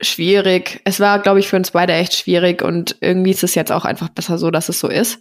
schwierig. 0.00 0.80
Es 0.84 1.00
war, 1.00 1.18
glaube 1.18 1.40
ich, 1.40 1.48
für 1.48 1.56
uns 1.56 1.72
beide 1.72 1.94
echt 1.94 2.14
schwierig 2.14 2.62
und 2.62 2.96
irgendwie 3.00 3.30
ist 3.30 3.42
es 3.42 3.54
jetzt 3.54 3.72
auch 3.72 3.84
einfach 3.84 4.08
besser 4.08 4.38
so, 4.38 4.50
dass 4.50 4.68
es 4.68 4.78
so 4.78 4.88
ist. 4.88 5.20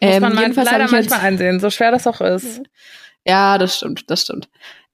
Muss 0.00 0.20
man 0.20 0.32
Ähm, 0.32 0.38
jedenfalls 0.38 0.70
leider 0.70 0.90
manchmal 0.90 1.20
einsehen, 1.20 1.60
so 1.60 1.70
schwer 1.70 1.90
das 1.90 2.06
auch 2.06 2.20
ist. 2.20 2.58
Ja, 2.58 2.64
das 3.24 3.76
stimmt, 3.76 4.10
das 4.10 4.22
stimmt. 4.22 4.48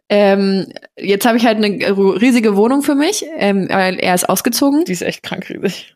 Ähm, 0.08 0.66
jetzt 0.96 1.24
habe 1.24 1.38
ich 1.38 1.46
halt 1.46 1.58
eine 1.58 1.96
riesige 1.96 2.56
Wohnung 2.56 2.82
für 2.82 2.96
mich, 2.96 3.24
ähm, 3.36 3.68
weil 3.70 3.98
er 4.00 4.14
ist 4.14 4.28
ausgezogen. 4.28 4.84
Die 4.84 4.92
ist 4.92 5.02
echt 5.02 5.22
krank 5.22 5.48
riesig. 5.48 5.94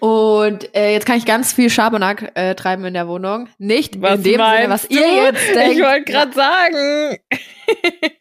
Und 0.00 0.76
äh, 0.76 0.92
jetzt 0.92 1.06
kann 1.06 1.16
ich 1.16 1.26
ganz 1.26 1.52
viel 1.52 1.70
Schabernack 1.70 2.30
äh, 2.34 2.54
treiben 2.54 2.84
in 2.84 2.94
der 2.94 3.08
Wohnung. 3.08 3.48
Nicht 3.58 3.96
in 3.96 4.02
dem 4.02 4.22
Sinne, 4.22 4.66
was 4.68 4.86
du? 4.86 4.94
ihr 4.94 5.24
jetzt 5.24 5.54
denkt. 5.54 5.76
Ich 5.76 5.82
wollte 5.82 6.04
gerade 6.04 6.32
sagen. 6.32 7.18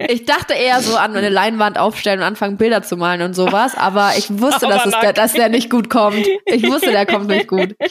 Ich 0.09 0.25
dachte 0.25 0.53
eher 0.53 0.81
so 0.81 0.97
an 0.97 1.15
eine 1.15 1.29
Leinwand 1.29 1.77
aufstellen 1.77 2.19
und 2.19 2.25
anfangen 2.25 2.57
Bilder 2.57 2.81
zu 2.81 2.97
malen 2.97 3.21
und 3.21 3.33
sowas, 3.33 3.75
aber 3.75 4.11
ich 4.17 4.29
wusste, 4.39 4.67
dass, 4.67 4.85
es 4.85 4.93
der, 4.99 5.13
dass 5.13 5.33
der 5.33 5.49
nicht 5.49 5.69
gut 5.69 5.89
kommt. 5.89 6.27
Ich 6.45 6.63
wusste, 6.63 6.91
der 6.91 7.05
kommt 7.05 7.27
nicht 7.27 7.47
gut. 7.47 7.75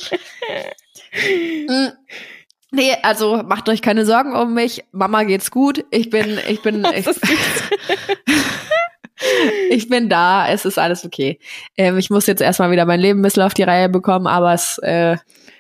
Nee, 2.77 2.95
also 3.03 3.43
macht 3.43 3.71
euch 3.71 3.81
keine 3.81 4.05
Sorgen 4.05 4.37
um 4.37 4.53
mich. 4.53 4.85
Mama 4.93 5.23
geht's 5.23 5.51
gut. 5.51 5.87
Ich 5.91 6.11
bin, 6.11 6.39
ich 6.47 6.61
bin, 6.61 6.87
ich, 6.95 7.07
ich 9.71 9.89
bin 9.89 10.11
da. 10.11 10.47
Es 10.47 10.67
ist 10.67 10.79
alles 10.79 11.07
okay. 11.07 11.39
Ähm, 11.79 11.97
ich 11.97 12.11
muss 12.11 12.27
jetzt 12.27 12.43
erstmal 12.43 12.71
wieder 12.71 12.85
mein 12.85 13.01
Leben 13.01 13.21
ein 13.21 13.23
bisschen 13.23 13.45
auf 13.45 13.55
die 13.55 13.63
Reihe 13.63 13.89
bekommen, 13.89 14.27
aber 14.27 14.53
es, 14.53 14.77
äh, 14.83 15.17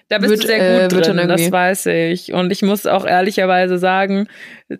Da 0.08 0.18
bist 0.18 0.30
Wird, 0.30 0.42
du 0.42 0.46
sehr 0.46 0.84
äh, 0.84 0.88
gut 0.88 1.06
schon 1.06 1.16
drin, 1.16 1.28
das 1.28 1.50
weiß 1.50 1.86
ich. 1.86 2.34
Und 2.34 2.52
ich 2.52 2.60
muss 2.60 2.84
auch 2.84 3.06
ehrlicherweise 3.06 3.78
sagen, 3.78 4.28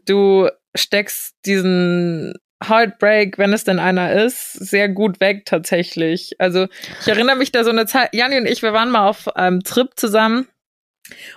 du 0.05 0.51
steckst 0.75 1.37
diesen 1.47 2.35
Heartbreak, 2.63 3.39
wenn 3.39 3.55
es 3.55 3.65
denn 3.65 3.79
einer 3.79 4.13
ist, 4.13 4.53
sehr 4.53 4.91
gut 4.91 5.21
weg 5.21 5.47
tatsächlich. 5.47 6.35
Also 6.39 6.67
ich 7.01 7.09
erinnere 7.09 7.37
mich 7.37 7.51
da 7.51 7.65
so 7.65 7.71
eine 7.71 7.87
Zeit, 7.87 8.11
Janni 8.13 8.37
und 8.37 8.47
ich, 8.47 8.61
wir 8.61 8.75
waren 8.75 8.91
mal 8.91 9.09
auf 9.09 9.35
einem 9.37 9.63
Trip 9.63 9.89
zusammen 9.97 10.49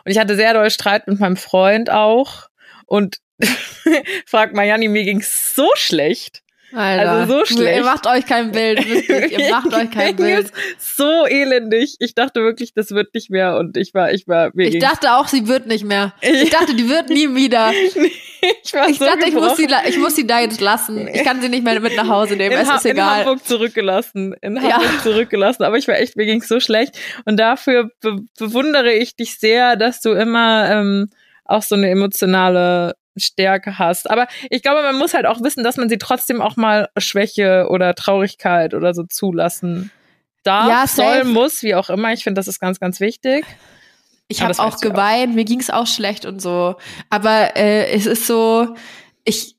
und 0.06 0.12
ich 0.12 0.18
hatte 0.18 0.36
sehr 0.36 0.54
doll 0.54 0.70
Streit 0.70 1.08
mit 1.08 1.20
meinem 1.20 1.38
Freund 1.38 1.90
auch 1.90 2.50
und 2.86 3.18
frag 4.26 4.54
mal, 4.54 4.66
Janni, 4.66 4.88
mir 4.88 5.04
ging's 5.06 5.56
so 5.56 5.70
schlecht. 5.76 6.42
Alter, 6.74 7.12
Also 7.12 7.40
so 7.40 7.46
schlecht. 7.46 7.78
Ihr 7.78 7.84
macht 7.84 8.06
euch 8.08 8.26
kein 8.26 8.52
Bild, 8.52 8.88
wirklich. 8.88 9.38
Ihr 9.40 9.50
macht 9.52 9.74
euch 9.74 9.90
kein 9.92 10.16
Bild. 10.16 10.52
So 10.78 11.26
elendig. 11.26 11.96
Ich 12.00 12.14
dachte 12.16 12.42
wirklich, 12.42 12.74
das 12.74 12.92
wird 12.92 13.14
nicht 13.14 13.30
mehr 13.30 13.58
und 13.58 13.76
ich 13.78 13.94
war, 13.94 14.12
ich 14.12 14.28
war, 14.28 14.52
mir 14.54 14.68
Ich 14.68 14.80
dachte 14.80 15.14
auch, 15.14 15.28
sie 15.28 15.48
wird 15.48 15.66
nicht 15.68 15.84
mehr. 15.84 16.14
Ich 16.22 16.50
dachte, 16.52 16.76
die 16.76 16.88
wird 16.90 17.10
nie 17.10 17.34
wieder. 17.36 17.72
ich 18.64 18.74
war 18.74 18.88
Ich 18.90 19.00
so 19.00 19.06
dachte, 19.06 19.28
ich 19.28 19.34
muss, 19.34 19.58
sie, 19.58 19.68
ich 19.88 19.98
muss 19.98 20.16
sie 20.16 20.28
da 20.28 20.40
jetzt 20.42 20.62
lassen. 20.62 21.08
Ich 21.08 21.24
kann 21.24 21.42
sie 21.42 21.50
nicht 21.50 21.64
mehr 21.64 21.80
mit 21.80 21.96
nach 21.96 22.08
Hause 22.08 22.36
nehmen. 22.36 22.54
in, 22.56 22.62
es 22.62 22.70
Ha- 22.70 22.76
ist 22.78 22.86
in 22.86 22.92
egal. 22.92 23.20
Hamburg 23.26 23.46
zurückgelassen. 23.46 24.36
In 24.42 24.56
Ja. 24.56 24.74
Hamburg 24.74 25.02
zurückgelassen. 25.04 25.64
Aber 25.64 25.78
ich 25.78 25.88
war 25.88 25.98
echt, 25.98 26.16
mir 26.16 26.26
ging's 26.26 26.48
so 26.48 26.60
schlecht. 26.60 26.98
Und 27.26 27.38
dafür 27.38 27.90
be 28.02 28.18
bewundere 28.38 28.94
ich 28.94 29.16
dich 29.16 29.40
sehr, 29.40 29.76
dass 29.76 30.02
du 30.02 30.12
immer 30.12 30.70
ähm, 30.70 31.10
auch 31.46 31.64
so 31.64 31.76
eine 31.76 31.90
emotionale 31.90 32.96
Stärke 33.20 33.80
hast. 33.80 34.10
Aber 34.10 34.28
ich 34.50 34.62
glaube, 34.62 34.82
man 34.82 34.98
muss 34.98 35.14
halt 35.14 35.26
auch 35.26 35.42
wissen, 35.42 35.64
dass 35.64 35.78
man 35.78 35.90
sie 35.90 35.98
trotzdem 35.98 36.42
auch 36.42 36.56
mal 36.56 36.90
Schwäche 36.98 37.68
oder 37.70 37.96
Traurigkeit 37.96 38.74
oder 38.74 38.94
so 38.94 39.04
zulassen 39.04 39.92
darf, 40.44 40.68
Ja, 40.68 40.88
soll, 40.88 41.24
muss, 41.26 41.64
wie 41.64 41.76
auch 41.76 41.90
immer. 41.90 42.14
Ich 42.14 42.24
finde, 42.24 42.40
das 42.40 42.48
ist 42.48 42.60
ganz, 42.60 42.80
ganz 42.80 43.00
wichtig. 43.00 43.46
Ich 44.28 44.42
habe 44.42 44.54
auch 44.54 44.58
ja 44.58 44.66
auch. 44.66 44.80
geweint, 44.80 45.36
mir 45.36 45.46
ging's 45.46 45.70
auch 45.70 45.88
schlecht 45.88 46.26
und 46.26 46.42
so. 46.42 46.76
Aber 47.10 47.56
äh, 47.58 47.92
es 47.92 48.06
ist 48.06 48.28
so, 48.28 48.76
ich 49.24 49.59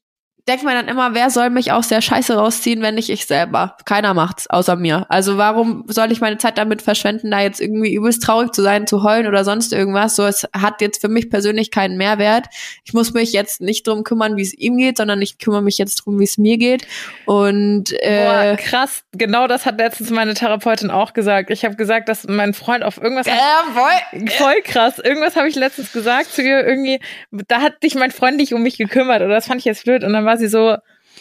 denke 0.50 0.66
mir 0.66 0.74
dann 0.74 0.88
immer, 0.88 1.14
wer 1.14 1.30
soll 1.30 1.48
mich 1.48 1.70
aus 1.70 1.88
der 1.88 2.00
Scheiße 2.00 2.34
rausziehen, 2.34 2.82
wenn 2.82 2.96
nicht 2.96 3.08
ich 3.08 3.26
selber? 3.26 3.76
Keiner 3.84 4.14
macht's, 4.14 4.50
außer 4.50 4.74
mir. 4.74 5.06
Also 5.08 5.38
warum 5.38 5.84
soll 5.86 6.10
ich 6.10 6.20
meine 6.20 6.38
Zeit 6.38 6.58
damit 6.58 6.82
verschwenden, 6.82 7.30
da 7.30 7.40
jetzt 7.40 7.60
irgendwie 7.60 7.94
übelst 7.94 8.22
traurig 8.22 8.52
zu 8.52 8.62
sein, 8.62 8.86
zu 8.86 9.04
heulen 9.04 9.28
oder 9.28 9.44
sonst 9.44 9.72
irgendwas? 9.72 10.16
So, 10.16 10.24
es 10.26 10.48
hat 10.52 10.80
jetzt 10.80 11.00
für 11.00 11.08
mich 11.08 11.30
persönlich 11.30 11.70
keinen 11.70 11.96
Mehrwert. 11.96 12.46
Ich 12.84 12.92
muss 12.92 13.12
mich 13.12 13.32
jetzt 13.32 13.60
nicht 13.60 13.86
drum 13.86 14.02
kümmern, 14.02 14.36
wie 14.36 14.42
es 14.42 14.52
ihm 14.52 14.76
geht, 14.76 14.96
sondern 14.96 15.22
ich 15.22 15.38
kümmere 15.38 15.62
mich 15.62 15.78
jetzt 15.78 15.96
drum, 15.96 16.18
wie 16.18 16.24
es 16.24 16.36
mir 16.36 16.58
geht. 16.58 16.86
Und 17.26 17.90
Boah, 17.90 18.42
äh, 18.42 18.56
krass. 18.56 19.04
Genau 19.12 19.46
das 19.46 19.66
hat 19.66 19.78
letztens 19.78 20.10
meine 20.10 20.34
Therapeutin 20.34 20.90
auch 20.90 21.12
gesagt. 21.12 21.50
Ich 21.50 21.64
habe 21.64 21.76
gesagt, 21.76 22.08
dass 22.08 22.26
mein 22.26 22.54
Freund 22.54 22.82
auf 22.82 23.00
irgendwas 23.00 23.28
äh, 23.28 23.30
voll. 23.72 24.28
Voll 24.30 24.62
krass. 24.64 24.98
Irgendwas 24.98 25.36
habe 25.36 25.48
ich 25.48 25.54
letztens 25.54 25.92
gesagt 25.92 26.32
zu 26.32 26.42
ihr. 26.42 26.66
Irgendwie, 26.66 26.98
da 27.30 27.60
hat 27.60 27.74
sich 27.82 27.94
mein 27.94 28.10
Freund 28.10 28.36
nicht 28.36 28.52
um 28.52 28.62
mich 28.62 28.78
gekümmert 28.78 29.22
oder 29.22 29.34
das 29.34 29.46
fand 29.46 29.60
ich 29.60 29.64
jetzt 29.64 29.84
blöd. 29.84 30.02
Und 30.02 30.12
dann 30.12 30.24
war 30.24 30.39
sie 30.40 30.48
so, 30.48 30.76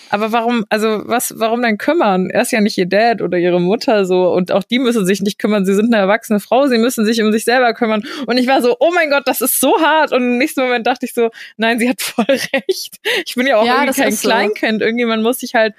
aber 0.09 0.32
warum, 0.32 0.65
also 0.70 1.03
was, 1.05 1.36
warum 1.38 1.61
denn 1.61 1.78
kümmern? 1.78 2.30
Er 2.32 2.41
ist 2.41 2.51
ja 2.51 2.61
nicht 2.61 2.78
ihr 2.78 2.88
Dad 2.88 3.22
oder 3.22 3.38
ihre 3.38 3.61
Mutter 3.61 4.05
so 4.05 4.34
und 4.34 4.51
auch 4.51 4.63
die 4.63 4.80
müssen 4.80 5.05
sich 5.05 5.22
nicht 5.22 5.38
kümmern. 5.38 5.65
Sie 5.65 5.76
sind 5.76 5.93
eine 5.93 6.01
erwachsene 6.01 6.39
Frau, 6.39 6.67
sie 6.67 6.80
müssen 6.80 7.05
sich 7.05 7.22
um 7.22 7.32
sich 7.32 7.43
selber 7.45 7.74
kümmern. 7.74 8.03
Und 8.26 8.38
ich 8.38 8.47
war 8.47 8.61
so, 8.61 8.76
oh 8.80 8.91
mein 8.93 9.11
Gott, 9.11 9.28
das 9.28 9.41
ist 9.41 9.59
so 9.59 9.80
hart. 9.82 10.11
Und 10.11 10.24
im 10.24 10.38
nächsten 10.39 10.61
Moment 10.61 10.88
dachte 10.88 11.05
ich 11.05 11.13
so, 11.13 11.30
nein, 11.57 11.78
sie 11.80 11.88
hat 11.88 12.01
voll 12.01 12.26
recht. 12.26 12.95
Ich 13.26 13.36
bin 13.36 13.45
ja 13.45 13.57
auch 13.57 13.65
Ja, 13.65 13.84
irgendwie 13.84 14.01
kein 14.01 14.11
so. 14.11 14.28
Kleinkind. 14.28 14.82
Irgendwie, 14.82 15.05
man 15.05 15.22
muss 15.22 15.39
sich 15.39 15.53
halt 15.53 15.76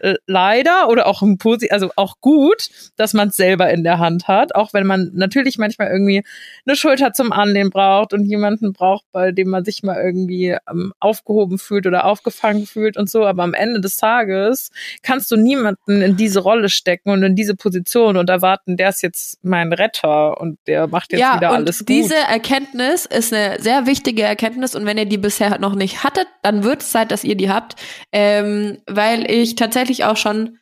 äh, 0.00 0.14
leider 0.26 0.88
oder 0.88 1.06
auch 1.06 1.22
im 1.22 1.38
Posi 1.38 1.68
also 1.70 1.90
auch 1.96 2.16
gut, 2.20 2.68
dass 2.96 3.14
man 3.14 3.28
es 3.28 3.36
selber 3.36 3.70
in 3.70 3.84
der 3.84 3.98
Hand 3.98 4.28
hat, 4.28 4.54
auch 4.54 4.72
wenn 4.72 4.86
man 4.86 5.10
natürlich 5.14 5.58
manchmal 5.58 5.88
irgendwie 5.88 6.24
eine 6.66 6.76
Schulter 6.76 7.12
zum 7.12 7.32
Anlehnen 7.32 7.70
braucht 7.70 8.12
und 8.12 8.24
jemanden 8.24 8.72
braucht, 8.72 9.04
bei 9.12 9.32
dem 9.32 9.48
man 9.48 9.64
sich 9.64 9.82
mal 9.82 9.96
irgendwie 10.02 10.56
ähm, 10.70 10.92
aufgehoben 11.00 11.58
fühlt 11.58 11.86
oder 11.86 12.04
aufgefangen 12.04 12.66
fühlt 12.66 12.96
und 12.96 13.10
so. 13.10 13.26
Aber 13.26 13.42
am 13.42 13.54
Ende 13.54 13.80
des 13.80 13.96
Tages 13.96 14.70
kannst 15.02 15.30
du 15.30 15.36
niemanden 15.36 16.02
in 16.02 16.16
diese 16.16 16.40
Rolle 16.40 16.68
stecken 16.68 17.10
und 17.10 17.22
in 17.22 17.36
diese 17.36 17.54
Position 17.56 18.16
und 18.16 18.30
erwarten, 18.30 18.76
der 18.76 18.90
ist 18.90 19.02
jetzt 19.02 19.38
mein 19.42 19.72
Retter 19.72 20.40
und 20.40 20.58
der 20.66 20.86
macht 20.86 21.12
jetzt 21.12 21.20
ja, 21.20 21.36
wieder 21.36 21.50
alles 21.50 21.80
gut. 21.80 21.88
diese 21.88 22.16
Erkenntnis 22.16 23.06
ist 23.06 23.32
eine 23.32 23.60
sehr 23.60 23.86
wichtige 23.86 24.22
Erkenntnis 24.22 24.74
und 24.74 24.86
wenn 24.86 24.98
ihr 24.98 25.06
die 25.06 25.18
bisher 25.18 25.58
noch 25.58 25.74
nicht 25.74 26.04
hattet, 26.04 26.26
dann 26.42 26.64
wird 26.64 26.82
es 26.82 26.90
Zeit, 26.90 27.10
dass 27.10 27.24
ihr 27.24 27.36
die 27.36 27.50
habt, 27.50 27.76
ähm, 28.12 28.78
weil 28.86 29.30
ich 29.30 29.54
tatsächlich 29.54 29.87
auch 30.04 30.16
schon 30.16 30.58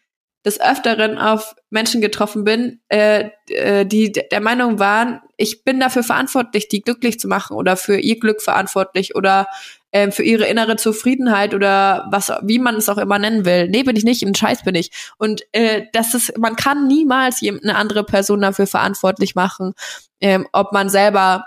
des 0.47 0.61
Öfteren 0.61 1.18
auf 1.18 1.57
Menschen 1.70 2.01
getroffen 2.01 2.45
bin, 2.45 2.81
äh, 2.89 3.31
äh, 3.49 3.85
die 3.85 4.12
der 4.12 4.41
Meinung 4.41 4.79
waren, 4.79 5.20
ich 5.37 5.64
bin 5.64 5.81
dafür 5.81 6.05
verantwortlich, 6.05 6.68
die 6.68 6.83
glücklich 6.83 7.18
zu 7.18 7.27
machen 7.27 7.57
oder 7.57 7.77
für 7.77 7.99
ihr 7.99 8.18
Glück 8.20 8.41
verantwortlich 8.41 9.16
oder 9.16 9.49
ähm, 9.91 10.12
für 10.12 10.22
ihre 10.22 10.47
innere 10.47 10.77
Zufriedenheit 10.77 11.53
oder 11.53 12.07
was, 12.11 12.33
wie 12.43 12.61
man 12.61 12.77
es 12.77 12.89
auch 12.89 12.99
immer 12.99 13.18
nennen 13.18 13.45
will. 13.45 13.68
Nee, 13.68 13.83
bin 13.83 13.97
ich 13.97 14.05
nicht, 14.05 14.22
ein 14.22 14.37
Scheiß 14.37 14.62
bin 14.62 14.77
ich. 14.77 14.91
Und 15.18 15.43
äh, 15.51 15.87
das 15.93 16.14
ist, 16.14 16.39
man 16.39 16.55
kann 16.55 16.87
niemals 16.87 17.41
eine 17.43 17.74
andere 17.74 18.05
Person 18.05 18.41
dafür 18.41 18.68
verantwortlich 18.68 19.35
machen, 19.35 19.74
ähm, 20.20 20.47
ob 20.53 20.72
man 20.72 20.89
selber 20.91 21.45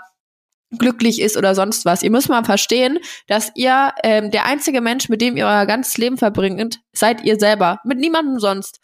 glücklich 0.78 1.20
ist 1.20 1.36
oder 1.36 1.54
sonst 1.54 1.84
was. 1.84 2.02
Ihr 2.02 2.10
müsst 2.10 2.28
mal 2.28 2.44
verstehen, 2.44 2.98
dass 3.26 3.50
ihr 3.54 3.92
ähm, 4.02 4.30
der 4.30 4.46
einzige 4.46 4.80
Mensch, 4.80 5.08
mit 5.08 5.20
dem 5.20 5.36
ihr 5.36 5.46
euer 5.46 5.66
ganzes 5.66 5.98
Leben 5.98 6.16
verbringt, 6.16 6.80
seid 6.92 7.24
ihr 7.24 7.38
selber. 7.38 7.80
Mit 7.84 7.98
niemandem 7.98 8.38
sonst. 8.38 8.80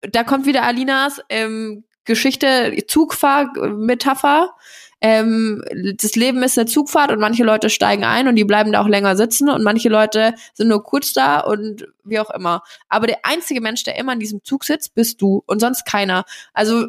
Da 0.00 0.22
kommt 0.22 0.46
wieder 0.46 0.62
Alinas 0.62 1.20
ähm, 1.28 1.84
Geschichte, 2.04 2.76
Zugfahr-Metapher. 2.86 4.54
Ähm, 5.00 5.62
das 5.96 6.16
Leben 6.16 6.42
ist 6.42 6.58
eine 6.58 6.66
Zugfahrt 6.66 7.12
und 7.12 7.20
manche 7.20 7.44
Leute 7.44 7.70
steigen 7.70 8.04
ein 8.04 8.26
und 8.26 8.34
die 8.34 8.44
bleiben 8.44 8.72
da 8.72 8.82
auch 8.82 8.88
länger 8.88 9.16
sitzen 9.16 9.48
und 9.48 9.62
manche 9.62 9.88
Leute 9.88 10.34
sind 10.54 10.68
nur 10.68 10.82
kurz 10.82 11.12
da 11.12 11.38
und 11.38 11.86
wie 12.02 12.18
auch 12.18 12.30
immer. 12.30 12.62
Aber 12.88 13.06
der 13.06 13.18
einzige 13.24 13.60
Mensch, 13.60 13.84
der 13.84 13.96
immer 13.96 14.12
in 14.12 14.20
diesem 14.20 14.42
Zug 14.42 14.64
sitzt, 14.64 14.94
bist 14.94 15.22
du 15.22 15.44
und 15.46 15.60
sonst 15.60 15.84
keiner. 15.84 16.24
Also 16.52 16.88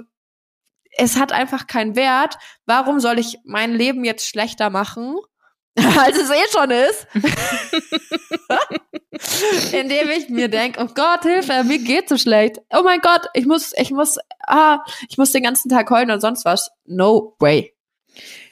es 1.00 1.18
hat 1.18 1.32
einfach 1.32 1.68
keinen 1.68 1.96
Wert. 1.96 2.38
Warum 2.66 3.00
soll 3.00 3.20
ich 3.20 3.38
mein 3.44 3.74
Leben 3.74 4.04
jetzt 4.04 4.28
schlechter 4.28 4.70
machen, 4.70 5.16
als 5.76 6.18
es 6.18 6.30
eh 6.30 6.52
schon 6.52 6.72
ist? 6.72 7.08
Indem 9.74 10.10
ich 10.10 10.30
mir 10.30 10.50
denke, 10.50 10.82
oh 10.82 10.88
Gott, 10.94 11.24
Hilfe, 11.24 11.64
mir 11.64 11.80
geht's 11.80 12.10
so 12.10 12.18
schlecht. 12.18 12.60
Oh 12.72 12.84
mein 12.84 13.00
Gott, 13.00 13.28
ich 13.34 13.46
muss, 13.46 13.74
ich 13.78 13.92
muss, 13.92 14.18
ah, 14.46 14.80
ich 15.10 15.18
muss 15.18 15.32
den 15.32 15.44
ganzen 15.44 15.70
Tag 15.70 15.90
heulen 15.90 16.12
und 16.12 16.22
sonst 16.22 16.46
was. 16.46 16.72
No 16.86 17.36
way. 17.40 17.74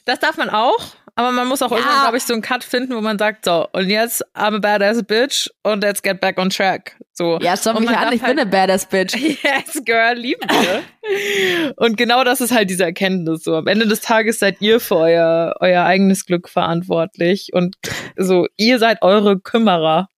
Das 0.06 0.20
darf 0.20 0.38
man 0.38 0.50
auch, 0.50 0.80
Aber 1.18 1.32
man 1.32 1.48
muss 1.48 1.62
auch 1.64 1.72
Ja. 1.72 1.78
irgendwann, 1.78 2.02
glaube 2.02 2.18
ich, 2.18 2.24
so 2.24 2.34
einen 2.34 2.42
Cut 2.44 2.64
finden, 2.64 2.96
wo 2.96 3.02
man 3.02 3.18
sagt, 3.18 3.46
so, 3.46 3.68
und 3.74 3.90
jetzt 3.90 4.24
I'm 4.36 4.56
a 4.56 4.60
badass 4.60 5.04
bitch 5.04 5.50
und 5.64 5.82
let's 5.82 6.02
get 6.02 6.22
back 6.22 6.38
on 6.40 6.50
track. 6.50 6.96
So. 7.14 7.40
Ja, 7.42 7.56
schau 7.58 7.74
mich 7.80 7.90
an, 7.90 8.14
ich 8.14 8.20
bin 8.22 8.28
halt- 8.28 8.40
eine 8.40 8.46
Badass 8.46 8.86
Bitch. 8.88 9.16
Yes, 9.44 9.84
girl, 9.84 10.14
lieben 10.16 10.48
wir. 10.48 11.74
Und 11.78 11.98
genau 11.98 12.24
das 12.24 12.40
ist 12.42 12.52
halt 12.54 12.70
diese 12.70 12.84
Erkenntnis. 12.84 13.44
So, 13.44 13.56
am 13.56 13.66
Ende 13.68 13.88
des 13.88 14.02
Tages 14.02 14.38
seid 14.40 14.62
ihr 14.62 14.80
für 14.80 14.98
euer, 14.98 15.56
euer 15.60 15.84
eigenes 15.84 16.26
Glück 16.28 16.48
verantwortlich. 16.48 17.50
Und 17.54 17.78
so, 18.16 18.46
ihr 18.56 18.78
seid 18.78 19.02
eure 19.02 19.40
Kümmerer. 19.40 20.10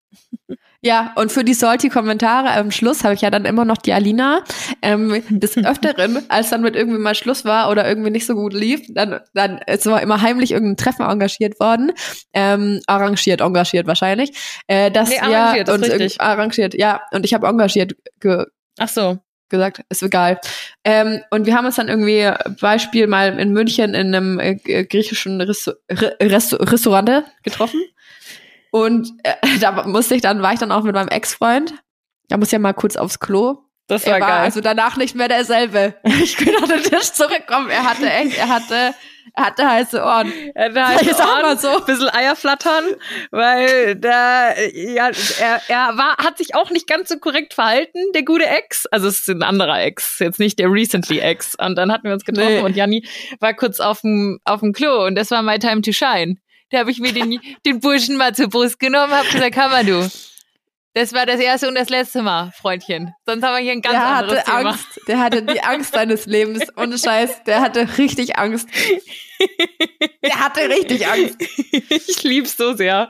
Ja, 0.81 1.11
und 1.15 1.31
für 1.31 1.43
die 1.43 1.53
salty 1.53 1.89
Kommentare 1.89 2.51
am 2.51 2.71
Schluss 2.71 3.03
habe 3.03 3.13
ich 3.13 3.21
ja 3.21 3.29
dann 3.29 3.43
immer 3.43 3.65
noch 3.65 3.77
die 3.77 3.91
Alina. 3.91 4.43
Ähm, 4.81 5.23
des 5.29 5.57
Öfteren, 5.65 6.23
als 6.29 6.49
dann 6.51 6.61
mit 6.61 6.75
irgendwie 6.75 6.99
mal 6.99 7.15
Schluss 7.15 7.43
war 7.43 7.69
oder 7.69 7.87
irgendwie 7.87 8.11
nicht 8.11 8.25
so 8.25 8.33
gut 8.33 8.53
lief, 8.53 8.81
dann, 8.89 9.19
dann 9.33 9.57
ist 9.67 9.85
war 9.85 10.01
immer 10.01 10.21
heimlich 10.21 10.51
irgendein 10.51 10.77
Treffen 10.77 11.03
engagiert 11.05 11.59
worden. 11.59 11.91
Ähm, 12.33 12.79
arrangiert, 12.87 13.41
engagiert 13.41 13.87
wahrscheinlich. 13.87 14.31
Äh, 14.67 14.89
dass 14.91 15.09
Nee, 15.09 15.15
wir 15.15 15.37
arrangiert, 15.37 15.67
ist 15.67 15.73
uns 15.75 15.89
richtig. 15.89 16.21
arrangiert, 16.21 16.73
ja. 16.75 17.01
Und 17.11 17.25
ich 17.25 17.33
habe 17.33 17.47
engagiert 17.47 17.95
ge 18.21 18.45
Ach 18.77 18.87
so. 18.87 19.17
gesagt, 19.49 19.81
ist 19.89 20.03
egal. 20.03 20.39
Ähm, 20.85 21.21
und 21.31 21.45
wir 21.45 21.55
haben 21.55 21.65
uns 21.65 21.75
dann 21.75 21.89
irgendwie, 21.89 22.31
Beispiel 22.61 23.07
mal 23.07 23.37
in 23.37 23.51
München 23.51 23.93
in 23.93 24.15
einem 24.15 24.39
äh, 24.39 24.55
griechischen 24.85 25.41
Resto 25.41 25.73
Re 25.91 26.15
Restaurant 26.21 27.25
getroffen. 27.43 27.81
Und 28.71 29.11
äh, 29.23 29.33
da 29.59 29.83
musste 29.87 30.15
ich 30.15 30.21
dann, 30.21 30.41
war 30.41 30.53
ich 30.53 30.59
dann 30.59 30.71
auch 30.71 30.83
mit 30.83 30.93
meinem 30.95 31.07
Ex-Freund. 31.09 31.73
Da 32.27 32.37
muss 32.37 32.49
ich 32.49 32.53
ja 32.53 32.59
mal 32.59 32.73
kurz 32.73 32.95
aufs 32.95 33.19
Klo. 33.19 33.63
Das 33.87 34.03
Er 34.03 34.13
war 34.13 34.19
war 34.21 34.27
geil. 34.27 34.39
also 34.41 34.61
danach 34.61 34.97
nicht 34.97 35.15
mehr 35.15 35.27
derselbe. 35.27 35.95
Ich 36.03 36.37
bin 36.37 36.55
an 36.61 36.69
den 36.69 36.83
Tisch 36.83 37.11
zurückgekommen. 37.13 37.69
Er 37.71 37.89
hatte 37.89 38.07
echt, 38.07 38.37
er 38.37 38.47
hatte, 38.49 38.93
er 39.33 39.45
hatte 39.47 39.67
heiße 39.67 39.99
Ohren. 40.03 40.31
Ja, 40.55 40.69
da 40.69 41.01
Ich 41.01 41.11
sag 41.13 41.41
mal 41.41 41.57
so. 41.57 41.69
ein 41.69 41.85
bisschen 41.85 42.09
Eier 42.09 42.35
flattern, 42.35 42.83
weil 43.31 43.95
da, 43.95 44.53
ja, 44.59 45.09
er, 45.39 45.61
er 45.67 45.97
war, 45.97 46.17
hat 46.17 46.37
sich 46.37 46.53
auch 46.53 46.69
nicht 46.69 46.85
ganz 46.87 47.09
so 47.09 47.17
korrekt 47.17 47.55
verhalten, 47.55 47.97
der 48.13 48.23
gute 48.23 48.45
Ex. 48.45 48.85
Also 48.91 49.07
es 49.07 49.21
ist 49.21 49.29
ein 49.29 49.41
anderer 49.41 49.81
Ex, 49.81 50.19
jetzt 50.19 50.39
nicht 50.39 50.59
der 50.59 50.71
recently 50.71 51.17
Ex. 51.17 51.55
Und 51.55 51.75
dann 51.75 51.91
hatten 51.91 52.03
wir 52.03 52.13
uns 52.13 52.25
getroffen 52.25 52.47
Nee. 52.57 52.61
und 52.61 52.75
Janni 52.75 53.07
war 53.39 53.55
kurz 53.55 53.79
auf 53.79 54.01
dem, 54.01 54.39
auf 54.45 54.59
dem 54.59 54.71
Klo 54.73 55.05
und 55.07 55.15
das 55.15 55.31
war 55.31 55.41
my 55.41 55.57
time 55.57 55.81
to 55.81 55.91
shine. 55.91 56.35
Da 56.69 56.79
habe 56.79 56.91
ich 56.91 56.99
mir 56.99 57.13
den, 57.13 57.39
den 57.65 57.79
Burschen 57.79 58.17
mal 58.17 58.35
zur 58.35 58.49
Brust 58.49 58.79
genommen, 58.79 59.13
hab 59.13 59.29
gesagt, 59.29 59.57
Hammer 59.57 59.83
du. 59.83 60.09
Das 60.93 61.13
war 61.13 61.25
das 61.25 61.39
erste 61.39 61.67
und 61.67 61.75
das 61.75 61.89
letzte 61.89 62.23
Mal, 62.23 62.51
Freundchen. 62.51 63.13
Sonst 63.25 63.43
haben 63.43 63.55
wir 63.55 63.61
hier 63.61 63.73
ein 63.73 63.81
ganz 63.81 63.95
Der 63.95 64.05
anderes 64.05 64.39
hatte 64.39 64.45
Thema. 64.45 64.69
Angst. 64.71 65.01
Der 65.07 65.19
hatte 65.19 65.43
die 65.43 65.61
Angst 65.61 65.93
seines 65.93 66.25
Lebens. 66.25 66.65
Ohne 66.75 66.97
Scheiß. 66.97 67.43
Der 67.43 67.61
hatte 67.61 67.97
richtig 67.97 68.37
Angst. 68.37 68.67
Der 70.23 70.39
hatte 70.39 70.61
richtig 70.67 71.07
Angst. 71.07 71.37
ich 71.89 72.23
lieb's 72.23 72.57
so 72.57 72.73
sehr. 72.73 73.07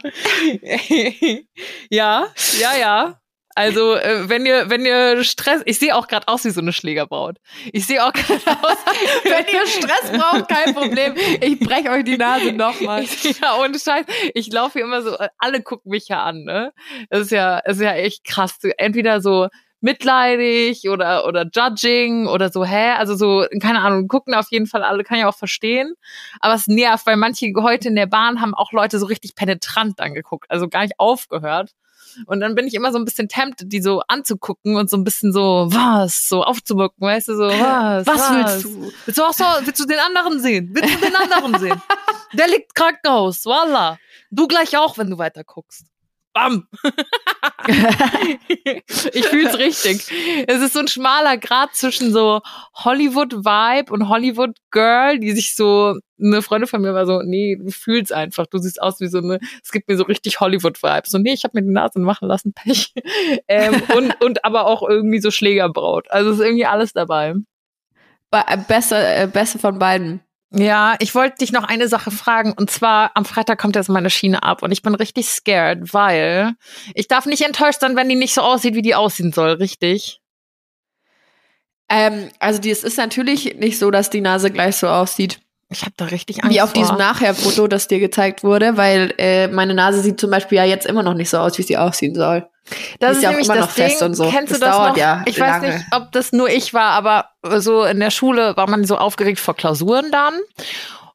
ja, 1.89 2.27
ja, 2.59 2.77
ja. 2.77 3.19
Also, 3.59 3.95
äh, 3.95 4.29
wenn 4.29 4.45
ihr, 4.45 4.69
wenn 4.69 4.85
ihr 4.85 5.21
Stress, 5.25 5.61
ich 5.65 5.79
sehe 5.79 5.93
auch 5.93 6.07
gerade 6.07 6.29
aus 6.29 6.45
wie 6.45 6.49
so 6.49 6.61
eine 6.61 6.71
Schlägerbraut. 6.71 7.39
Ich 7.73 7.85
sehe 7.85 8.01
auch 8.01 8.13
gerade 8.13 8.39
aus. 8.63 8.77
Wenn 9.25 9.45
ihr 9.53 9.67
Stress 9.67 10.17
braucht, 10.17 10.47
kein 10.47 10.73
Problem. 10.73 11.13
Ich 11.41 11.59
breche 11.59 11.89
euch 11.89 12.05
die 12.05 12.15
Nase 12.15 12.53
nochmal. 12.53 13.03
ja, 13.03 13.59
ohne 13.59 13.77
Scheiß. 13.77 14.05
Ich 14.33 14.49
laufe 14.53 14.79
hier 14.79 14.83
immer 14.83 15.01
so, 15.01 15.13
äh, 15.17 15.27
alle 15.37 15.61
gucken 15.61 15.91
mich 15.91 16.07
ja 16.07 16.23
an, 16.23 16.45
ne? 16.45 16.71
Das 17.09 17.23
ist 17.23 17.31
ja, 17.31 17.59
das 17.65 17.75
ist 17.75 17.83
ja 17.83 17.95
echt 17.95 18.23
krass. 18.23 18.57
Entweder 18.77 19.19
so 19.19 19.49
mitleidig 19.81 20.87
oder, 20.87 21.25
oder 21.25 21.45
judging 21.53 22.27
oder 22.27 22.53
so, 22.53 22.63
hä? 22.63 22.91
Also 22.91 23.17
so, 23.17 23.45
keine 23.61 23.81
Ahnung, 23.81 24.07
gucken 24.07 24.35
auf 24.35 24.47
jeden 24.51 24.67
Fall 24.67 24.83
alle, 24.83 25.03
kann 25.03 25.17
ich 25.17 25.25
auch 25.25 25.35
verstehen. 25.35 25.95
Aber 26.39 26.53
es 26.53 26.67
nervt, 26.67 27.05
weil 27.05 27.17
manche 27.17 27.51
heute 27.57 27.89
in 27.89 27.97
der 27.97 28.07
Bahn 28.07 28.39
haben 28.39 28.53
auch 28.55 28.71
Leute 28.71 28.99
so 28.99 29.05
richtig 29.05 29.35
penetrant 29.35 29.99
angeguckt, 29.99 30.49
also 30.49 30.69
gar 30.69 30.83
nicht 30.83 30.93
aufgehört. 30.97 31.71
Und 32.25 32.39
dann 32.39 32.55
bin 32.55 32.67
ich 32.67 32.73
immer 32.73 32.91
so 32.91 32.97
ein 32.97 33.05
bisschen 33.05 33.27
tempted, 33.27 33.71
die 33.71 33.81
so 33.81 34.01
anzugucken 34.07 34.75
und 34.75 34.89
so 34.89 34.97
ein 34.97 35.03
bisschen 35.03 35.31
so, 35.33 35.67
was, 35.69 36.27
so 36.27 36.43
aufzumucken, 36.43 37.05
weißt 37.05 37.29
du, 37.29 37.35
so, 37.35 37.43
was, 37.49 38.07
Was 38.07 38.31
willst 38.31 38.63
du? 38.65 38.91
Willst 39.05 39.17
du 39.17 39.23
auch 39.23 39.33
so, 39.33 39.45
willst 39.63 39.79
du 39.79 39.85
den 39.85 39.99
anderen 39.99 40.39
sehen? 40.39 40.69
Willst 40.73 40.95
du 40.95 40.99
den 40.99 41.15
anderen 41.15 41.59
sehen? 41.59 41.81
Der 42.33 42.47
liegt 42.47 42.69
im 42.69 42.73
Krankenhaus, 42.73 43.45
voila. 43.45 43.97
Du 44.31 44.47
gleich 44.47 44.77
auch, 44.77 44.97
wenn 44.97 45.09
du 45.09 45.17
weiter 45.17 45.43
guckst. 45.43 45.85
Bam. 46.33 46.67
ich 49.13 49.25
fühl's 49.25 49.57
richtig. 49.57 50.45
Es 50.47 50.61
ist 50.61 50.73
so 50.73 50.79
ein 50.79 50.87
schmaler 50.87 51.37
Grad 51.37 51.75
zwischen 51.75 52.13
so 52.13 52.41
Hollywood-Vibe 52.75 53.91
und 53.91 54.09
Hollywood-Girl, 54.09 55.19
die 55.19 55.31
sich 55.31 55.55
so, 55.55 55.95
eine 56.21 56.41
Freundin 56.41 56.67
von 56.67 56.81
mir 56.81 56.93
war 56.93 57.05
so, 57.05 57.21
nee, 57.23 57.57
du 57.59 57.71
fühlst 57.71 58.13
einfach, 58.13 58.45
du 58.47 58.57
siehst 58.59 58.81
aus 58.81 58.99
wie 58.99 59.07
so 59.07 59.19
eine, 59.19 59.39
es 59.63 59.71
gibt 59.71 59.87
mir 59.87 59.97
so 59.97 60.03
richtig 60.03 60.39
Hollywood-Vibe. 60.39 61.09
So, 61.09 61.17
nee, 61.17 61.33
ich 61.33 61.43
habe 61.43 61.59
mir 61.59 61.65
die 61.65 61.73
Nase 61.73 61.99
machen 61.99 62.27
lassen, 62.27 62.53
Pech. 62.55 62.93
ähm, 63.47 63.81
und, 63.95 64.21
und 64.23 64.45
aber 64.45 64.67
auch 64.67 64.87
irgendwie 64.87 65.21
so 65.21 65.31
Schlägerbraut. 65.31 66.11
Also 66.11 66.31
ist 66.31 66.39
irgendwie 66.39 66.65
alles 66.65 66.93
dabei. 66.93 67.33
Be 68.31 68.43
beste, 68.67 68.95
äh, 68.95 69.27
beste 69.27 69.57
von 69.57 69.79
beiden. 69.79 70.21
Ja, 70.51 70.95
ich 70.99 71.13
wollte 71.13 71.37
dich 71.37 71.51
noch 71.51 71.63
eine 71.63 71.87
Sache 71.87 72.09
fragen. 72.09 72.53
Und 72.53 72.71
zwar, 72.71 73.11
am 73.15 73.23
Freitag 73.25 73.59
kommt 73.59 73.75
jetzt 73.75 73.89
meine 73.89 74.09
Schiene 74.09 74.41
ab 74.41 74.63
und 74.63 74.71
ich 74.71 74.81
bin 74.81 74.95
richtig 74.95 75.27
scared, 75.27 75.93
weil 75.93 76.55
ich 76.95 77.07
darf 77.07 77.27
nicht 77.27 77.41
enttäuscht 77.43 77.81
sein, 77.81 77.95
wenn 77.95 78.09
die 78.09 78.15
nicht 78.15 78.33
so 78.33 78.41
aussieht, 78.41 78.73
wie 78.73 78.81
die 78.81 78.95
aussehen 78.95 79.31
soll, 79.31 79.51
richtig? 79.51 80.21
Ähm, 81.87 82.29
also 82.39 82.59
die, 82.59 82.71
es 82.71 82.83
ist 82.83 82.97
natürlich 82.97 83.55
nicht 83.55 83.77
so, 83.77 83.91
dass 83.91 84.09
die 84.09 84.21
Nase 84.21 84.51
gleich 84.51 84.77
so 84.77 84.87
aussieht. 84.87 85.39
Ich 85.71 85.81
habe 85.81 85.93
da 85.97 86.05
richtig 86.05 86.43
Angst 86.43 86.55
Wie 86.55 86.61
auf 86.61 86.71
vor. 86.71 86.81
diesem 86.81 86.97
Nachher-Foto, 86.97 87.67
das 87.67 87.87
dir 87.87 87.99
gezeigt 87.99 88.43
wurde, 88.43 88.75
weil 88.75 89.13
äh, 89.19 89.47
meine 89.49 89.75
Nase 89.75 90.01
sieht 90.01 90.19
zum 90.19 90.31
Beispiel 90.31 90.57
ja 90.57 90.63
jetzt 90.65 90.87
immer 90.87 91.03
noch 91.03 91.13
nicht 91.13 91.29
so 91.29 91.37
aus, 91.37 91.57
wie 91.59 91.63
sie 91.63 91.77
aussehen 91.77 92.15
soll. 92.15 92.47
Das 92.99 93.11
ist 93.11 93.17
ist 93.17 93.23
ja 93.23 93.29
auch 93.29 93.33
immer 93.33 93.55
das 93.55 93.65
noch 93.65 93.69
fest 93.71 94.01
Ding. 94.01 94.07
und 94.09 94.13
so. 94.15 94.29
Kennst 94.29 94.51
Das 94.51 94.59
du 94.59 94.65
das 94.65 94.75
dauert 94.75 94.89
noch? 94.91 94.97
ja 94.97 95.23
ich 95.25 95.39
weiß 95.39 95.61
lange. 95.61 95.73
nicht, 95.75 95.85
ob 95.91 96.11
das 96.11 96.31
nur 96.31 96.49
ich 96.49 96.73
war, 96.73 96.91
aber 96.91 97.29
so 97.59 97.83
in 97.83 97.99
der 97.99 98.11
Schule 98.11 98.57
war 98.57 98.69
man 98.69 98.83
so 98.83 98.97
aufgeregt 98.97 99.39
vor 99.39 99.55
Klausuren 99.55 100.11
dann. 100.11 100.33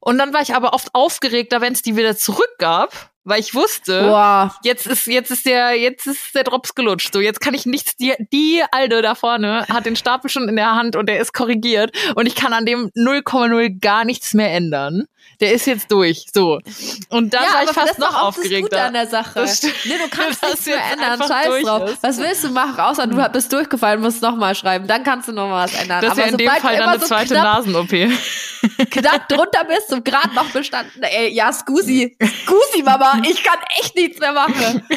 Und 0.01 0.19
dann 0.19 0.33
war 0.35 0.43
ich 0.43 0.55
aber 0.55 0.73
oft 0.75 0.89
aufgeregter, 0.95 1.61
wenn 1.61 1.73
es 1.73 1.83
die 1.83 1.97
wieder 1.97 2.17
zurückgab, 2.17 2.93
weil 3.25 3.41
ich 3.41 3.55
wusste, 3.55 4.03
Boah, 4.03 4.55
jetzt 4.63 4.87
ist 4.87 5.07
jetzt 5.07 5.31
ist 5.31 5.47
der 5.47 5.75
jetzt 5.79 6.07
ist 6.07 6.35
der 6.35 6.45
Drops 6.45 6.75
gelutscht. 6.75 7.13
So 7.13 7.21
jetzt 7.21 7.41
kann 7.41 7.55
ich 7.55 7.67
nichts 7.67 7.97
die 7.97 8.15
die 8.33 8.63
alte 8.71 9.03
da 9.03 9.15
vorne 9.15 9.67
hat 9.69 9.87
den 9.87 9.97
Stapel 9.97 10.31
schon 10.31 10.49
in 10.49 10.57
der 10.57 10.75
Hand 10.75 10.97
und 10.97 11.09
der 11.09 11.21
ist 11.21 11.33
korrigiert 11.33 11.97
und 12.15 12.27
ich 12.27 12.35
kann 12.35 12.53
an 12.53 12.67
dem 12.67 12.91
0,0 12.97 13.81
gar 13.81 14.05
nichts 14.05 14.35
mehr 14.35 14.53
ändern. 14.53 15.07
Der 15.41 15.53
ist 15.53 15.67
jetzt 15.67 15.91
durch. 15.91 16.27
So. 16.33 16.61
Und 17.09 17.35
dann 17.35 17.45
ja, 17.45 17.55
war 17.55 17.65
ich 17.65 17.71
fast 17.71 17.91
das 17.91 17.99
noch 17.99 18.15
auch 18.23 18.35
das 18.35 18.73
an 18.81 18.93
der 18.93 19.07
Sache. 19.07 19.41
Das. 19.41 19.63
Nee, 19.63 19.71
du 19.99 20.09
kannst 20.09 20.43
Dass 20.43 20.51
nichts 20.51 20.67
mehr 20.67 20.81
ändern. 20.93 21.19
Scheiß 21.27 21.63
drauf. 21.65 21.91
ist. 21.91 22.03
Was 22.03 22.19
willst 22.19 22.45
du 22.45 22.51
machen? 22.51 22.79
Außer 22.79 23.07
du 23.07 23.29
bist 23.33 23.53
durchgefallen, 23.53 24.01
musst 24.01 24.23
nochmal 24.23 24.55
schreiben. 24.55 24.87
Dann 24.87 25.03
kannst 25.03 25.29
du 25.29 25.33
noch 25.33 25.49
mal 25.49 25.65
was 25.65 25.75
ändern. 25.75 26.03
Das 26.03 26.13
ist 26.13 26.19
ja 26.19 26.25
in 26.27 26.37
dem 26.37 26.51
Fall 26.51 26.77
dann 26.77 26.89
eine 26.89 27.01
so 27.01 27.07
zweite 27.07 27.35
Nasen-OP. 27.35 27.91
knapp 28.91 29.29
drunter 29.29 29.65
bist 29.65 29.93
und 29.93 30.05
gerade 30.05 30.35
noch 30.35 30.51
bestanden. 30.51 31.03
Ey, 31.03 31.33
ja, 31.33 31.53
Scusi. 31.53 32.17
Scusi, 32.45 32.83
Mama. 32.83 33.14
Ich 33.29 33.43
kann 33.43 33.59
echt 33.81 33.95
nichts 33.95 34.19
mehr 34.21 34.33
machen. 34.33 34.87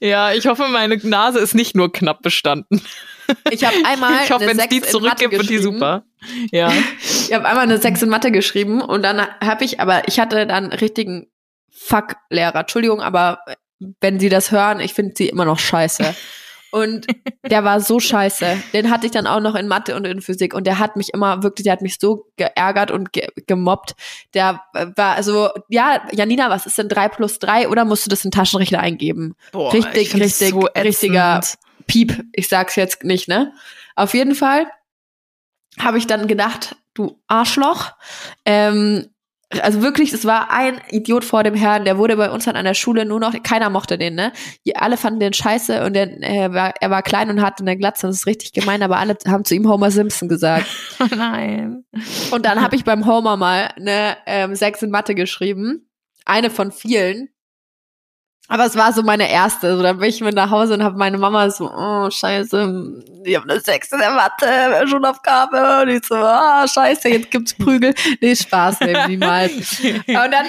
Ja, 0.00 0.32
ich 0.32 0.46
hoffe, 0.46 0.66
meine 0.68 0.96
Nase 0.96 1.38
ist 1.38 1.54
nicht 1.54 1.76
nur 1.76 1.92
knapp 1.92 2.22
bestanden. 2.22 2.82
Ich 3.50 3.64
habe 3.64 3.76
einmal 3.84 4.24
Ich 4.24 4.30
hoffe, 4.30 4.44
eine 4.44 4.56
wenn 4.56 4.58
es 4.58 4.68
die 4.68 4.80
zurückgibt, 4.80 5.32
wird 5.32 5.50
die 5.50 5.58
super. 5.58 6.04
Ja. 6.50 6.72
Ich 7.02 7.32
habe 7.34 7.46
einmal 7.46 7.64
eine 7.64 7.78
6 7.78 8.02
in 8.02 8.08
Mathe 8.08 8.30
geschrieben 8.30 8.80
und 8.80 9.02
dann 9.02 9.20
habe 9.20 9.64
ich, 9.64 9.78
aber 9.78 10.08
ich 10.08 10.18
hatte 10.18 10.46
dann 10.46 10.72
richtigen 10.72 11.30
Fuck-Lehrer. 11.70 12.60
Entschuldigung, 12.60 13.02
aber 13.02 13.40
wenn 14.00 14.20
Sie 14.20 14.28
das 14.28 14.52
hören, 14.52 14.80
ich 14.80 14.94
finde 14.94 15.14
sie 15.16 15.28
immer 15.28 15.44
noch 15.44 15.58
scheiße. 15.58 16.14
Und 16.72 17.06
der 17.48 17.64
war 17.64 17.80
so 17.80 18.00
scheiße. 18.00 18.56
Den 18.72 18.90
hatte 18.90 19.06
ich 19.06 19.12
dann 19.12 19.26
auch 19.26 19.40
noch 19.40 19.54
in 19.54 19.68
Mathe 19.68 19.94
und 19.94 20.06
in 20.06 20.22
Physik. 20.22 20.54
Und 20.54 20.66
der 20.66 20.78
hat 20.78 20.96
mich 20.96 21.10
immer 21.12 21.42
wirklich, 21.42 21.64
der 21.64 21.74
hat 21.74 21.82
mich 21.82 21.98
so 22.00 22.26
geärgert 22.36 22.90
und 22.90 23.12
ge 23.12 23.28
gemobbt. 23.46 23.94
Der 24.32 24.62
war 24.96 25.22
so, 25.22 25.50
ja, 25.68 26.02
Janina, 26.12 26.48
was 26.48 26.64
ist 26.64 26.78
denn 26.78 26.88
drei 26.88 27.08
plus 27.08 27.38
drei? 27.38 27.68
Oder 27.68 27.84
musst 27.84 28.06
du 28.06 28.10
das 28.10 28.24
in 28.24 28.30
den 28.30 28.36
Taschenrechner 28.36 28.80
eingeben? 28.80 29.34
Boah, 29.52 29.72
richtig, 29.72 30.14
richtig, 30.14 30.50
so 30.50 30.60
richtiger 30.76 31.40
Piep. 31.86 32.24
Ich 32.32 32.48
sag's 32.48 32.74
jetzt 32.76 33.04
nicht, 33.04 33.28
ne? 33.28 33.52
Auf 33.94 34.14
jeden 34.14 34.34
Fall 34.34 34.66
habe 35.78 35.98
ich 35.98 36.06
dann 36.06 36.26
gedacht, 36.26 36.76
du 36.94 37.20
Arschloch. 37.26 37.92
Ähm, 38.46 39.11
also 39.60 39.82
wirklich, 39.82 40.12
es 40.12 40.24
war 40.24 40.50
ein 40.50 40.80
Idiot 40.90 41.24
vor 41.24 41.42
dem 41.42 41.54
Herrn, 41.54 41.84
der 41.84 41.98
wurde 41.98 42.16
bei 42.16 42.30
uns 42.30 42.44
dann 42.44 42.56
an 42.56 42.64
der 42.64 42.74
Schule 42.74 43.04
nur 43.04 43.20
noch, 43.20 43.34
keiner 43.42 43.70
mochte 43.70 43.98
den, 43.98 44.14
ne? 44.14 44.32
Alle 44.74 44.96
fanden 44.96 45.20
den 45.20 45.32
scheiße 45.32 45.84
und 45.84 45.94
der, 45.94 46.22
äh, 46.22 46.52
war, 46.52 46.74
er 46.80 46.90
war 46.90 47.02
klein 47.02 47.30
und 47.30 47.42
hatte 47.42 47.62
eine 47.62 47.76
Glatze, 47.76 48.06
das 48.06 48.16
ist 48.16 48.26
richtig 48.26 48.52
gemein, 48.52 48.82
aber 48.82 48.98
alle 48.98 49.16
haben 49.26 49.44
zu 49.44 49.54
ihm 49.54 49.68
Homer 49.68 49.90
Simpson 49.90 50.28
gesagt. 50.28 50.66
Nein. 51.16 51.84
Und 52.30 52.46
dann 52.46 52.60
habe 52.60 52.76
ich 52.76 52.84
beim 52.84 53.06
Homer 53.06 53.36
mal 53.36 53.70
eine 53.76 54.16
ähm, 54.26 54.54
6 54.54 54.82
in 54.82 54.90
Mathe 54.90 55.14
geschrieben. 55.14 55.88
Eine 56.24 56.50
von 56.50 56.70
vielen. 56.70 57.28
Aber 58.52 58.66
es 58.66 58.76
war 58.76 58.92
so 58.92 59.02
meine 59.02 59.30
erste. 59.30 59.74
So, 59.74 59.82
dann 59.82 59.96
bin 59.96 60.10
ich 60.10 60.20
mit 60.20 60.34
nach 60.34 60.50
Hause 60.50 60.74
und 60.74 60.82
habe 60.82 60.98
meine 60.98 61.16
Mama 61.16 61.48
so, 61.48 61.72
oh, 61.72 62.10
scheiße, 62.10 63.02
ich 63.24 63.34
habe 63.34 63.50
eine 63.50 63.60
Sechs 63.60 63.90
in 63.92 63.98
der 63.98 64.10
Mathe, 64.10 64.86
Schulaufgabe. 64.86 65.80
Und 65.82 65.88
ich 65.88 66.04
so, 66.06 66.16
ah, 66.16 66.68
scheiße, 66.68 67.08
jetzt 67.08 67.30
gibt's 67.30 67.54
Prügel. 67.54 67.94
Nee, 68.20 68.36
Spaß, 68.36 68.80
nee, 68.80 69.06
niemals. 69.08 69.80
Und 69.84 70.06
dann, 70.06 70.46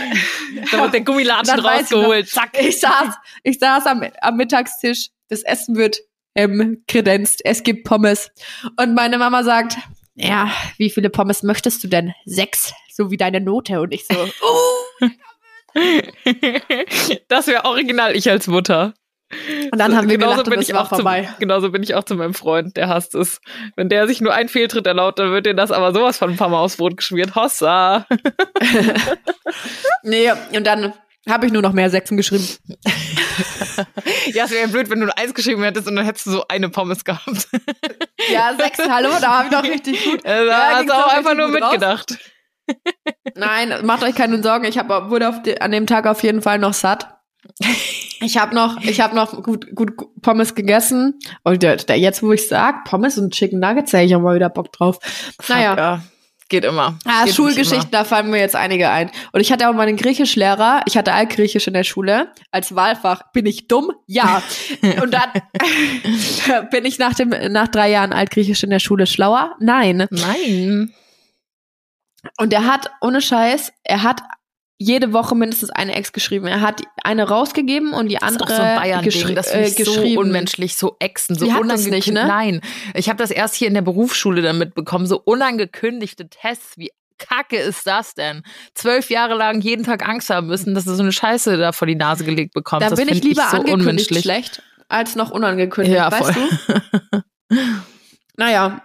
Da 0.69 0.81
wird 0.81 0.93
der 0.95 1.01
Gummilatschen 1.01 1.63
weiß 1.63 1.85
ich 1.85 1.91
noch- 1.91 1.99
rausgeholt. 1.99 2.27
Zack. 2.27 2.59
ich 2.59 2.77
saß, 2.81 3.15
ich 3.43 3.57
saß 3.59 3.85
am, 3.87 4.03
am 4.19 4.35
Mittagstisch, 4.35 5.07
das 5.29 5.43
Essen 5.43 5.77
wird 5.77 5.99
ähm, 6.35 6.83
kredenzt, 6.89 7.39
es 7.45 7.63
gibt 7.63 7.85
Pommes. 7.85 8.31
Und 8.75 8.95
meine 8.95 9.17
Mama 9.17 9.43
sagt, 9.45 9.77
ja, 10.15 10.51
wie 10.77 10.89
viele 10.89 11.09
Pommes 11.09 11.41
möchtest 11.41 11.81
du 11.85 11.87
denn? 11.87 12.13
Sechs, 12.25 12.73
so 12.93 13.11
wie 13.11 13.17
deine 13.17 13.39
Note. 13.39 13.79
Und 13.79 13.93
ich 13.93 14.05
so, 14.05 14.15
oh. 14.41 15.07
das 17.27 17.47
wäre 17.47 17.65
original 17.65 18.15
ich 18.15 18.29
als 18.29 18.47
Mutter. 18.47 18.93
Und 19.71 19.79
dann 19.79 19.95
haben 19.95 20.09
wir 20.09 20.17
genauso 20.17 20.43
gelacht 20.43 20.47
und 20.47 20.53
bin 20.53 20.61
ich 20.61 20.75
auch 20.75 20.89
vorbei. 20.89 21.23
Zum, 21.23 21.39
genauso 21.39 21.71
bin 21.71 21.83
ich 21.83 21.95
auch 21.95 22.03
zu 22.03 22.15
meinem 22.15 22.33
Freund, 22.33 22.77
der 22.77 22.87
hasst 22.87 23.15
es. 23.15 23.41
Wenn 23.75 23.89
der 23.89 24.07
sich 24.07 24.21
nur 24.21 24.33
einen 24.33 24.49
Fehltritt 24.49 24.85
erlaubt, 24.85 25.19
dann 25.19 25.31
wird 25.31 25.45
dir 25.45 25.55
das 25.55 25.71
aber 25.71 25.93
sowas 25.93 26.17
von 26.17 26.31
ein 26.31 26.37
paar 26.37 26.49
Mal 26.49 26.59
aufs 26.59 26.77
Brot 26.77 26.97
geschmiert. 26.97 27.35
Hossa. 27.35 28.05
Nee, 30.05 30.31
und 30.53 30.67
dann 30.67 30.93
habe 31.29 31.45
ich 31.45 31.53
nur 31.53 31.61
noch 31.61 31.71
mehr 31.71 31.89
Sechsen 31.89 32.17
geschrieben. 32.17 32.47
Ja, 34.27 34.45
es 34.45 34.51
wäre 34.51 34.67
blöd, 34.67 34.89
wenn 34.89 34.99
du 34.99 35.05
nur 35.05 35.17
eins 35.17 35.33
geschrieben 35.33 35.63
hättest 35.63 35.87
und 35.87 35.95
dann 35.95 36.05
hättest 36.05 36.27
du 36.27 36.31
so 36.31 36.47
eine 36.47 36.69
Pommes 36.69 37.03
gehabt. 37.03 37.47
Ja, 38.31 38.53
sechs, 38.57 38.77
hallo, 38.77 39.09
da 39.19 39.39
habe 39.39 39.47
ich 39.47 39.53
doch 39.53 39.63
richtig 39.63 40.03
gut. 40.03 40.23
Ja, 40.23 40.45
da 40.45 40.67
hast 40.67 40.79
ging's 40.79 40.93
du 40.93 40.97
auch 40.97 41.07
einfach 41.07 41.33
nur 41.33 41.51
gut 41.51 41.61
raus. 41.61 42.05
Nein, 43.35 43.85
macht 43.85 44.03
euch 44.03 44.15
keine 44.15 44.41
Sorgen. 44.41 44.65
Ich 44.65 44.77
hab, 44.77 44.89
wurde 45.09 45.29
auf 45.29 45.41
de, 45.41 45.59
an 45.59 45.71
dem 45.71 45.87
Tag 45.87 46.07
auf 46.07 46.23
jeden 46.23 46.41
Fall 46.41 46.59
noch 46.59 46.73
satt. 46.73 47.07
Ich 48.21 48.37
habe 48.37 48.55
noch, 48.55 48.81
ich 48.81 49.01
habe 49.01 49.15
noch 49.15 49.43
gut, 49.43 49.75
gut 49.75 49.93
Pommes 50.21 50.55
gegessen. 50.55 51.19
Und 51.43 51.61
der, 51.61 51.77
der, 51.77 51.99
jetzt, 51.99 52.23
wo 52.23 52.31
ich 52.31 52.47
sag, 52.47 52.85
Pommes 52.85 53.17
und 53.17 53.33
Chicken 53.33 53.59
Nuggets, 53.59 53.91
hätte 53.91 54.05
ich 54.05 54.15
auch 54.15 54.21
mal 54.21 54.35
wieder 54.35 54.49
Bock 54.49 54.71
drauf. 54.71 54.99
Naja. 55.49 55.75
Ja, 55.75 56.01
geht 56.47 56.63
immer. 56.63 56.97
Ah, 57.05 57.25
geht 57.25 57.35
Schulgeschichten, 57.35 57.91
da 57.91 58.05
fallen 58.05 58.29
mir 58.29 58.39
jetzt 58.39 58.55
einige 58.55 58.89
ein. 58.89 59.11
Und 59.33 59.41
ich 59.41 59.51
hatte 59.51 59.69
auch 59.69 59.73
mal 59.73 59.87
einen 59.87 59.97
Griechischlehrer. 59.97 60.81
Ich 60.85 60.95
hatte 60.95 61.11
Altgriechisch 61.13 61.67
in 61.67 61.73
der 61.73 61.83
Schule 61.83 62.31
als 62.51 62.75
Wahlfach. 62.75 63.31
Bin 63.33 63.45
ich 63.45 63.67
dumm? 63.67 63.91
Ja. 64.07 64.41
Und 65.01 65.13
dann 65.13 65.29
bin 66.71 66.85
ich 66.85 66.99
nach 66.99 67.15
dem 67.15 67.29
nach 67.51 67.67
drei 67.67 67.91
Jahren 67.91 68.13
Altgriechisch 68.13 68.63
in 68.63 68.69
der 68.69 68.79
Schule 68.79 69.05
schlauer? 69.05 69.55
Nein. 69.59 70.01
immer. 70.01 70.07
Nein. 70.11 70.93
Und 72.37 72.53
er 72.53 72.65
hat 72.65 72.89
ohne 73.01 73.21
Scheiß, 73.21 73.71
er 73.83 74.03
hat 74.03 74.21
jede 74.79 75.13
Woche 75.13 75.35
mindestens 75.35 75.69
eine 75.69 75.95
Ex 75.95 76.11
geschrieben. 76.13 76.47
Er 76.47 76.61
hat 76.61 76.81
eine 77.03 77.27
rausgegeben 77.27 77.93
und 77.93 78.09
die 78.09 78.15
Das 78.15 78.31
ist 78.31 78.41
andere 78.41 78.53
auch 78.53 78.57
so 78.57 78.61
ein 78.81 79.03
geschri 79.03 79.33
das 79.35 79.47
äh, 79.51 79.65
ich 79.65 79.75
so 79.75 79.83
geschrieben. 79.93 80.17
unmenschlich, 80.17 80.75
so 80.75 80.95
exen, 80.99 81.35
so 81.37 81.45
unangekündigt. 81.47 82.11
ne? 82.11 82.25
Nein, 82.27 82.61
ich 82.93 83.07
habe 83.07 83.17
das 83.17 83.31
erst 83.31 83.55
hier 83.55 83.67
in 83.67 83.75
der 83.75 83.81
Berufsschule 83.81 84.41
dann 84.41 84.57
mitbekommen, 84.57 85.05
so 85.05 85.21
unangekündigte 85.23 86.27
Tests, 86.27 86.77
wie 86.77 86.91
kacke 87.17 87.55
ist 87.57 87.87
das 87.87 88.15
denn? 88.15 88.43
Zwölf 88.73 89.09
Jahre 89.09 89.35
lang 89.35 89.61
jeden 89.61 89.85
Tag 89.85 90.05
Angst 90.07 90.29
haben 90.29 90.47
müssen, 90.47 90.73
dass 90.73 90.83
du 90.85 90.95
so 90.95 91.03
eine 91.03 91.13
Scheiße 91.13 91.55
da 91.57 91.71
vor 91.71 91.87
die 91.87 91.95
Nase 91.95 92.25
gelegt 92.25 92.53
bekommst. 92.53 92.85
Da 92.85 92.89
das 92.89 92.99
bin 92.99 93.07
ich 93.07 93.23
lieber 93.23 93.47
so 93.51 93.57
angekündigt 93.57 94.21
schlecht 94.23 94.61
als 94.89 95.15
noch 95.15 95.31
unangekündigt, 95.31 95.95
Ja, 95.95 96.11
weißt 96.11 96.33
voll. 96.33 96.49
du? 97.11 97.21
Naja. 98.35 98.81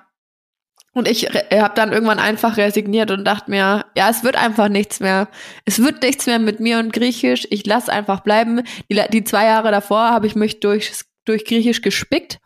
Und 0.98 1.06
ich 1.06 1.26
habe 1.26 1.74
dann 1.76 1.92
irgendwann 1.92 2.18
einfach 2.18 2.56
resigniert 2.56 3.12
und 3.12 3.24
dachte 3.24 3.52
mir, 3.52 3.86
ja, 3.96 4.10
es 4.10 4.24
wird 4.24 4.36
einfach 4.36 4.68
nichts 4.68 4.98
mehr. 4.98 5.28
Es 5.64 5.80
wird 5.80 6.02
nichts 6.02 6.26
mehr 6.26 6.40
mit 6.40 6.58
mir 6.58 6.80
und 6.80 6.92
Griechisch. 6.92 7.46
Ich 7.50 7.64
lass 7.66 7.88
einfach 7.88 8.18
bleiben. 8.20 8.62
Die, 8.90 9.00
die 9.12 9.22
zwei 9.22 9.44
Jahre 9.44 9.70
davor 9.70 10.10
habe 10.10 10.26
ich 10.26 10.34
mich 10.34 10.58
durch, 10.58 10.90
durch 11.24 11.44
Griechisch 11.44 11.82
gespickt. 11.82 12.40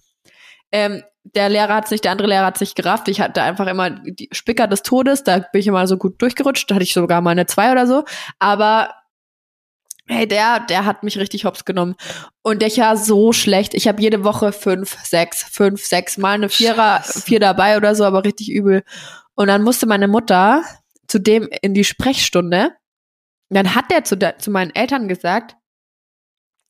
Ähm, 0.70 1.02
der 1.24 1.48
Lehrer 1.48 1.76
hat's 1.76 1.90
nicht, 1.90 2.04
der 2.04 2.12
andere 2.12 2.28
Lehrer 2.28 2.44
hat's 2.44 2.60
nicht 2.60 2.76
gerafft. 2.76 3.08
Ich 3.08 3.22
hatte 3.22 3.40
einfach 3.40 3.66
immer 3.66 3.88
die 3.88 4.28
Spicker 4.32 4.66
des 4.66 4.82
Todes. 4.82 5.24
Da 5.24 5.38
bin 5.38 5.60
ich 5.60 5.66
immer 5.66 5.86
so 5.86 5.96
gut 5.96 6.20
durchgerutscht. 6.20 6.70
Da 6.70 6.74
hatte 6.74 6.84
ich 6.84 6.92
sogar 6.92 7.22
mal 7.22 7.30
eine 7.30 7.46
zwei 7.46 7.72
oder 7.72 7.86
so. 7.86 8.04
Aber 8.38 8.90
hey, 10.08 10.26
der, 10.26 10.60
der 10.60 10.84
hat 10.84 11.02
mich 11.02 11.18
richtig 11.18 11.44
hops 11.44 11.64
genommen. 11.64 11.94
Und 12.42 12.62
der 12.62 12.70
war 12.76 12.96
so 12.96 13.32
schlecht. 13.32 13.74
Ich 13.74 13.88
habe 13.88 14.02
jede 14.02 14.24
Woche 14.24 14.52
fünf, 14.52 14.96
sechs, 15.04 15.42
fünf, 15.42 15.84
sechs 15.84 16.18
Mal 16.18 16.34
eine 16.34 16.48
Vierer, 16.48 17.02
Scheiße. 17.02 17.22
vier 17.22 17.40
dabei 17.40 17.76
oder 17.76 17.94
so, 17.94 18.04
aber 18.04 18.24
richtig 18.24 18.50
übel. 18.50 18.82
Und 19.34 19.46
dann 19.48 19.62
musste 19.62 19.86
meine 19.86 20.08
Mutter 20.08 20.62
zu 21.06 21.18
dem 21.18 21.48
in 21.62 21.74
die 21.74 21.84
Sprechstunde. 21.84 22.72
Dann 23.48 23.74
hat 23.74 23.90
der 23.90 24.04
zu, 24.04 24.16
der, 24.16 24.38
zu 24.38 24.50
meinen 24.50 24.74
Eltern 24.74 25.08
gesagt, 25.08 25.56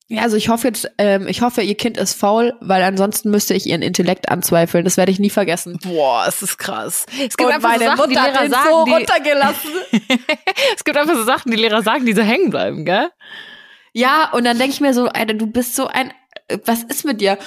ja, 0.08 0.22
also 0.22 0.36
ich 0.36 0.48
hoffe 0.48 0.68
jetzt, 0.68 0.90
ähm, 0.98 1.26
ich 1.26 1.40
hoffe, 1.40 1.62
ihr 1.62 1.74
Kind 1.74 1.96
ist 1.96 2.14
faul, 2.14 2.54
weil 2.60 2.82
ansonsten 2.82 3.30
müsste 3.30 3.54
ich 3.54 3.66
ihren 3.66 3.82
Intellekt 3.82 4.28
anzweifeln. 4.28 4.84
Das 4.84 4.96
werde 4.96 5.10
ich 5.10 5.18
nie 5.18 5.30
vergessen. 5.30 5.78
Boah, 5.82 6.24
es 6.28 6.42
ist 6.42 6.58
krass. 6.58 7.06
Es 7.12 7.36
gibt 7.36 7.48
Und 7.48 7.54
einfach 7.54 7.74
so 7.74 7.84
Sachen, 7.84 8.10
die 8.10 8.14
Lehrer 8.14 8.48
sagen, 8.48 8.68
so 8.68 8.84
die, 8.84 8.92
runtergelassen. 8.92 9.70
es 10.76 10.84
gibt 10.84 10.96
einfach 10.96 11.14
so 11.14 11.24
Sachen, 11.24 11.50
die 11.50 11.56
Lehrer 11.56 11.82
sagen, 11.82 12.04
die 12.04 12.12
so 12.12 12.22
hängen 12.22 12.50
bleiben, 12.50 12.84
gell? 12.84 13.10
Ja, 13.92 14.30
und 14.32 14.44
dann 14.44 14.58
denke 14.58 14.74
ich 14.74 14.80
mir 14.80 14.94
so, 14.94 15.06
Alter, 15.06 15.34
du 15.34 15.46
bist 15.46 15.76
so 15.76 15.86
ein, 15.86 16.12
äh, 16.48 16.58
was 16.64 16.82
ist 16.82 17.04
mit 17.04 17.20
dir? 17.20 17.38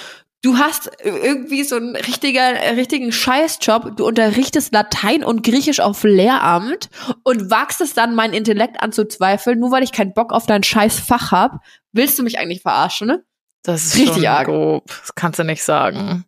Du 0.42 0.58
hast 0.58 0.88
äh, 1.00 1.10
irgendwie 1.10 1.64
so 1.64 1.76
einen 1.76 1.96
richtiger, 1.96 2.40
äh, 2.40 2.70
richtigen 2.70 3.10
Scheißjob. 3.10 3.96
Du 3.96 4.06
unterrichtest 4.06 4.72
Latein 4.72 5.24
und 5.24 5.42
Griechisch 5.42 5.80
auf 5.80 6.04
Lehramt 6.04 6.88
und 7.24 7.50
wagst 7.50 7.80
es 7.80 7.94
dann, 7.94 8.14
meinen 8.14 8.34
Intellekt 8.34 8.80
anzuzweifeln, 8.82 9.58
nur 9.58 9.70
weil 9.70 9.82
ich 9.82 9.92
keinen 9.92 10.14
Bock 10.14 10.32
auf 10.32 10.46
dein 10.46 10.62
scheiß 10.62 11.00
Fach 11.00 11.32
hab. 11.32 11.60
Willst 11.92 12.18
du 12.18 12.22
mich 12.22 12.38
eigentlich 12.38 12.62
verarschen, 12.62 13.08
ne? 13.08 13.24
Das 13.62 13.84
ist 13.84 13.96
Richtig 13.96 14.14
schon 14.14 14.26
arg. 14.26 14.46
grob. 14.46 14.84
Das 14.86 15.14
kannst 15.14 15.38
du 15.40 15.44
nicht 15.44 15.64
sagen. 15.64 16.24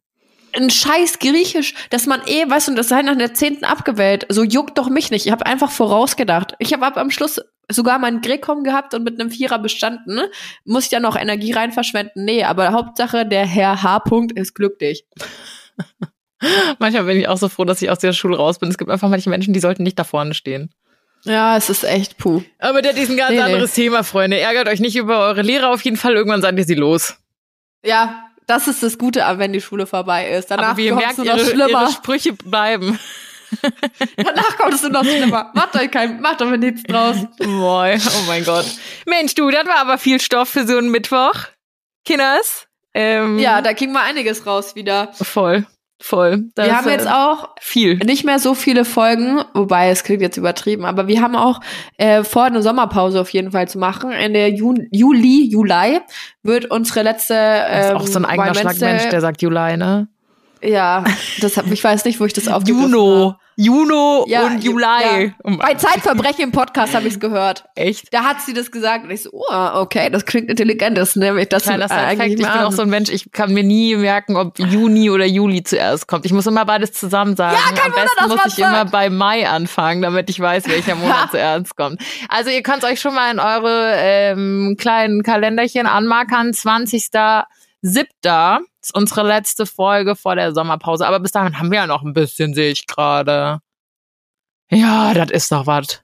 Ein 0.56 0.70
scheiß 0.70 1.20
Griechisch, 1.20 1.74
dass 1.90 2.06
man 2.06 2.20
eh, 2.26 2.48
weißt 2.48 2.68
du, 2.68 2.74
das 2.74 2.88
sei 2.88 3.02
nach 3.02 3.16
der 3.16 3.34
zehnten 3.34 3.64
abgewählt. 3.64 4.26
So 4.30 4.42
juckt 4.42 4.78
doch 4.78 4.88
mich 4.88 5.10
nicht. 5.10 5.26
Ich 5.26 5.32
habe 5.32 5.46
einfach 5.46 5.70
vorausgedacht. 5.70 6.54
Ich 6.58 6.72
habe 6.72 6.84
ab 6.84 6.96
am 6.96 7.10
Schluss 7.10 7.40
sogar 7.70 7.98
meinen 7.98 8.20
Grekom 8.20 8.64
gehabt 8.64 8.94
und 8.94 9.04
mit 9.04 9.20
einem 9.20 9.30
Vierer 9.30 9.58
bestanden. 9.58 10.20
Muss 10.64 10.86
ich 10.86 10.90
ja 10.90 11.00
noch 11.00 11.16
Energie 11.16 11.52
rein 11.52 11.72
verschwenden? 11.72 12.24
Nee, 12.24 12.44
aber 12.44 12.72
Hauptsache, 12.72 13.26
der 13.26 13.46
Herr 13.46 13.82
H. 13.82 13.98
-Punkt 13.98 14.38
ist 14.38 14.54
glücklich. 14.54 15.04
Manchmal 16.78 17.04
bin 17.04 17.18
ich 17.18 17.28
auch 17.28 17.36
so 17.36 17.48
froh, 17.48 17.64
dass 17.64 17.82
ich 17.82 17.90
aus 17.90 17.98
der 17.98 18.12
Schule 18.12 18.36
raus 18.36 18.58
bin. 18.58 18.68
Es 18.68 18.78
gibt 18.78 18.90
einfach 18.90 19.08
manche 19.08 19.28
Menschen, 19.28 19.52
die 19.52 19.60
sollten 19.60 19.82
nicht 19.82 19.98
da 19.98 20.04
vorne 20.04 20.34
stehen. 20.34 20.70
Ja, 21.24 21.56
es 21.56 21.68
ist 21.68 21.84
echt 21.84 22.16
puh. 22.16 22.42
Aber 22.58 22.80
das 22.80 22.96
ist 22.96 23.10
ein 23.10 23.16
ganz 23.16 23.30
Nee, 23.30 23.36
nee. 23.36 23.42
anderes 23.42 23.74
Thema, 23.74 24.04
Freunde. 24.04 24.38
Ärgert 24.38 24.68
euch 24.68 24.80
nicht 24.80 24.96
über 24.96 25.18
eure 25.18 25.42
Lehrer 25.42 25.70
auf 25.70 25.82
jeden 25.82 25.96
Fall. 25.96 26.14
Irgendwann 26.14 26.42
seid 26.42 26.56
ihr 26.56 26.64
sie 26.64 26.76
los. 26.76 27.16
Ja, 27.84 28.28
das 28.46 28.68
ist 28.68 28.82
das 28.82 28.98
Gute, 28.98 29.24
wenn 29.36 29.52
die 29.52 29.60
Schule 29.60 29.86
vorbei 29.86 30.30
ist. 30.30 30.50
Danach 30.50 30.70
Aber 30.70 30.76
wie 30.78 30.86
ihr 30.86 30.94
merkt, 30.94 31.18
ihre, 31.18 31.38
ihre 31.38 31.90
Sprüche 31.90 32.32
bleiben. 32.32 32.98
Danach 34.16 34.56
kommt 34.58 34.74
es 34.74 34.82
nur 34.82 34.90
noch 34.90 35.04
schlimmer. 35.04 35.50
Macht 35.54 35.74
euch 35.76 35.90
kein, 35.90 36.20
macht 36.20 36.40
euch 36.42 36.58
nichts 36.58 36.82
draus. 36.84 37.16
Moi, 37.44 37.96
oh 37.96 38.22
mein 38.26 38.44
Gott. 38.44 38.66
Mensch, 39.06 39.34
du, 39.34 39.50
das 39.50 39.66
war 39.66 39.78
aber 39.78 39.98
viel 39.98 40.20
Stoff 40.20 40.48
für 40.48 40.66
so 40.66 40.76
einen 40.76 40.90
Mittwoch. 40.90 41.34
Kinders. 42.04 42.66
Ähm, 42.94 43.38
Ja, 43.38 43.60
da 43.62 43.72
ging 43.72 43.92
mal 43.92 44.02
einiges 44.04 44.46
raus 44.46 44.74
wieder. 44.74 45.10
voll, 45.12 45.66
voll. 46.02 46.44
Das, 46.54 46.66
wir 46.66 46.76
haben 46.76 46.88
äh, 46.88 46.92
jetzt 46.92 47.06
auch 47.08 47.50
viel. 47.60 47.96
nicht 47.98 48.24
mehr 48.24 48.38
so 48.38 48.54
viele 48.54 48.84
Folgen, 48.84 49.42
wobei 49.54 49.90
es 49.90 50.04
klingt 50.04 50.22
jetzt 50.22 50.36
übertrieben, 50.38 50.84
aber 50.86 51.06
wir 51.06 51.20
haben 51.20 51.36
auch 51.36 51.60
äh, 51.98 52.24
vor, 52.24 52.44
eine 52.44 52.62
Sommerpause 52.62 53.20
auf 53.20 53.30
jeden 53.30 53.52
Fall 53.52 53.68
zu 53.68 53.78
machen. 53.78 54.10
In 54.12 54.32
der 54.32 54.50
Ju 54.50 54.74
Juli, 54.90 55.48
Juli 55.50 56.00
wird 56.42 56.70
unsere 56.70 57.02
letzte. 57.02 57.34
Das 57.34 57.84
ist 57.86 57.90
Ähm, 57.90 57.96
auch 57.98 58.06
so 58.06 58.18
ein 58.18 58.24
eigener 58.24 58.54
Schlagmensch, 58.54 59.08
der 59.10 59.20
sagt 59.20 59.42
Juli, 59.42 59.76
ne? 59.76 60.08
Ja, 60.62 61.04
das 61.40 61.56
hab, 61.56 61.70
ich 61.70 61.82
weiß 61.82 62.04
nicht, 62.04 62.18
wo 62.20 62.24
ich 62.24 62.32
das 62.32 62.48
aufgegriffen 62.48 62.90
Juno. 62.92 63.26
habe. 63.28 63.36
Juno 63.60 64.24
Ja, 64.28 64.46
und 64.46 64.58
Ju- 64.62 64.70
Juli. 64.70 64.84
ja. 64.84 65.30
Um- 65.42 65.58
Bei 65.58 65.74
Zeitverbrechen 65.74 66.44
im 66.44 66.52
Podcast 66.52 66.94
habe 66.94 67.08
ich 67.08 67.14
es 67.14 67.20
gehört. 67.20 67.64
Echt? 67.74 68.14
Da 68.14 68.22
hat 68.22 68.40
sie 68.40 68.54
das 68.54 68.70
gesagt 68.70 69.02
und 69.04 69.10
ich 69.10 69.24
so, 69.24 69.30
oh, 69.32 69.68
okay, 69.74 70.10
das 70.10 70.24
klingt 70.26 70.48
intelligent, 70.48 70.96
das 70.96 71.16
nehme 71.16 71.42
ich 71.42 71.48
das 71.48 71.64
Kleiner 71.64 71.90
eigentlich 71.90 72.34
ich 72.34 72.36
bin 72.38 72.46
auch 72.62 72.70
so 72.70 72.82
ein 72.82 72.88
Mensch, 72.88 73.08
ich 73.10 73.32
kann 73.32 73.52
mir 73.52 73.64
nie 73.64 73.96
merken, 73.96 74.36
ob 74.36 74.56
Juni 74.60 75.10
oder 75.10 75.24
Juli 75.26 75.64
zuerst 75.64 76.06
kommt. 76.06 76.24
Ich 76.24 76.32
muss 76.32 76.46
immer 76.46 76.64
beides 76.66 76.92
zusammen 76.92 77.34
sagen. 77.34 77.56
Ja, 77.56 77.72
kein 77.76 77.90
Am 77.90 77.98
Wunder, 77.98 78.02
besten 78.16 78.28
muss 78.44 78.52
ich 78.52 78.58
immer 78.60 78.72
sagt. 78.74 78.92
bei 78.92 79.10
Mai 79.10 79.48
anfangen, 79.48 80.02
damit 80.02 80.30
ich 80.30 80.38
weiß, 80.38 80.68
welcher 80.68 80.94
Monat 80.96 81.32
zuerst 81.32 81.76
kommt. 81.76 82.00
Also 82.28 82.50
ihr 82.50 82.62
könnt 82.62 82.84
euch 82.84 83.00
schon 83.00 83.14
mal 83.14 83.32
in 83.32 83.40
eure 83.40 83.92
ähm, 83.96 84.76
kleinen 84.78 85.24
Kalenderchen 85.24 85.86
anmarkern. 85.88 86.52
20.07. 87.88 88.60
ist 88.82 88.94
unsere 88.94 89.26
letzte 89.26 89.66
Folge 89.66 90.16
vor 90.16 90.36
der 90.36 90.52
Sommerpause. 90.52 91.06
Aber 91.06 91.20
bis 91.20 91.32
dahin 91.32 91.58
haben 91.58 91.70
wir 91.70 91.80
ja 91.80 91.86
noch 91.86 92.02
ein 92.02 92.12
bisschen, 92.12 92.54
sehe 92.54 92.70
ich 92.70 92.86
gerade. 92.86 93.60
Ja, 94.70 95.14
das 95.14 95.30
ist 95.30 95.50
noch 95.50 95.66
was. 95.66 96.02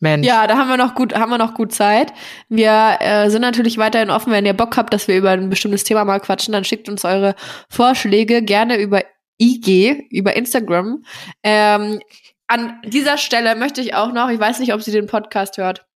Mensch. 0.00 0.26
Ja, 0.26 0.46
da 0.46 0.56
haben 0.56 0.68
wir 0.68 0.78
noch 0.78 0.94
gut, 0.94 1.14
haben 1.14 1.30
wir 1.30 1.38
noch 1.38 1.54
gut 1.54 1.72
Zeit. 1.72 2.12
Wir 2.48 2.96
äh, 3.00 3.28
sind 3.28 3.42
natürlich 3.42 3.76
weiterhin 3.76 4.10
offen, 4.10 4.32
wenn 4.32 4.46
ihr 4.46 4.54
Bock 4.54 4.76
habt, 4.76 4.94
dass 4.94 5.08
wir 5.08 5.16
über 5.16 5.30
ein 5.30 5.50
bestimmtes 5.50 5.84
Thema 5.84 6.04
mal 6.06 6.20
quatschen, 6.20 6.52
dann 6.52 6.64
schickt 6.64 6.88
uns 6.88 7.04
eure 7.04 7.34
Vorschläge 7.68 8.42
gerne 8.42 8.78
über 8.78 9.02
IG, 9.38 10.06
über 10.10 10.36
Instagram. 10.36 11.04
Ähm, 11.42 12.00
an 12.46 12.80
dieser 12.84 13.18
Stelle 13.18 13.54
möchte 13.56 13.80
ich 13.80 13.94
auch 13.94 14.12
noch, 14.12 14.30
ich 14.30 14.40
weiß 14.40 14.58
nicht, 14.58 14.72
ob 14.72 14.82
sie 14.82 14.90
den 14.90 15.06
Podcast 15.06 15.58
hört, 15.58 15.86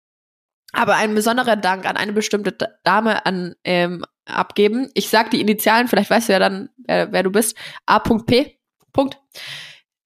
aber 0.75 0.97
ein 0.97 1.14
besonderer 1.14 1.57
Dank 1.57 1.87
an 1.87 1.97
eine 1.97 2.12
bestimmte 2.12 2.57
Dame 2.83 3.25
an 3.27 3.55
ähm, 3.64 4.05
abgeben. 4.27 4.91
Ich 4.95 5.09
sag 5.09 5.31
die 5.31 5.41
Initialen, 5.41 5.89
vielleicht 5.89 6.11
weißt 6.11 6.29
du 6.29 6.33
ja 6.33 6.39
dann, 6.39 6.70
wer, 6.77 7.12
wer 7.12 7.22
du 7.22 7.31
bist. 7.31 7.57
A.P. 7.87 8.59
Punkt. 8.93 9.18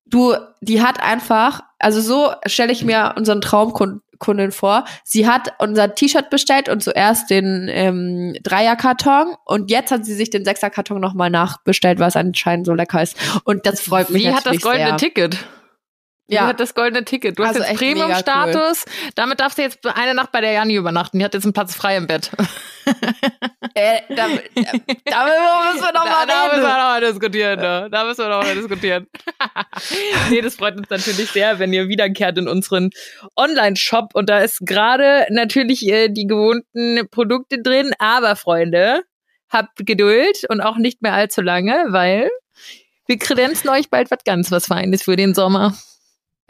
Du, 0.07 0.35
die 0.61 0.83
hat 0.83 1.03
einfach, 1.03 1.61
also 1.79 2.01
so 2.01 2.33
stelle 2.47 2.73
ich 2.73 2.83
mir 2.83 3.15
unseren 3.17 3.43
Traumkundin 3.43 4.53
vor. 4.53 4.87
Sie 5.05 5.29
hat 5.29 5.53
unser 5.59 5.95
T-Shirt 5.95 6.31
bestellt 6.31 6.71
und 6.71 6.83
zuerst 6.83 7.29
den 7.29 7.69
ähm, 7.71 8.35
Dreierkarton 8.43 9.35
und 9.45 9.71
jetzt 9.71 9.91
hat 9.91 10.07
sie 10.07 10.15
sich 10.15 10.31
den 10.31 10.47
Sechserkarton 10.47 10.99
nochmal 11.01 11.29
nachbestellt, 11.29 11.99
weil 11.99 12.09
es 12.09 12.17
anscheinend 12.17 12.67
so 12.67 12.73
lecker 12.73 13.03
ist. 13.03 13.19
Und 13.45 13.67
das 13.67 13.81
freut 13.81 14.09
mich 14.09 14.23
Sie 14.23 14.35
hat 14.35 14.47
das 14.47 14.61
goldene 14.63 14.87
sehr. 14.87 14.97
Ticket. 14.97 15.39
Ja. 16.31 16.47
hat 16.47 16.61
das 16.61 16.75
goldene 16.75 17.05
Ticket. 17.05 17.39
Du 17.39 17.43
Also 17.43 17.61
hast 17.61 17.69
jetzt 17.71 17.79
Premium-Status. 17.79 18.85
Damit 19.15 19.41
darfst 19.41 19.59
du 19.59 19.63
jetzt 19.63 19.85
eine 19.87 20.15
Nacht 20.15 20.31
bei 20.31 20.41
der 20.41 20.53
Jani 20.53 20.75
übernachten. 20.75 21.19
Die 21.19 21.25
hat 21.25 21.35
jetzt 21.35 21.45
einen 21.45 21.55
Platz 21.55 21.75
frei 21.75 21.97
im 21.97 22.07
Bett. 22.07 22.31
Äh, 23.75 24.01
da, 24.09 24.27
da, 24.27 24.73
da 25.05 25.27
müssen 25.73 25.85
wir 25.85 25.93
noch 25.93 26.05
da, 26.05 26.27
da 26.27 26.47
müssen 26.49 26.63
wir 26.63 26.69
noch 26.69 26.77
mal 26.77 27.01
diskutieren. 27.01 27.61
Ne? 27.61 27.89
Da 27.93 28.05
müssen 28.05 28.19
wir 28.25 28.29
noch 28.29 28.43
mal 28.43 28.55
diskutieren. 28.55 29.07
nee, 30.31 30.41
das 30.41 30.57
freut 30.57 30.77
uns 30.77 30.89
natürlich 30.89 31.31
sehr, 31.31 31.59
wenn 31.59 31.73
ihr 31.73 31.87
wiederkehrt 31.87 32.39
in 32.39 32.49
unseren 32.49 32.91
Online-Shop. 33.37 34.15
Und 34.15 34.31
da 34.31 34.41
ist 34.41 34.61
gerade 34.61 35.27
natürlich 35.31 35.87
äh, 35.87 36.09
die 36.09 36.27
gewohnten 36.27 37.09
Produkte 37.11 37.61
drin. 37.61 37.93
Aber 37.99 38.37
Freunde, 38.37 39.03
habt 39.51 39.85
Geduld 39.85 40.45
und 40.49 40.61
auch 40.61 40.77
nicht 40.77 41.03
mehr 41.03 41.15
allzu 41.15 41.43
lange, 41.43 41.87
weil 41.89 42.31
wir 43.07 43.19
kredenzen 43.19 43.69
euch 43.71 43.91
bald 43.91 44.11
was 44.11 44.25
ganz 44.25 44.51
was 44.51 44.67
Feines 44.67 45.03
für 45.03 45.17
den 45.17 45.35
Sommer. 45.35 45.75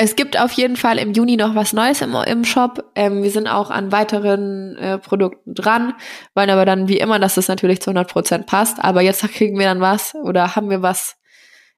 Es 0.00 0.14
gibt 0.14 0.38
auf 0.38 0.52
jeden 0.52 0.76
Fall 0.76 0.96
im 0.98 1.12
Juni 1.12 1.36
noch 1.36 1.56
was 1.56 1.72
Neues 1.72 2.02
im, 2.02 2.14
im 2.14 2.44
Shop. 2.44 2.84
Ähm, 2.94 3.24
wir 3.24 3.32
sind 3.32 3.48
auch 3.48 3.68
an 3.70 3.90
weiteren 3.90 4.76
äh, 4.76 4.98
Produkten 4.98 5.54
dran, 5.54 5.92
wollen 6.36 6.50
aber 6.50 6.64
dann 6.64 6.86
wie 6.86 6.98
immer, 6.98 7.18
dass 7.18 7.34
das 7.34 7.48
natürlich 7.48 7.82
zu 7.82 7.90
100% 7.90 8.46
passt. 8.46 8.78
Aber 8.78 9.02
jetzt 9.02 9.22
kriegen 9.32 9.58
wir 9.58 9.66
dann 9.66 9.80
was 9.80 10.14
oder 10.14 10.54
haben 10.54 10.70
wir 10.70 10.82
was 10.82 11.16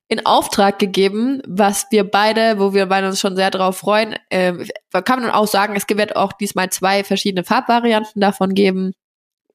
in 0.06 0.26
Auftrag 0.26 0.78
gegeben, 0.78 1.40
was 1.46 1.86
wir 1.90 2.04
beide, 2.04 2.58
wo 2.58 2.74
wir 2.74 2.86
beide 2.86 3.06
uns 3.06 3.20
schon 3.20 3.36
sehr 3.36 3.50
drauf 3.50 3.78
freuen. 3.78 4.16
Ähm, 4.28 4.68
kann 5.04 5.22
man 5.22 5.30
auch 5.30 5.46
sagen, 5.46 5.74
es 5.74 5.84
wird 5.88 6.14
auch 6.14 6.32
diesmal 6.34 6.68
zwei 6.68 7.04
verschiedene 7.04 7.44
Farbvarianten 7.44 8.20
davon 8.20 8.52
geben. 8.52 8.92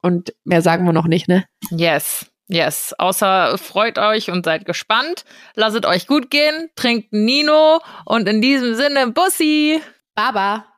Und 0.01 0.33
mehr 0.43 0.63
sagen 0.63 0.85
wir 0.85 0.93
noch 0.93 1.07
nicht, 1.07 1.27
ne? 1.27 1.45
Yes. 1.69 2.31
Yes, 2.47 2.93
außer 2.97 3.57
freut 3.57 3.97
euch 3.97 4.29
und 4.29 4.45
seid 4.45 4.65
gespannt. 4.65 5.25
Lasst 5.55 5.85
euch 5.85 6.05
gut 6.05 6.29
gehen, 6.29 6.69
trinkt 6.75 7.11
Nino 7.11 7.79
und 8.05 8.29
in 8.29 8.41
diesem 8.41 8.75
Sinne 8.75 9.07
Bussi. 9.07 9.81
Baba. 10.13 10.74